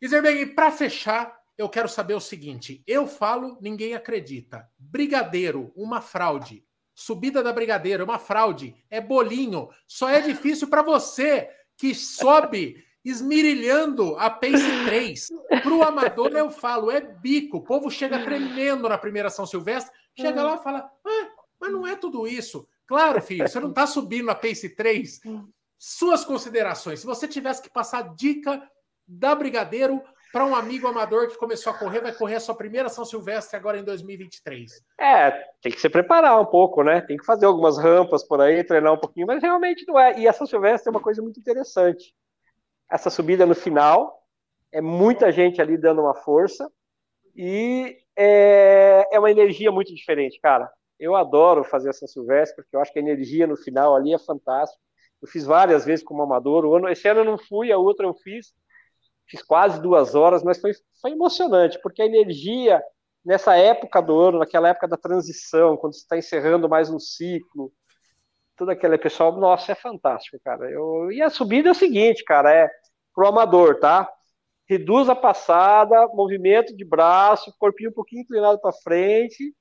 Iserbem, 0.00 0.54
para 0.54 0.70
fechar, 0.70 1.36
eu 1.56 1.68
quero 1.68 1.88
saber 1.88 2.14
o 2.14 2.20
seguinte: 2.20 2.82
eu 2.86 3.06
falo, 3.06 3.58
ninguém 3.60 3.94
acredita. 3.94 4.68
Brigadeiro, 4.78 5.72
uma 5.76 6.00
fraude. 6.00 6.64
Subida 6.94 7.42
da 7.42 7.52
Brigadeiro, 7.52 8.04
uma 8.04 8.18
fraude. 8.18 8.74
É 8.90 9.00
bolinho. 9.00 9.68
Só 9.86 10.08
é 10.08 10.20
difícil 10.20 10.68
para 10.68 10.82
você 10.82 11.48
que 11.76 11.94
sobe 11.94 12.84
esmirilhando 13.04 14.16
a 14.18 14.30
Pace 14.30 14.84
3. 14.84 15.28
Para 15.62 15.74
o 15.74 15.82
amador, 15.82 16.32
eu 16.32 16.50
falo, 16.50 16.90
é 16.90 17.00
bico. 17.00 17.58
O 17.58 17.62
povo 17.62 17.90
chega 17.90 18.22
tremendo 18.22 18.88
na 18.88 18.98
primeira 18.98 19.30
São 19.30 19.46
Silvestre, 19.46 19.92
chega 20.16 20.42
lá 20.42 20.56
e 20.56 20.62
fala: 20.62 20.90
ah, 21.04 21.28
mas 21.60 21.72
não 21.72 21.86
é 21.86 21.96
tudo 21.96 22.26
isso. 22.26 22.66
Claro, 22.86 23.20
filho, 23.22 23.48
você 23.48 23.58
não 23.58 23.70
está 23.70 23.86
subindo 23.86 24.30
a 24.30 24.34
Pace 24.34 24.68
3. 24.68 25.20
Suas 25.78 26.24
considerações. 26.24 27.00
Se 27.00 27.06
você 27.06 27.26
tivesse 27.26 27.62
que 27.62 27.70
passar 27.70 28.14
dica 28.14 28.62
da 29.06 29.34
Brigadeiro 29.34 30.02
para 30.32 30.46
um 30.46 30.56
amigo 30.56 30.88
amador 30.88 31.28
que 31.28 31.36
começou 31.36 31.72
a 31.72 31.78
correr, 31.78 32.00
vai 32.00 32.12
correr 32.12 32.36
a 32.36 32.40
sua 32.40 32.54
primeira 32.54 32.88
São 32.88 33.04
Silvestre 33.04 33.54
agora 33.54 33.78
em 33.78 33.84
2023? 33.84 34.82
É, 34.98 35.30
tem 35.60 35.70
que 35.70 35.80
se 35.80 35.90
preparar 35.90 36.40
um 36.40 36.46
pouco, 36.46 36.82
né? 36.82 37.02
Tem 37.02 37.18
que 37.18 37.24
fazer 37.24 37.44
algumas 37.44 37.76
rampas 37.76 38.24
por 38.26 38.40
aí, 38.40 38.64
treinar 38.64 38.94
um 38.94 38.98
pouquinho, 38.98 39.26
mas 39.26 39.42
realmente 39.42 39.84
não 39.86 40.00
é. 40.00 40.18
E 40.18 40.26
a 40.26 40.32
São 40.32 40.46
Silvestre 40.46 40.88
é 40.88 40.90
uma 40.90 41.02
coisa 41.02 41.20
muito 41.20 41.38
interessante. 41.38 42.14
Essa 42.90 43.10
subida 43.10 43.44
no 43.44 43.54
final, 43.54 44.22
é 44.72 44.80
muita 44.80 45.30
gente 45.30 45.60
ali 45.60 45.76
dando 45.76 46.00
uma 46.00 46.14
força 46.14 46.72
e 47.36 47.98
é, 48.16 49.06
é 49.12 49.18
uma 49.18 49.30
energia 49.30 49.70
muito 49.70 49.94
diferente, 49.94 50.40
cara. 50.40 50.70
Eu 50.98 51.14
adoro 51.14 51.62
fazer 51.62 51.90
a 51.90 51.92
São 51.92 52.08
Silvestre, 52.08 52.56
porque 52.56 52.74
eu 52.74 52.80
acho 52.80 52.92
que 52.92 52.98
a 52.98 53.02
energia 53.02 53.46
no 53.46 53.56
final 53.56 53.94
ali 53.94 54.14
é 54.14 54.18
fantástica. 54.18 54.80
Eu 55.20 55.28
fiz 55.28 55.44
várias 55.44 55.84
vezes 55.84 56.04
como 56.04 56.22
amador. 56.22 56.64
O 56.64 56.74
ano, 56.74 56.88
esse 56.88 57.06
ano 57.06 57.20
eu 57.20 57.24
não 57.24 57.36
fui, 57.36 57.70
a 57.70 57.76
outra 57.76 58.06
eu 58.06 58.14
fiz 58.14 58.54
fiz 59.26 59.42
quase 59.42 59.80
duas 59.80 60.14
horas, 60.14 60.42
mas 60.42 60.60
foi, 60.60 60.72
foi 61.00 61.12
emocionante, 61.12 61.78
porque 61.82 62.02
a 62.02 62.06
energia 62.06 62.82
nessa 63.24 63.56
época 63.56 64.02
do 64.02 64.18
ano, 64.18 64.38
naquela 64.38 64.68
época 64.68 64.88
da 64.88 64.96
transição, 64.96 65.76
quando 65.76 65.94
você 65.94 66.00
está 66.00 66.18
encerrando 66.18 66.68
mais 66.68 66.90
um 66.90 66.98
ciclo, 66.98 67.72
todo 68.56 68.70
aquele 68.70 68.98
pessoal, 68.98 69.32
nossa, 69.38 69.72
é 69.72 69.74
fantástico, 69.74 70.38
cara. 70.44 70.70
Eu, 70.70 71.10
e 71.10 71.22
a 71.22 71.30
subida 71.30 71.68
é 71.68 71.72
o 71.72 71.74
seguinte, 71.74 72.24
cara, 72.24 72.52
é 72.52 72.70
pro 73.14 73.26
amador, 73.26 73.78
tá? 73.78 74.10
Reduz 74.68 75.08
a 75.08 75.14
passada, 75.14 76.06
movimento 76.08 76.74
de 76.76 76.84
braço, 76.84 77.54
corpinho 77.58 77.90
um 77.90 77.94
pouquinho 77.94 78.22
inclinado 78.22 78.60
para 78.60 78.72
frente 78.72 79.54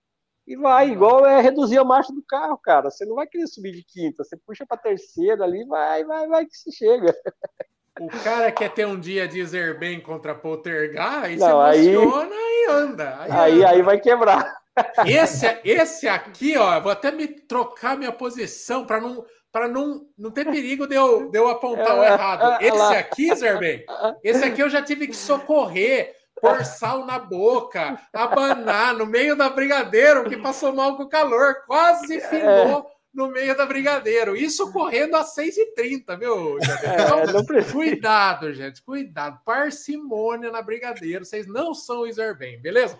e 0.47 0.55
vai, 0.55 0.89
igual 0.89 1.25
é 1.25 1.41
reduzir 1.41 1.77
a 1.77 1.83
marcha 1.83 2.13
do 2.13 2.23
carro, 2.23 2.57
cara. 2.57 2.89
Você 2.89 3.05
não 3.05 3.15
vai 3.15 3.27
querer 3.27 3.47
subir 3.47 3.73
de 3.73 3.83
quinta, 3.83 4.23
você 4.23 4.38
puxa 4.38 4.65
para 4.65 4.77
terceira 4.77 5.43
ali, 5.43 5.65
vai, 5.65 6.03
vai, 6.05 6.27
vai 6.27 6.45
que 6.45 6.55
se 6.55 6.71
chega. 6.71 7.13
O 8.02 8.10
cara 8.23 8.52
quer 8.52 8.72
ter 8.72 8.88
um 8.88 8.99
dia 8.99 9.28
de 9.28 9.44
bem 9.76 9.99
contra 9.99 10.34
Poltergar, 10.34 11.26
aí 11.26 11.38
não, 11.38 11.72
se 11.72 11.88
emociona 11.88 12.36
aí, 12.36 12.65
e 12.65 12.72
anda. 12.72 13.18
Aí, 13.19 13.32
aí, 13.32 13.60
anda. 13.60 13.69
aí 13.69 13.82
vai 13.84 13.99
quebrar. 13.99 14.57
Esse, 15.06 15.60
esse 15.64 16.07
aqui, 16.07 16.57
ó, 16.57 16.80
vou 16.80 16.91
até 16.91 17.11
me 17.11 17.28
trocar 17.28 17.95
minha 17.95 18.11
posição 18.11 18.86
para 18.86 18.99
não 18.99 19.23
para 19.52 19.68
não, 19.68 20.03
não 20.18 20.32
ter 20.32 20.45
perigo 20.45 20.88
de 20.88 20.95
eu, 20.95 21.30
de 21.30 21.38
eu 21.38 21.48
apontar 21.49 21.99
o 21.99 22.03
errado. 22.03 22.57
Esse 22.64 22.95
aqui, 22.95 23.36
Zerben, 23.36 23.84
esse 24.23 24.45
aqui 24.45 24.64
eu 24.64 24.69
já 24.69 24.82
tive 24.82 25.07
que 25.07 25.15
socorrer, 25.15 26.15
pôr 26.40 26.64
sal 26.64 27.06
na 27.06 27.19
boca, 27.19 27.99
abanar 28.14 28.94
no 28.94 29.06
meio 29.06 29.36
da 29.36 29.49
brigadeiro, 29.49 30.30
que 30.30 30.38
passou 30.38 30.73
mal 30.73 30.95
com 30.95 31.03
o 31.03 31.10
calor, 31.10 31.65
quase 31.68 32.22
finou 32.22 32.90
no 33.13 33.27
meio 33.27 33.55
da 33.55 33.65
Brigadeiro. 33.65 34.35
Isso 34.35 34.71
correndo 34.71 35.15
a 35.15 35.23
6h30, 35.23 36.17
viu? 36.17 36.57
Então, 36.57 37.57
é, 37.57 37.63
cuidado, 37.71 38.53
gente, 38.53 38.81
cuidado. 38.81 39.39
Parcimônia 39.43 40.51
na 40.51 40.61
Brigadeiro. 40.61 41.25
Vocês 41.25 41.45
não 41.47 41.73
são 41.73 42.07
Iserbem, 42.07 42.59
beleza? 42.61 42.97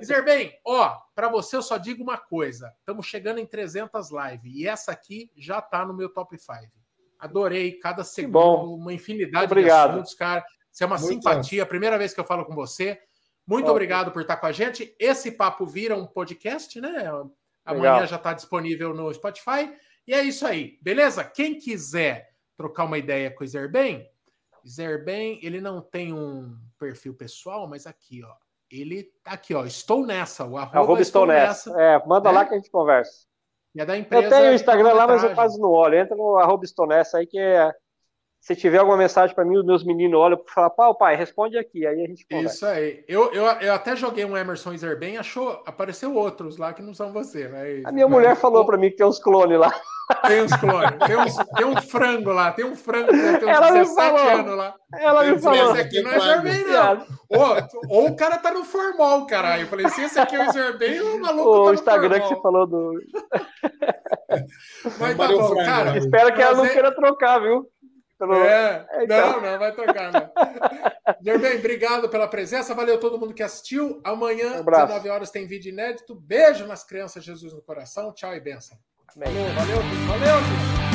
Iserbem, 0.00 0.58
ó, 0.64 0.96
para 1.14 1.28
você 1.28 1.56
eu 1.56 1.62
só 1.62 1.76
digo 1.76 2.02
uma 2.02 2.16
coisa. 2.16 2.72
Estamos 2.78 3.06
chegando 3.06 3.38
em 3.38 3.46
300 3.46 4.10
lives 4.10 4.54
e 4.54 4.66
essa 4.66 4.90
aqui 4.90 5.30
já 5.36 5.60
tá 5.60 5.84
no 5.84 5.94
meu 5.94 6.08
top 6.08 6.36
5. 6.38 6.52
Adorei 7.18 7.78
cada 7.78 8.02
segundo, 8.02 8.74
uma 8.74 8.92
infinidade 8.92 9.44
obrigado. 9.44 9.90
de 9.90 9.94
assuntos, 9.94 10.14
cara. 10.14 10.44
Você 10.70 10.82
é 10.82 10.86
uma 10.86 10.98
Muito 10.98 11.12
simpatia. 11.12 11.64
Bom. 11.64 11.68
Primeira 11.68 11.98
vez 11.98 12.14
que 12.14 12.18
eu 12.18 12.24
falo 12.24 12.44
com 12.44 12.54
você. 12.54 12.98
Muito 13.46 13.70
obrigado 13.70 14.10
por 14.10 14.22
estar 14.22 14.36
com 14.38 14.46
a 14.46 14.52
gente. 14.52 14.96
Esse 14.98 15.30
papo 15.30 15.66
vira 15.66 15.94
um 15.94 16.06
podcast, 16.06 16.80
né? 16.80 17.04
Amanhã 17.64 17.92
Legal. 17.94 18.06
já 18.06 18.16
está 18.16 18.32
disponível 18.32 18.94
no 18.94 19.12
Spotify. 19.12 19.72
E 20.06 20.14
é 20.14 20.22
isso 20.22 20.46
aí, 20.46 20.78
beleza? 20.82 21.22
Quem 21.22 21.58
quiser 21.58 22.30
trocar 22.56 22.84
uma 22.84 22.98
ideia 22.98 23.30
com 23.30 23.44
o 23.44 23.46
Zerben, 23.46 24.08
Zerben, 24.66 25.38
ele 25.42 25.60
não 25.60 25.80
tem 25.80 26.12
um 26.12 26.56
perfil 26.78 27.14
pessoal, 27.14 27.68
mas 27.68 27.86
aqui, 27.86 28.22
ó. 28.24 28.34
Ele 28.70 29.04
tá 29.22 29.32
aqui, 29.32 29.54
ó. 29.54 29.64
Estou 29.64 30.06
nessa. 30.06 30.44
O 30.46 30.56
arroba, 30.56 30.78
arroba 30.78 31.02
estou, 31.02 31.26
nessa. 31.26 31.70
nessa. 31.70 31.82
É, 31.82 32.06
manda 32.06 32.30
né? 32.30 32.38
lá 32.38 32.44
que 32.46 32.54
a 32.54 32.56
gente 32.56 32.70
conversa. 32.70 33.26
É 33.76 33.84
da 33.84 33.96
empresa. 33.96 34.26
Eu 34.26 34.30
tenho 34.30 34.52
o 34.52 34.54
Instagram 34.54 34.92
lá, 34.92 35.06
mas 35.06 35.24
eu 35.24 35.34
quase 35.34 35.60
não 35.60 35.70
olho. 35.70 35.98
Entra 35.98 36.16
no 36.16 36.36
arroba 36.36 36.64
estou 36.64 36.86
nessa 36.86 37.18
aí 37.18 37.26
que 37.26 37.38
é 37.38 37.72
se 38.42 38.56
tiver 38.56 38.78
alguma 38.78 38.96
mensagem 38.96 39.36
para 39.36 39.44
mim, 39.44 39.56
os 39.56 39.64
meus 39.64 39.84
meninos 39.84 40.18
olham 40.18 40.36
para 40.36 40.52
falar, 40.52 40.70
pau, 40.70 40.96
pai, 40.96 41.14
responde 41.14 41.56
aqui, 41.56 41.86
aí 41.86 42.02
a 42.02 42.08
gente 42.08 42.26
conversa. 42.28 42.54
Isso 42.56 42.66
aí. 42.66 43.04
Eu, 43.06 43.32
eu, 43.32 43.44
eu 43.44 43.72
até 43.72 43.94
joguei 43.94 44.24
um 44.24 44.36
Emerson 44.36 44.72
Iserben, 44.72 45.16
achou, 45.16 45.62
apareceu 45.64 46.12
outros 46.16 46.56
lá 46.56 46.72
que 46.72 46.82
não 46.82 46.92
são 46.92 47.12
você, 47.12 47.46
né? 47.46 47.82
A 47.84 47.92
minha 47.92 48.08
mas, 48.08 48.16
mulher 48.16 48.34
falou 48.34 48.66
para 48.66 48.76
mim 48.76 48.90
que 48.90 48.96
tem 48.96 49.06
uns 49.06 49.20
clones 49.20 49.56
lá. 49.56 49.72
Tem 50.26 50.42
uns 50.42 50.52
clones, 50.56 50.90
tem, 51.06 51.16
uns, 51.16 51.36
tem 51.36 51.64
um 51.64 51.80
frango 51.80 52.32
lá, 52.32 52.50
tem 52.50 52.64
um 52.64 52.74
frango 52.74 53.12
que 53.12 53.38
tem 53.38 53.48
uns 53.48 53.56
ela 53.56 53.70
17 53.70 54.28
anos 54.32 54.56
lá. 54.56 54.74
Ela 54.98 55.24
me 55.24 55.38
falou. 55.38 55.70
Esse 55.70 55.80
aqui 55.80 56.02
não 56.02 56.10
é 56.10 56.18
Iserben, 56.18 56.64
não. 56.64 57.06
Ou, 57.28 57.56
ou 57.88 58.08
o 58.08 58.16
cara 58.16 58.38
tá 58.38 58.52
no 58.52 58.64
formal, 58.64 59.24
caralho. 59.24 59.62
Eu 59.62 59.68
falei, 59.68 59.88
se 59.88 60.02
esse 60.02 60.18
aqui 60.18 60.34
é 60.34 60.44
o 60.44 60.50
Iserben, 60.50 61.00
o 61.00 61.20
maluco 61.20 61.48
o 61.48 61.60
tá 61.60 61.68
no 61.68 61.74
Instagram 61.74 62.20
formal. 62.20 62.28
que 62.28 62.34
você 62.34 62.42
falou 62.42 62.66
do... 62.66 62.94
Mas 64.98 65.16
tá 65.16 65.28
bom, 65.28 65.54
cara. 65.64 65.96
Espero 65.96 66.34
que 66.34 66.42
ela 66.42 66.56
não 66.56 66.66
queira 66.66 66.92
trocar, 66.92 67.38
viu? 67.38 67.70
Pelo... 68.22 68.36
É, 68.36 68.86
é 68.88 69.02
então. 69.02 69.32
não, 69.32 69.40
não 69.40 69.58
vai 69.58 69.72
tocar, 69.72 70.12
não. 70.12 70.30
Obrigado 71.58 72.08
pela 72.08 72.28
presença. 72.28 72.72
Valeu 72.72 73.00
todo 73.00 73.18
mundo 73.18 73.34
que 73.34 73.42
assistiu. 73.42 74.00
Amanhã, 74.04 74.60
um 74.60 74.64
19 74.64 75.08
horas, 75.08 75.32
tem 75.32 75.44
vídeo 75.44 75.72
inédito. 75.72 76.14
Beijo 76.14 76.64
nas 76.64 76.84
crianças, 76.84 77.24
Jesus 77.24 77.52
no 77.52 77.60
coração. 77.60 78.12
Tchau 78.14 78.32
e 78.32 78.40
benção. 78.40 78.78
Valeu, 79.16 79.44
valeu, 79.54 79.78
valeu. 80.06 80.91